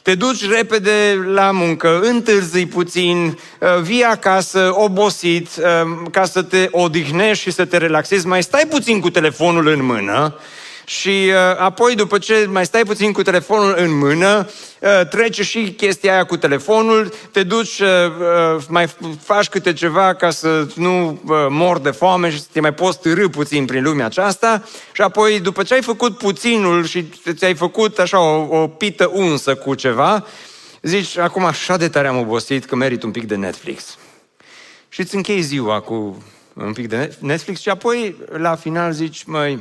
te 0.06 0.14
duci 0.14 0.48
repede 0.48 1.24
la 1.32 1.50
muncă, 1.50 2.00
întârzii 2.02 2.66
puțin, 2.66 3.38
uh, 3.60 3.80
vii 3.82 4.02
acasă, 4.02 4.70
obosit, 4.72 5.48
uh, 5.56 5.64
ca 6.10 6.24
să 6.24 6.42
te 6.42 6.68
odihnești 6.70 7.42
și 7.42 7.50
să 7.50 7.64
te 7.64 7.76
relaxezi, 7.76 8.26
mai 8.26 8.42
stai 8.42 8.64
puțin 8.68 9.00
cu 9.00 9.10
telefonul 9.10 9.66
în 9.66 9.84
mână 9.84 10.38
și 10.88 11.08
uh, 11.28 11.58
apoi, 11.58 11.94
după 11.94 12.18
ce 12.18 12.46
mai 12.50 12.64
stai 12.64 12.82
puțin 12.82 13.12
cu 13.12 13.22
telefonul 13.22 13.74
în 13.76 13.98
mână, 13.98 14.48
uh, 14.80 15.08
trece 15.10 15.42
și 15.42 15.72
chestia 15.76 16.12
aia 16.12 16.24
cu 16.24 16.36
telefonul, 16.36 17.12
te 17.30 17.42
duci, 17.42 17.78
uh, 17.78 17.88
uh, 18.56 18.62
mai 18.68 18.86
faci 19.22 19.48
câte 19.48 19.72
ceva 19.72 20.14
ca 20.14 20.30
să 20.30 20.66
nu 20.74 21.08
uh, 21.08 21.46
mor 21.48 21.78
de 21.78 21.90
foame 21.90 22.30
și 22.30 22.40
să 22.40 22.46
te 22.52 22.60
mai 22.60 22.74
poți 22.74 23.00
târâ 23.00 23.28
puțin 23.28 23.64
prin 23.64 23.82
lumea 23.82 24.06
aceasta 24.06 24.62
și 24.92 25.02
apoi, 25.02 25.40
după 25.40 25.62
ce 25.62 25.74
ai 25.74 25.82
făcut 25.82 26.18
puținul 26.18 26.84
și 26.84 27.08
ți-ai 27.30 27.54
făcut 27.54 27.98
așa 27.98 28.20
o, 28.20 28.60
o 28.60 28.66
pită 28.66 29.10
unsă 29.14 29.54
cu 29.54 29.74
ceva, 29.74 30.26
zici, 30.82 31.18
acum 31.18 31.44
așa 31.44 31.76
de 31.76 31.88
tare 31.88 32.08
am 32.08 32.18
obosit 32.18 32.64
că 32.64 32.76
merit 32.76 33.02
un 33.02 33.10
pic 33.10 33.24
de 33.26 33.36
Netflix. 33.36 33.98
Și 34.88 35.00
îți 35.00 35.14
închei 35.14 35.40
ziua 35.40 35.80
cu 35.80 36.22
un 36.54 36.72
pic 36.72 36.88
de 36.88 37.16
Netflix 37.18 37.60
și 37.60 37.68
apoi, 37.68 38.16
la 38.36 38.54
final, 38.54 38.92
zici, 38.92 39.24
măi, 39.24 39.58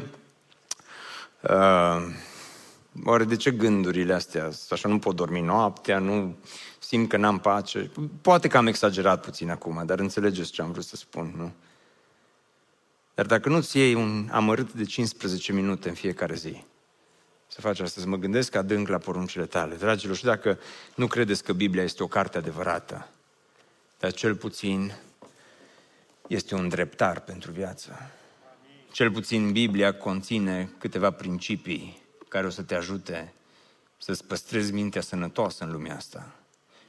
Uh, 1.50 2.14
oare 3.04 3.24
de 3.24 3.36
ce 3.36 3.52
gândurile 3.52 4.14
astea? 4.14 4.50
Așa 4.70 4.88
nu 4.88 5.00
pot 5.00 5.16
dormi 5.16 5.42
noaptea, 5.42 6.00
nu 6.00 6.38
simt 6.80 7.10
că 7.10 7.18
n-am 7.18 7.40
pace. 7.40 7.92
Poate 8.22 8.48
că 8.48 8.58
am 8.58 8.68
exagerat 8.68 9.22
puțin 9.22 9.50
acum, 9.50 9.84
dar 9.86 10.00
înțelegeți 10.00 10.52
ce 10.52 10.62
am 10.62 10.72
vrut 10.72 10.84
să 10.84 10.96
spun, 10.96 11.34
nu? 11.38 11.52
Dar 13.14 13.26
dacă 13.26 13.50
nu-ți 13.50 13.78
iei 13.78 13.94
un 13.94 14.30
amărât 14.32 14.74
de 14.74 14.84
15 14.84 15.54
minute 15.54 15.90
în 15.90 15.96
fiecare 15.96 16.36
zi, 16.36 16.64
să 17.48 17.62
faci 17.62 17.80
asta, 17.80 18.02
să 18.02 18.08
mă 18.08 18.18
gândesc 18.18 18.56
adânc 18.56 18.88
la 18.88 18.98
poruncile 18.98 19.46
tale. 19.46 19.76
Dragilor, 19.76 20.16
și 20.16 20.24
dacă 20.24 20.60
nu 20.96 21.08
credeți 21.08 21.44
că 21.44 21.54
Biblia 21.54 21.84
este 21.84 22.04
o 22.04 22.08
carte 22.08 22.38
adevărată, 22.38 23.08
dar 24.00 24.14
cel 24.14 24.36
puțin 24.36 24.94
este 26.28 26.56
un 26.56 26.70
dreptar 26.70 27.20
pentru 27.20 27.52
viață. 27.52 28.12
Cel 28.96 29.12
puțin 29.12 29.52
Biblia 29.52 29.94
conține 29.94 30.70
câteva 30.78 31.12
principii 31.12 32.02
care 32.28 32.46
o 32.46 32.50
să 32.50 32.62
te 32.62 32.76
ajute 32.76 33.34
să-ți 33.98 34.26
păstrezi 34.26 34.74
mintea 34.74 35.02
sănătoasă 35.02 35.64
în 35.64 35.72
lumea 35.72 35.96
asta. 35.96 36.36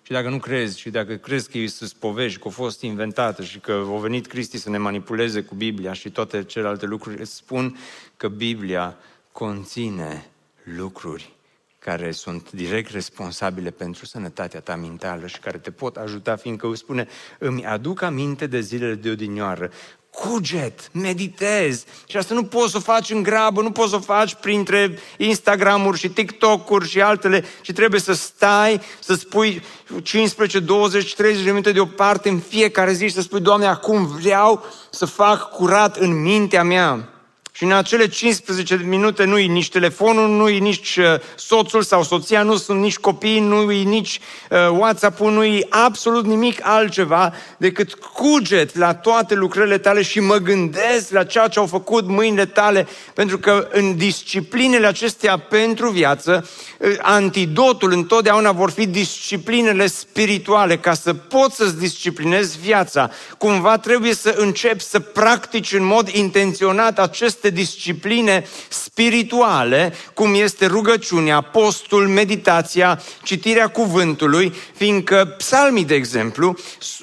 Și 0.02 0.12
dacă 0.12 0.28
nu 0.28 0.38
crezi, 0.38 0.78
și 0.78 0.90
dacă 0.90 1.16
crezi 1.16 1.50
că 1.50 1.66
sunt 1.66 1.92
povești, 1.92 2.38
că 2.38 2.44
au 2.44 2.50
fost 2.50 2.82
inventată 2.82 3.42
și 3.42 3.58
că 3.58 3.72
au 3.72 3.98
venit 3.98 4.26
Cristi 4.26 4.58
să 4.58 4.70
ne 4.70 4.78
manipuleze 4.78 5.42
cu 5.42 5.54
Biblia 5.54 5.92
și 5.92 6.10
toate 6.10 6.44
celelalte 6.44 6.86
lucruri, 6.86 7.20
îți 7.20 7.34
spun 7.34 7.76
că 8.16 8.28
Biblia 8.28 8.96
conține 9.32 10.30
lucruri 10.62 11.34
care 11.78 12.10
sunt 12.10 12.52
direct 12.52 12.90
responsabile 12.90 13.70
pentru 13.70 14.04
sănătatea 14.04 14.60
ta 14.60 14.76
mentală 14.76 15.26
și 15.26 15.38
care 15.38 15.58
te 15.58 15.70
pot 15.70 15.96
ajuta, 15.96 16.36
fiindcă 16.36 16.66
îți 16.66 16.80
spune, 16.80 17.08
îmi 17.38 17.66
aduc 17.66 18.02
aminte 18.02 18.46
de 18.46 18.60
zilele 18.60 18.94
de 18.94 19.10
odinioară, 19.10 19.70
cuget, 20.16 20.90
meditezi. 20.92 21.84
Și 22.06 22.16
asta 22.16 22.34
nu 22.34 22.44
poți 22.44 22.70
să 22.70 22.76
o 22.76 22.80
faci 22.80 23.10
în 23.10 23.22
grabă, 23.22 23.62
nu 23.62 23.70
poți 23.70 23.90
să 23.90 23.96
o 23.96 24.00
faci 24.00 24.34
printre 24.34 24.98
Instagram-uri 25.16 25.98
și 25.98 26.08
TikTok-uri 26.08 26.88
și 26.88 27.00
altele, 27.00 27.44
ci 27.62 27.72
trebuie 27.72 28.00
să 28.00 28.12
stai, 28.12 28.80
să 28.98 29.14
spui 29.14 29.62
15, 30.02 30.58
20, 30.58 31.14
30 31.14 31.44
de 31.44 31.50
minute 31.50 31.72
deoparte 31.72 32.28
în 32.28 32.38
fiecare 32.38 32.92
zi 32.92 33.06
și 33.06 33.14
să 33.14 33.20
spui, 33.20 33.40
Doamne, 33.40 33.66
acum 33.66 34.06
vreau 34.06 34.64
să 34.90 35.04
fac 35.04 35.50
curat 35.50 35.96
în 35.96 36.22
mintea 36.22 36.62
mea. 36.62 37.15
Și 37.56 37.64
în 37.64 37.72
acele 37.72 38.08
15 38.08 38.80
minute 38.84 39.24
nu-i 39.24 39.46
nici 39.46 39.68
telefonul, 39.68 40.28
nu-i 40.28 40.58
nici 40.58 40.96
uh, 40.96 41.04
soțul 41.36 41.82
sau 41.82 42.02
soția, 42.02 42.42
nu 42.42 42.56
sunt 42.56 42.80
nici 42.80 42.98
copii, 42.98 43.40
nu-i 43.40 43.84
nici 43.84 44.20
uh, 44.50 44.58
WhatsApp-ul, 44.70 45.32
nu-i 45.32 45.66
absolut 45.68 46.24
nimic 46.24 46.58
altceva 46.62 47.32
decât 47.56 47.94
cuget 47.94 48.76
la 48.76 48.94
toate 48.94 49.34
lucrările 49.34 49.78
tale 49.78 50.02
și 50.02 50.20
mă 50.20 50.36
gândesc 50.36 51.10
la 51.10 51.24
ceea 51.24 51.48
ce 51.48 51.58
au 51.58 51.66
făcut 51.66 52.06
mâinile 52.08 52.46
tale, 52.46 52.86
pentru 53.14 53.38
că 53.38 53.68
în 53.72 53.96
disciplinele 53.96 54.86
acestea 54.86 55.38
pentru 55.38 55.88
viață, 55.90 56.48
uh, 56.78 56.94
antidotul 57.00 57.92
întotdeauna 57.92 58.52
vor 58.52 58.70
fi 58.70 58.86
disciplinele 58.86 59.86
spirituale, 59.86 60.76
ca 60.76 60.94
să 60.94 61.14
poți 61.14 61.56
să-ți 61.56 61.78
disciplinezi 61.78 62.58
viața. 62.58 63.10
Cumva 63.38 63.78
trebuie 63.78 64.14
să 64.14 64.34
începi 64.38 64.82
să 64.82 65.00
practici 65.00 65.72
în 65.72 65.84
mod 65.84 66.08
intenționat 66.08 66.98
aceste 66.98 67.44
aceste 67.46 67.50
discipline 67.50 68.44
spirituale, 68.68 69.92
cum 70.14 70.34
este 70.34 70.66
rugăciunea, 70.66 71.40
postul, 71.40 72.08
meditația, 72.08 73.00
citirea 73.22 73.68
cuvântului, 73.68 74.52
fiindcă 74.74 75.34
psalmii, 75.36 75.84
de 75.84 75.94
exemplu, 75.94 76.56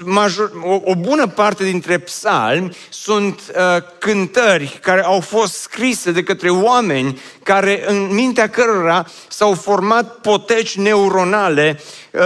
major, 0.03 0.51
o, 0.63 0.81
o 0.83 0.95
bună 0.95 1.27
parte 1.27 1.63
dintre 1.63 1.97
psalmi 1.97 2.75
sunt 2.89 3.39
uh, 3.55 3.83
cântări 3.99 4.79
care 4.81 5.03
au 5.03 5.19
fost 5.19 5.53
scrise 5.53 6.11
de 6.11 6.23
către 6.23 6.49
oameni 6.49 7.21
care 7.43 7.83
în 7.87 8.13
mintea 8.13 8.49
cărora 8.49 9.05
s-au 9.27 9.53
format 9.53 10.15
poteci 10.15 10.75
neuronale 10.75 11.79
uh, 12.11 12.21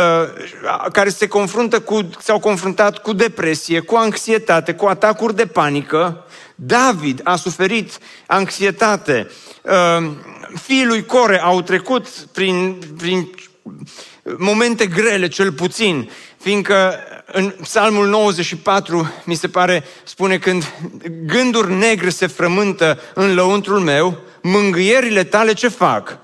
care 0.92 1.10
se 1.10 1.28
confruntă 1.28 1.80
cu, 1.80 2.10
s-au 2.20 2.40
confruntat 2.40 2.98
cu 2.98 3.14
depresie, 3.14 3.80
cu 3.80 3.96
anxietate, 3.96 4.74
cu 4.74 4.86
atacuri 4.86 5.36
de 5.36 5.46
panică. 5.46 6.22
David 6.60 7.22
a 7.24 7.36
suferit 7.36 8.00
anxietate. 8.28 9.28
Uh, 9.62 10.12
fiii 10.62 10.86
lui 10.86 11.06
Core 11.06 11.42
au 11.42 11.62
trecut 11.62 12.08
prin, 12.08 12.78
prin 12.98 13.30
momente 14.38 14.86
grele, 14.86 15.28
cel 15.28 15.52
puțin, 15.52 16.10
fiindcă 16.40 17.00
în 17.32 17.54
Psalmul 17.62 18.08
94, 18.08 19.14
mi 19.24 19.36
se 19.36 19.48
pare, 19.48 19.84
spune 20.04 20.38
când 20.38 20.74
gânduri 21.26 21.74
negre 21.74 22.10
se 22.10 22.28
frământă 22.28 23.00
în 23.14 23.34
lăuntrul 23.34 23.80
meu, 23.80 24.18
mângâierile 24.42 25.24
tale 25.24 25.54
ce 25.54 25.68
fac? 25.68 26.18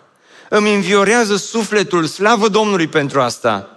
Îmi 0.49 0.73
înviorează 0.73 1.35
sufletul, 1.35 2.05
slavă 2.05 2.47
Domnului 2.47 2.87
pentru 2.87 3.21
asta. 3.21 3.72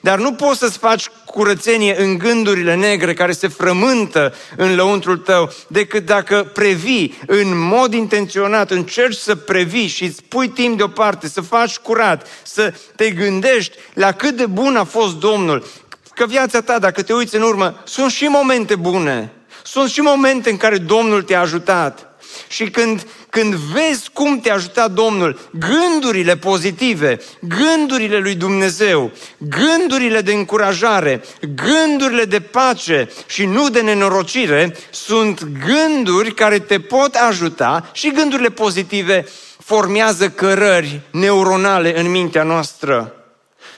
Dar 0.00 0.18
nu 0.18 0.32
poți 0.32 0.58
să-ți 0.58 0.78
faci 0.78 1.08
curățenie 1.24 2.00
în 2.00 2.18
gândurile 2.18 2.74
negre 2.74 3.14
care 3.14 3.32
se 3.32 3.48
frământă 3.48 4.34
în 4.56 4.74
lăuntrul 4.74 5.16
tău, 5.16 5.52
decât 5.66 6.04
dacă 6.04 6.50
previi 6.52 7.18
în 7.26 7.58
mod 7.58 7.94
intenționat, 7.94 8.70
încerci 8.70 9.16
să 9.16 9.34
previi 9.34 9.86
și 9.86 10.04
îți 10.04 10.22
pui 10.22 10.48
timp 10.48 10.76
deoparte, 10.76 11.28
să 11.28 11.40
faci 11.40 11.76
curat, 11.76 12.26
să 12.42 12.74
te 12.96 13.10
gândești 13.10 13.76
la 13.92 14.12
cât 14.12 14.36
de 14.36 14.46
bun 14.46 14.76
a 14.76 14.84
fost 14.84 15.16
Domnul. 15.16 15.66
Că 16.14 16.26
viața 16.26 16.60
ta, 16.60 16.78
dacă 16.78 17.02
te 17.02 17.12
uiți 17.12 17.36
în 17.36 17.42
urmă, 17.42 17.80
sunt 17.84 18.10
și 18.10 18.24
momente 18.24 18.74
bune. 18.74 19.32
Sunt 19.64 19.90
și 19.90 20.00
momente 20.00 20.50
în 20.50 20.56
care 20.56 20.78
Domnul 20.78 21.22
te-a 21.22 21.40
ajutat. 21.40 22.07
Și 22.48 22.70
când, 22.70 23.06
când 23.30 23.54
vezi 23.54 24.10
cum 24.12 24.40
te-a 24.40 24.54
ajutat 24.54 24.90
Domnul, 24.90 25.38
gândurile 25.50 26.36
pozitive, 26.36 27.18
gândurile 27.40 28.18
lui 28.18 28.34
Dumnezeu, 28.34 29.12
gândurile 29.38 30.20
de 30.20 30.32
încurajare, 30.32 31.22
gândurile 31.54 32.24
de 32.24 32.40
pace 32.40 33.10
și 33.26 33.44
nu 33.44 33.68
de 33.68 33.80
nenorocire, 33.80 34.76
sunt 34.90 35.46
gânduri 35.66 36.34
care 36.34 36.58
te 36.58 36.80
pot 36.80 37.14
ajuta 37.14 37.90
și 37.92 38.12
gândurile 38.12 38.48
pozitive 38.48 39.26
formează 39.64 40.28
cărări 40.28 41.00
neuronale 41.10 42.00
în 42.00 42.10
mintea 42.10 42.42
noastră. 42.42 43.12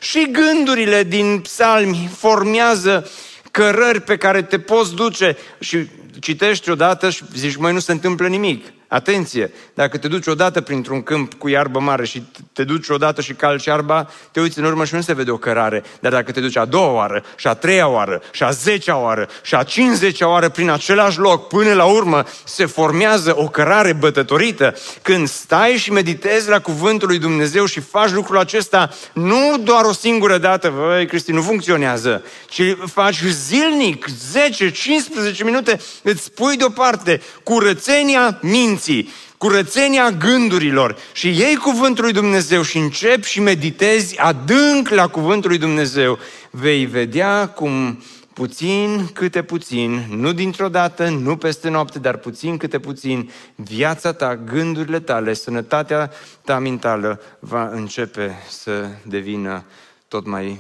Și 0.01 0.31
gândurile 0.31 1.03
din 1.03 1.41
psalmi 1.41 2.11
formează 2.19 3.11
cărări 3.51 4.01
pe 4.01 4.17
care 4.17 4.43
te 4.43 4.59
poți 4.59 4.95
duce 4.95 5.37
și 5.59 5.89
citești 6.21 6.71
odată 6.71 7.11
și 7.11 7.25
zici, 7.35 7.57
mai 7.57 7.73
nu 7.73 7.79
se 7.79 7.93
întâmplă 7.93 8.29
nimic. 8.29 8.73
Atenție! 8.91 9.53
Dacă 9.75 9.99
te 9.99 10.09
duci 10.09 10.27
odată 10.27 10.61
printr-un 10.61 11.03
câmp 11.03 11.35
cu 11.35 11.49
iarbă 11.49 11.79
mare 11.79 12.05
și 12.05 12.23
te 12.53 12.65
duci 12.65 12.89
odată 12.89 13.21
și 13.21 13.33
calci 13.33 13.65
iarba, 13.65 14.11
te 14.33 14.41
uiți 14.41 14.59
în 14.59 14.65
urmă 14.65 14.85
și 14.85 14.95
nu 14.95 15.01
se 15.01 15.13
vede 15.13 15.31
o 15.31 15.37
cărare. 15.37 15.83
Dar 16.01 16.13
dacă 16.13 16.33
te 16.33 16.41
duci 16.41 16.57
a 16.57 16.65
doua 16.65 16.93
oară, 16.93 17.25
și 17.37 17.47
a 17.47 17.55
treia 17.55 17.89
oară, 17.89 18.23
și 18.31 18.43
a 18.43 18.51
zecea 18.51 18.97
oară, 18.97 19.29
și 19.43 19.55
a 19.55 19.63
cincizecea 19.63 20.29
oară 20.29 20.49
prin 20.49 20.71
același 20.71 21.19
loc, 21.19 21.49
până 21.49 21.73
la 21.73 21.85
urmă 21.85 22.25
se 22.45 22.67
formează 22.67 23.35
o 23.37 23.49
cărare 23.49 23.93
bătătorită. 23.93 24.75
Când 25.03 25.29
stai 25.29 25.71
și 25.71 25.93
meditezi 25.93 26.49
la 26.49 26.61
cuvântul 26.61 27.09
lui 27.09 27.19
Dumnezeu 27.19 27.65
și 27.65 27.81
faci 27.81 28.11
lucrul 28.11 28.39
acesta 28.39 28.91
nu 29.13 29.59
doar 29.63 29.85
o 29.85 29.93
singură 29.93 30.39
dată, 30.39 30.71
voi 30.71 31.07
Cristi, 31.07 31.33
nu 31.33 31.43
funcționează, 31.43 32.25
ci 32.49 32.77
faci 32.93 33.23
zilnic, 33.25 34.07
10-15 34.09 35.45
minute, 35.45 35.81
îți 36.03 36.33
pui 36.33 36.57
deoparte 36.57 37.21
curățenia 37.43 38.39
minții 38.41 38.79
minții, 38.81 39.09
curățenia 39.39 40.11
gândurilor 40.11 40.97
și 41.13 41.29
iei 41.29 41.57
cuvântul 41.57 42.05
lui 42.05 42.13
Dumnezeu 42.13 42.63
și 42.63 42.79
începi 42.79 43.29
și 43.29 43.41
meditezi 43.41 44.19
adânc 44.19 44.89
la 44.89 45.09
cuvântul 45.09 45.51
lui 45.51 45.59
Dumnezeu, 45.59 46.19
vei 46.51 46.87
vedea 46.87 47.49
cum 47.49 48.03
puțin 48.33 49.07
câte 49.13 49.43
puțin, 49.43 50.07
nu 50.11 50.33
dintr-o 50.33 50.69
dată, 50.69 51.09
nu 51.09 51.37
peste 51.37 51.69
noapte, 51.69 51.99
dar 51.99 52.17
puțin 52.17 52.57
câte 52.57 52.79
puțin, 52.79 53.31
viața 53.55 54.13
ta, 54.13 54.37
gândurile 54.37 55.01
tale, 55.01 55.33
sănătatea 55.33 56.11
ta 56.45 56.59
mentală 56.59 57.21
va 57.39 57.69
începe 57.69 58.39
să 58.49 58.89
devină 59.07 59.65
tot 60.09 60.27
mai, 60.27 60.59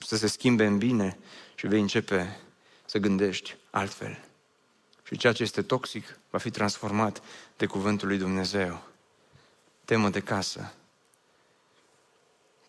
să 0.00 0.16
se 0.16 0.26
schimbe 0.26 0.64
în 0.64 0.78
bine 0.78 1.18
și 1.54 1.66
vei 1.66 1.80
începe 1.80 2.38
să 2.84 2.98
gândești 2.98 3.56
altfel. 3.70 4.18
Și 5.06 5.16
ceea 5.16 5.32
ce 5.32 5.42
este 5.42 5.62
toxic 5.62 6.18
va 6.34 6.40
fi 6.40 6.50
transformat 6.50 7.22
de 7.56 7.66
cuvântul 7.66 8.08
lui 8.08 8.18
Dumnezeu. 8.18 8.82
Temă 9.84 10.08
de 10.08 10.20
casă. 10.20 10.74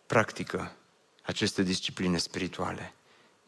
Practică 0.06 0.76
aceste 1.22 1.62
discipline 1.62 2.18
spirituale. 2.18 2.94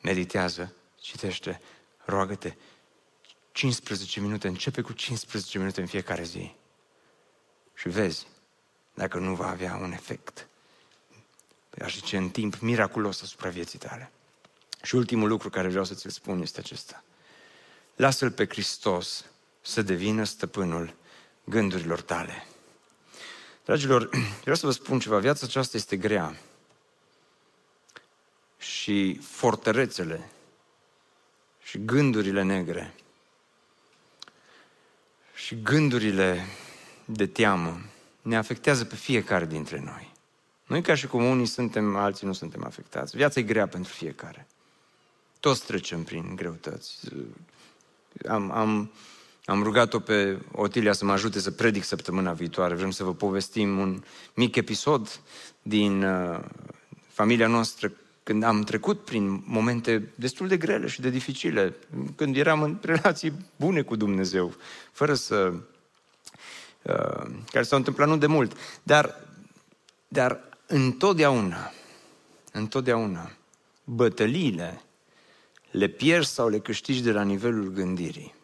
Meditează, 0.02 0.72
citește, 1.00 1.60
roagă-te. 2.04 2.54
15 3.52 4.20
minute, 4.20 4.48
începe 4.48 4.80
cu 4.80 4.92
15 4.92 5.58
minute 5.58 5.80
în 5.80 5.86
fiecare 5.86 6.22
zi. 6.22 6.54
Și 7.74 7.88
vezi 7.88 8.26
dacă 8.94 9.18
nu 9.18 9.34
va 9.34 9.48
avea 9.48 9.76
un 9.76 9.92
efect, 9.92 10.48
aș 11.80 11.94
zice, 11.94 12.16
în 12.16 12.30
timp 12.30 12.58
miraculos 12.58 13.22
asupra 13.22 13.48
vieții 13.48 13.78
tale. 13.78 14.10
Și 14.82 14.94
ultimul 14.94 15.28
lucru 15.28 15.50
care 15.50 15.68
vreau 15.68 15.84
să 15.84 15.94
ți-l 15.94 16.10
spun 16.10 16.42
este 16.42 16.60
acesta. 16.60 17.04
Lasă-L 17.96 18.30
pe 18.30 18.46
Hristos 18.46 19.24
să 19.60 19.82
devină 19.82 20.24
stăpânul 20.24 20.94
gândurilor 21.44 22.00
tale. 22.00 22.46
Dragilor, 23.64 24.08
vreau 24.40 24.56
să 24.56 24.66
vă 24.66 24.72
spun 24.72 24.98
ceva. 24.98 25.18
Viața 25.18 25.46
aceasta 25.46 25.76
este 25.76 25.96
grea. 25.96 26.36
Și 28.58 29.20
fortărețele 29.22 30.30
și 31.62 31.84
gândurile 31.84 32.42
negre 32.42 32.94
și 35.34 35.62
gândurile 35.62 36.46
de 37.04 37.26
teamă 37.26 37.80
ne 38.22 38.36
afectează 38.36 38.84
pe 38.84 38.96
fiecare 38.96 39.46
dintre 39.46 39.80
noi. 39.80 40.12
Noi 40.66 40.82
ca 40.82 40.94
și 40.94 41.06
cum 41.06 41.24
unii 41.24 41.46
suntem, 41.46 41.96
alții 41.96 42.26
nu 42.26 42.32
suntem 42.32 42.64
afectați. 42.64 43.16
Viața 43.16 43.40
e 43.40 43.42
grea 43.42 43.68
pentru 43.68 43.92
fiecare. 43.92 44.46
Toți 45.40 45.64
trecem 45.64 46.02
prin 46.02 46.36
greutăți 46.36 46.98
am, 48.28 48.50
am, 48.50 48.90
am 49.48 49.62
rugat-o 49.62 49.98
pe 49.98 50.38
Otilia 50.52 50.92
să 50.92 51.04
mă 51.04 51.12
ajute 51.12 51.38
să 51.38 51.50
predic 51.50 51.84
săptămâna 51.84 52.32
viitoare. 52.32 52.74
Vrem 52.74 52.90
să 52.90 53.04
vă 53.04 53.14
povestim 53.14 53.78
un 53.78 54.02
mic 54.34 54.56
episod 54.56 55.20
din 55.62 56.02
uh, 56.02 56.40
familia 57.08 57.46
noastră 57.46 57.92
când 58.22 58.42
am 58.42 58.62
trecut 58.62 59.04
prin 59.04 59.42
momente 59.46 60.12
destul 60.14 60.48
de 60.48 60.56
grele 60.56 60.86
și 60.86 61.00
de 61.00 61.10
dificile, 61.10 61.76
când 62.16 62.36
eram 62.36 62.62
în 62.62 62.78
relații 62.82 63.32
bune 63.56 63.82
cu 63.82 63.96
Dumnezeu, 63.96 64.54
fără 64.92 65.14
să... 65.14 65.52
Uh, 66.82 67.30
care 67.52 67.64
s-au 67.64 67.78
întâmplat 67.78 68.08
nu 68.08 68.16
de 68.16 68.26
mult, 68.26 68.56
dar, 68.82 69.20
dar 70.08 70.40
întotdeauna, 70.66 71.72
întotdeauna, 72.52 73.30
bătăliile 73.84 74.82
le 75.70 75.86
pierzi 75.86 76.32
sau 76.32 76.48
le 76.48 76.58
câștigi 76.58 77.02
de 77.02 77.12
la 77.12 77.22
nivelul 77.22 77.68
gândirii. 77.68 78.36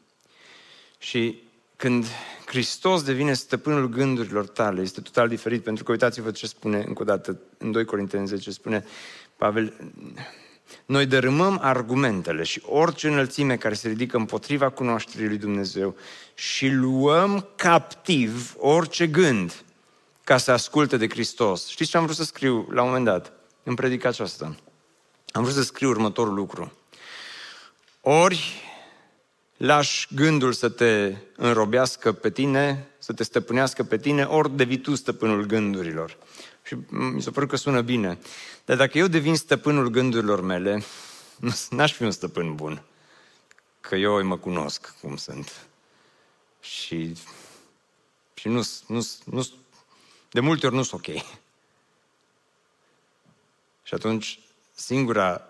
Și 1.05 1.43
când 1.77 2.07
Hristos 2.47 3.03
devine 3.03 3.33
stăpânul 3.33 3.89
gândurilor 3.89 4.47
tale, 4.47 4.81
este 4.81 5.01
total 5.01 5.29
diferit, 5.29 5.63
pentru 5.63 5.85
că 5.85 5.91
uitați-vă 5.91 6.31
ce 6.31 6.47
spune 6.47 6.85
încă 6.87 7.03
o 7.03 7.05
dată 7.05 7.41
în 7.59 7.73
2 7.73 7.85
Corinteni 7.85 8.27
10, 8.27 8.51
spune 8.51 8.85
Pavel, 9.37 9.93
noi 10.87 11.07
dărâmăm 11.07 11.59
argumentele 11.63 12.43
și 12.43 12.63
orice 12.67 13.09
înălțime 13.09 13.57
care 13.57 13.75
se 13.75 13.89
ridică 13.89 14.17
împotriva 14.17 14.71
cunoașterii 14.71 15.27
lui 15.27 15.39
Dumnezeu 15.39 15.97
și 16.35 16.69
luăm 16.69 17.49
captiv 17.57 18.55
orice 18.59 19.07
gând 19.07 19.63
ca 20.25 20.37
să 20.37 20.53
asculte 20.53 20.97
de 20.97 21.09
Hristos. 21.09 21.69
Știți 21.69 21.91
ce 21.91 21.97
am 21.97 22.05
vrut 22.05 22.17
să 22.17 22.25
scriu 22.25 22.69
la 22.71 22.81
un 22.83 22.87
moment 22.87 23.05
dat 23.05 23.33
în 23.63 23.75
predica 23.75 24.09
aceasta? 24.09 24.57
Am 25.33 25.43
vrut 25.43 25.55
să 25.55 25.63
scriu 25.63 25.89
următorul 25.89 26.35
lucru. 26.35 26.73
Ori 28.01 28.63
lași 29.65 30.09
gândul 30.15 30.53
să 30.53 30.69
te 30.69 31.17
înrobească 31.37 32.13
pe 32.13 32.31
tine, 32.31 32.89
să 32.99 33.13
te 33.13 33.23
stăpânească 33.23 33.83
pe 33.85 33.99
tine, 33.99 34.23
ori 34.23 34.57
devii 34.57 34.79
tu 34.79 34.95
stăpânul 34.95 35.45
gândurilor. 35.45 36.17
Și 36.63 36.77
mi 36.89 37.23
se 37.23 37.31
pare 37.31 37.47
că 37.47 37.57
sună 37.57 37.81
bine. 37.81 38.19
Dar 38.65 38.77
dacă 38.77 38.99
eu 38.99 39.07
devin 39.07 39.37
stăpânul 39.37 39.89
gândurilor 39.89 40.41
mele, 40.41 40.83
n-aș 41.71 41.93
fi 41.93 42.03
un 42.03 42.11
stăpân 42.11 42.55
bun. 42.55 42.83
Că 43.81 43.97
eu 43.97 44.15
îi 44.15 44.23
mă 44.23 44.39
cunosc 44.39 44.95
cum 45.01 45.17
sunt. 45.17 45.67
Și 46.61 47.17
Și 48.35 48.49
nu, 48.49 48.67
nu, 48.87 49.07
nu, 49.25 49.49
de 50.31 50.41
multe 50.41 50.67
ori 50.67 50.75
nu 50.75 50.83
sunt 50.83 51.01
ok. 51.07 51.25
Și 53.83 53.95
atunci, 53.95 54.41
singura 54.75 55.43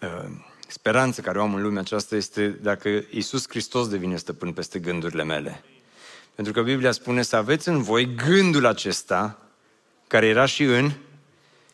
uh, 0.00 0.46
speranță 0.70 1.20
care 1.20 1.38
o 1.38 1.42
am 1.42 1.54
în 1.54 1.62
lumea 1.62 1.80
aceasta 1.80 2.16
este 2.16 2.48
dacă 2.48 3.04
Isus 3.10 3.48
Hristos 3.48 3.88
devine 3.88 4.16
stăpân 4.16 4.52
peste 4.52 4.78
gândurile 4.78 5.24
mele. 5.24 5.64
Pentru 6.34 6.52
că 6.52 6.62
Biblia 6.62 6.92
spune 6.92 7.22
să 7.22 7.36
aveți 7.36 7.68
în 7.68 7.82
voi 7.82 8.14
gândul 8.14 8.66
acesta, 8.66 9.38
care 10.06 10.26
era 10.26 10.46
și 10.46 10.62
în, 10.62 10.92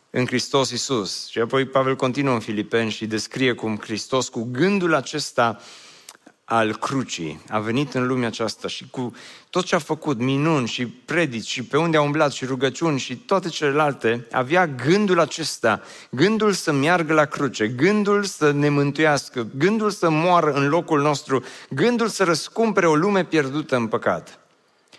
în 0.09 0.25
Hristos 0.25 0.69
Isus. 0.71 1.27
Și 1.27 1.39
apoi 1.39 1.65
Pavel 1.65 1.95
continuă 1.95 2.33
în 2.33 2.39
Filipeni 2.39 2.91
și 2.91 3.05
descrie 3.05 3.53
cum 3.53 3.77
Hristos 3.77 4.29
cu 4.29 4.47
gândul 4.51 4.93
acesta 4.93 5.59
al 6.45 6.75
crucii 6.75 7.41
a 7.49 7.59
venit 7.59 7.93
în 7.93 8.07
lumea 8.07 8.27
aceasta 8.27 8.67
și 8.67 8.89
cu 8.89 9.15
tot 9.49 9.65
ce 9.65 9.75
a 9.75 9.79
făcut, 9.79 10.19
minuni 10.19 10.67
și 10.67 10.87
predici 10.87 11.47
și 11.47 11.63
pe 11.63 11.77
unde 11.77 11.97
a 11.97 12.01
umblat 12.01 12.31
și 12.31 12.45
rugăciuni 12.45 12.99
și 12.99 13.15
toate 13.15 13.49
celelalte, 13.49 14.27
avea 14.31 14.67
gândul 14.67 15.19
acesta, 15.19 15.81
gândul 16.09 16.51
să 16.51 16.71
meargă 16.71 17.13
la 17.13 17.25
cruce, 17.25 17.67
gândul 17.67 18.23
să 18.23 18.51
ne 18.51 18.69
mântuiască, 18.69 19.47
gândul 19.57 19.89
să 19.89 20.09
moară 20.09 20.51
în 20.51 20.67
locul 20.67 21.01
nostru, 21.01 21.43
gândul 21.69 22.07
să 22.07 22.23
răscumpere 22.23 22.87
o 22.87 22.95
lume 22.95 23.25
pierdută 23.25 23.75
în 23.75 23.87
păcat. 23.87 24.39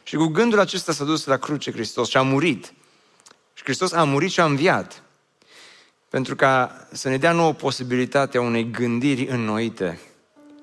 Și 0.02 0.16
cu 0.16 0.26
gândul 0.26 0.58
acesta 0.58 0.92
s-a 0.92 1.04
dus 1.04 1.24
la 1.24 1.36
cruce 1.36 1.72
Hristos 1.72 2.08
și 2.08 2.16
a 2.16 2.22
murit. 2.22 2.72
Și 3.54 3.62
Hristos 3.62 3.92
a 3.92 4.04
murit 4.04 4.30
și 4.30 4.40
a 4.40 4.44
înviat. 4.44 5.02
Pentru 6.08 6.36
ca 6.36 6.86
să 6.92 7.08
ne 7.08 7.16
dea 7.16 7.32
nouă 7.32 7.52
posibilitatea 7.52 8.40
unei 8.40 8.70
gândiri 8.70 9.26
înnoite. 9.26 10.00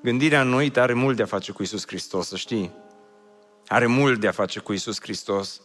Gândirea 0.04 0.40
înnoită 0.40 0.80
are 0.80 0.92
mult 0.92 1.16
de 1.16 1.22
a 1.22 1.26
face 1.26 1.52
cu 1.52 1.62
Isus 1.62 1.86
Hristos, 1.86 2.28
să 2.28 2.36
știi. 2.36 2.72
Are 3.66 3.86
mult 3.86 4.20
de 4.20 4.28
a 4.28 4.32
face 4.32 4.58
cu 4.58 4.72
Isus 4.72 5.00
Hristos. 5.00 5.60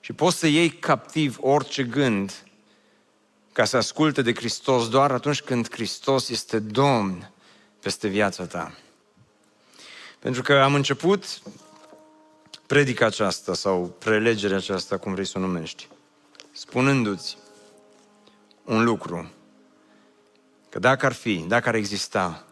Și 0.00 0.12
poți 0.12 0.38
să 0.38 0.46
iei 0.46 0.70
captiv 0.70 1.36
orice 1.40 1.84
gând 1.84 2.44
ca 3.52 3.64
să 3.64 3.76
asculte 3.76 4.22
de 4.22 4.34
Hristos 4.34 4.88
doar 4.88 5.12
atunci 5.12 5.42
când 5.42 5.70
Hristos 5.70 6.28
este 6.28 6.58
Domn 6.58 7.30
peste 7.82 8.08
viața 8.08 8.46
ta. 8.46 8.74
Pentru 10.18 10.42
că 10.42 10.52
am 10.52 10.74
început 10.74 11.24
predica 12.66 13.06
aceasta 13.06 13.54
sau 13.54 13.96
prelegerea 13.98 14.56
aceasta, 14.56 14.96
cum 14.96 15.12
vrei 15.12 15.26
să 15.26 15.38
o 15.38 15.40
numești, 15.40 15.88
spunându-ți 16.52 17.36
un 18.64 18.84
lucru, 18.84 19.30
că 20.68 20.78
dacă 20.78 21.06
ar 21.06 21.12
fi, 21.12 21.44
dacă 21.48 21.68
ar 21.68 21.74
exista 21.74 22.44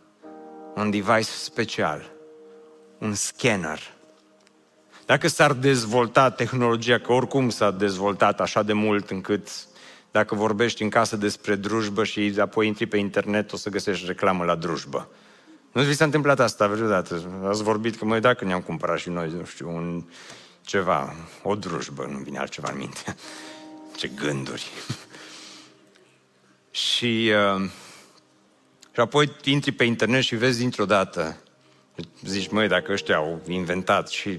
un 0.78 0.90
device 0.90 1.22
special, 1.22 2.10
un 2.98 3.14
scanner, 3.14 3.96
dacă 5.06 5.28
s-ar 5.28 5.52
dezvolta 5.52 6.30
tehnologia, 6.30 6.98
că 6.98 7.12
oricum 7.12 7.48
s-a 7.48 7.70
dezvoltat 7.70 8.40
așa 8.40 8.62
de 8.62 8.72
mult 8.72 9.10
încât 9.10 9.48
dacă 10.10 10.34
vorbești 10.34 10.82
în 10.82 10.88
casă 10.88 11.16
despre 11.16 11.54
drujbă 11.54 12.04
și 12.04 12.34
apoi 12.38 12.66
intri 12.66 12.86
pe 12.86 12.96
internet, 12.96 13.52
o 13.52 13.56
să 13.56 13.70
găsești 13.70 14.06
reclamă 14.06 14.44
la 14.44 14.54
drujbă. 14.54 15.08
Nu 15.72 15.82
vi 15.82 15.94
s-a 15.94 16.04
întâmplat 16.04 16.40
asta 16.40 16.66
vreodată? 16.66 17.22
Ați 17.44 17.62
vorbit 17.62 17.96
că, 17.96 18.04
măi, 18.04 18.20
dacă 18.20 18.44
ne-am 18.44 18.60
cumpărat 18.60 18.98
și 18.98 19.08
noi, 19.08 19.32
nu 19.38 19.44
știu, 19.44 19.68
un 19.68 20.04
ceva, 20.64 21.14
o 21.42 21.54
drujbă, 21.54 22.08
nu 22.10 22.18
vine 22.18 22.38
altceva 22.38 22.70
în 22.70 22.78
minte. 22.78 23.16
Ce 23.96 24.08
gânduri. 24.08 24.66
și, 26.70 27.32
uh, 27.54 27.70
și 28.98 29.04
apoi 29.04 29.32
intri 29.44 29.72
pe 29.72 29.84
internet 29.84 30.22
și 30.22 30.36
vezi 30.36 30.58
dintr-o 30.58 30.84
dată, 30.84 31.36
zici, 32.24 32.50
măi, 32.50 32.68
dacă 32.68 32.92
ăștia 32.92 33.16
au 33.16 33.40
inventat 33.48 34.08
și 34.08 34.38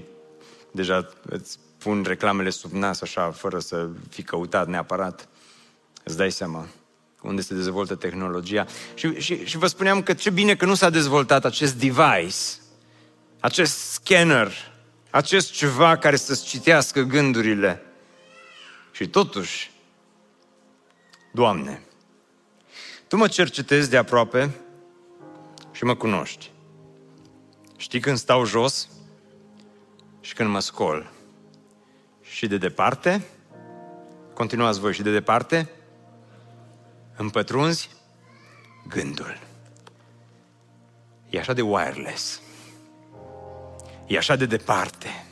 deja 0.70 1.08
îți 1.22 1.58
pun 1.78 2.02
reclamele 2.02 2.50
sub 2.50 2.72
nas 2.72 3.00
așa, 3.00 3.30
fără 3.30 3.58
să 3.58 3.88
fi 4.10 4.22
căutat 4.22 4.68
neapărat, 4.68 5.28
îți 6.04 6.16
dai 6.16 6.30
seama 6.30 6.66
unde 7.22 7.42
se 7.42 7.54
dezvoltă 7.54 7.94
tehnologia. 7.94 8.66
Și, 8.94 9.20
și, 9.20 9.44
și 9.44 9.56
vă 9.56 9.66
spuneam 9.66 10.02
că 10.02 10.12
ce 10.12 10.30
bine 10.30 10.56
că 10.56 10.64
nu 10.64 10.74
s-a 10.74 10.90
dezvoltat 10.90 11.44
acest 11.44 11.74
device, 11.74 12.36
acest 13.40 13.78
scanner, 13.78 14.52
acest 15.10 15.52
ceva 15.52 15.96
care 15.96 16.16
să-ți 16.16 16.44
citească 16.44 17.00
gândurile. 17.00 17.82
Și 18.92 19.08
totuși, 19.08 19.70
Doamne, 21.32 21.82
Tu 23.10 23.16
mă 23.16 23.28
cercetezi 23.28 23.90
de 23.90 23.96
aproape 23.96 24.54
și 25.72 25.84
mă 25.84 25.94
cunoști. 25.94 26.50
Știi 27.76 28.00
când 28.00 28.16
stau 28.16 28.44
jos 28.44 28.88
și 30.20 30.34
când 30.34 30.50
mă 30.50 30.60
scol. 30.60 31.10
Și 32.22 32.46
de 32.46 32.56
departe, 32.58 33.24
continuați 34.34 34.80
voi 34.80 34.92
și 34.92 35.02
de 35.02 35.12
departe, 35.12 35.70
împătrunzi 37.16 37.90
gândul. 38.88 39.38
E 41.30 41.38
așa 41.38 41.52
de 41.52 41.62
wireless. 41.62 42.40
E 44.06 44.16
așa 44.16 44.36
de 44.36 44.46
departe. 44.46 45.26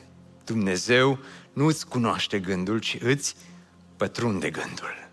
Dumnezeu 0.44 1.18
nu 1.52 1.66
îți 1.66 1.88
cunoaște 1.88 2.40
gândul, 2.40 2.78
ci 2.78 2.98
îți 3.00 3.36
pătrunde 3.96 4.50
gândul. 4.50 5.08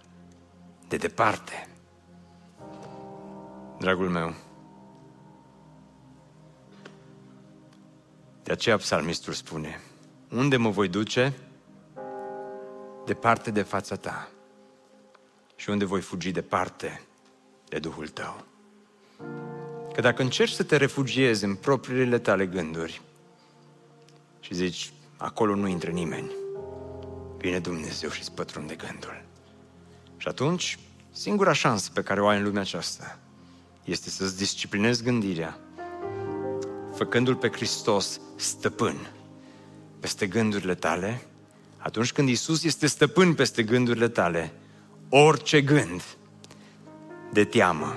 De 0.88 0.98
departe. 0.98 1.68
Dragul 3.86 4.10
meu, 4.10 4.34
de 8.44 8.52
aceea 8.52 8.78
psalmistul 8.78 9.34
spune, 9.34 9.82
unde 10.30 10.58
mă 10.58 10.70
voi 10.70 10.88
duce? 10.88 11.34
Departe 13.06 13.52
de 13.52 13.62
fața 13.62 13.96
ta 13.96 14.30
și 15.56 15.70
unde 15.70 15.86
voi 15.86 16.02
fugi 16.02 16.32
departe 16.32 17.02
de 17.68 17.80
Duhul 17.80 18.08
tău. 18.08 18.46
Că 19.94 20.02
dacă 20.02 20.22
încerci 20.22 20.52
să 20.52 20.64
te 20.64 20.76
refugiezi 20.76 21.44
în 21.44 21.56
propriile 21.56 22.20
tale 22.20 22.46
gânduri 22.46 23.02
și 24.40 24.54
zici, 24.54 24.94
acolo 25.18 25.56
nu 25.56 25.68
intră 25.68 25.92
nimeni, 25.92 26.32
vine 27.38 27.60
Dumnezeu 27.60 28.10
și 28.10 28.20
îți 28.20 28.32
pătrunde 28.32 28.76
gândul. 28.76 29.24
Și 30.18 30.28
atunci, 30.28 30.80
singura 31.12 31.54
șansă 31.54 31.92
pe 31.94 32.02
care 32.02 32.22
o 32.22 32.28
ai 32.28 32.38
în 32.38 32.44
lumea 32.44 32.62
aceasta 32.62 33.20
este 33.86 34.10
să-ți 34.10 34.38
disciplinezi 34.38 35.04
gândirea, 35.04 35.60
făcându-L 36.96 37.36
pe 37.36 37.50
Hristos 37.50 38.20
stăpân 38.36 38.96
peste 40.00 40.28
gândurile 40.28 40.76
tale, 40.76 41.22
atunci 41.78 42.12
când 42.12 42.30
Isus 42.30 42.64
este 42.64 42.88
stăpân 42.88 43.34
peste 43.34 43.64
gândurile 43.64 44.08
tale, 44.08 44.54
orice 45.10 45.62
gând 45.62 46.02
de 47.32 47.44
teamă, 47.44 47.96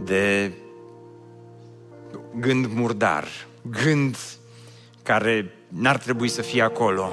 de 0.00 0.52
gând 2.34 2.66
murdar, 2.66 3.28
gând 3.62 4.16
care 5.02 5.54
n-ar 5.68 5.98
trebui 5.98 6.28
să 6.28 6.42
fie 6.42 6.62
acolo, 6.62 7.12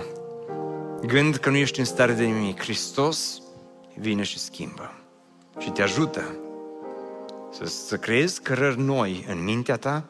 gând 1.06 1.36
că 1.36 1.50
nu 1.50 1.56
ești 1.56 1.80
în 1.80 1.86
stare 1.86 2.14
de 2.14 2.24
nimic. 2.24 2.62
Hristos 2.62 3.41
vine 3.95 4.24
și 4.24 4.39
schimbă 4.39 4.93
și 5.60 5.70
te 5.70 5.82
ajută 5.82 6.36
să, 7.52 7.66
să 7.66 7.97
creezi 7.97 8.41
cărări 8.41 8.80
noi 8.80 9.26
în 9.28 9.43
mintea 9.43 9.78
ta 9.78 10.06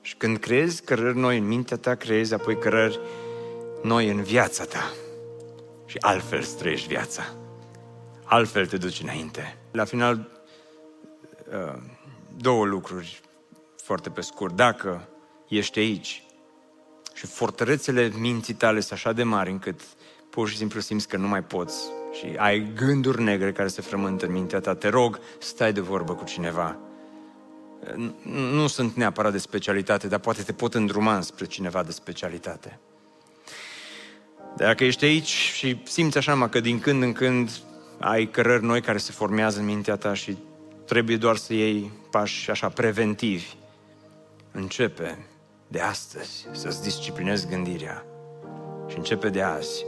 și 0.00 0.16
când 0.16 0.38
creezi 0.38 0.82
cărări 0.82 1.18
noi 1.18 1.38
în 1.38 1.46
mintea 1.46 1.76
ta, 1.76 1.94
creezi 1.94 2.34
apoi 2.34 2.58
cărări 2.58 3.00
noi 3.82 4.08
în 4.08 4.22
viața 4.22 4.64
ta 4.64 4.92
și 5.86 5.96
altfel 6.00 6.44
trăiești 6.44 6.88
viața 6.88 7.34
altfel 8.30 8.66
te 8.66 8.76
duci 8.76 9.00
înainte. 9.00 9.56
La 9.70 9.84
final, 9.84 10.28
uh, 11.52 11.80
două 12.36 12.64
lucruri 12.64 13.20
foarte 13.82 14.10
pe 14.10 14.20
scurt. 14.20 14.56
Dacă 14.56 15.08
ești 15.48 15.78
aici 15.78 16.22
și 17.14 17.26
fortărețele 17.26 18.12
minții 18.18 18.54
tale 18.54 18.80
sunt 18.80 18.92
așa 18.92 19.12
de 19.12 19.22
mari 19.22 19.50
încât 19.50 19.80
pur 20.30 20.48
și 20.48 20.56
simplu 20.56 20.80
simți 20.80 21.08
că 21.08 21.16
nu 21.16 21.28
mai 21.28 21.42
poți 21.42 21.84
și 22.12 22.34
ai 22.36 22.72
gânduri 22.74 23.22
negre 23.22 23.52
care 23.52 23.68
se 23.68 23.82
frământă 23.82 24.26
în 24.26 24.32
mintea 24.32 24.60
ta, 24.60 24.74
te 24.74 24.88
rog, 24.88 25.20
stai 25.38 25.72
de 25.72 25.80
vorbă 25.80 26.14
cu 26.14 26.24
cineva. 26.24 26.76
Nu 28.52 28.66
sunt 28.66 28.94
neapărat 28.94 29.32
de 29.32 29.38
specialitate, 29.38 30.08
dar 30.08 30.18
poate 30.18 30.42
te 30.42 30.52
pot 30.52 30.74
îndruma 30.74 31.20
spre 31.20 31.44
cineva 31.44 31.82
de 31.82 31.92
specialitate. 31.92 32.78
Dacă 34.56 34.84
ești 34.84 35.04
aici 35.04 35.28
și 35.28 35.82
simți 35.84 36.18
așa 36.18 36.48
că 36.48 36.60
din 36.60 36.80
când 36.80 37.02
în 37.02 37.12
când 37.12 37.50
ai 37.98 38.26
cărări 38.26 38.64
noi 38.64 38.80
care 38.80 38.98
se 38.98 39.12
formează 39.12 39.58
în 39.58 39.64
mintea 39.64 39.96
ta 39.96 40.14
și 40.14 40.36
trebuie 40.84 41.16
doar 41.16 41.36
să 41.36 41.54
iei 41.54 41.90
pași 42.10 42.50
așa 42.50 42.68
preventivi. 42.68 43.54
Începe 44.52 45.26
de 45.68 45.80
astăzi 45.80 46.46
să-ți 46.52 46.82
disciplinezi 46.82 47.48
gândirea 47.48 48.04
și 48.88 48.96
începe 48.96 49.28
de 49.28 49.42
azi 49.42 49.84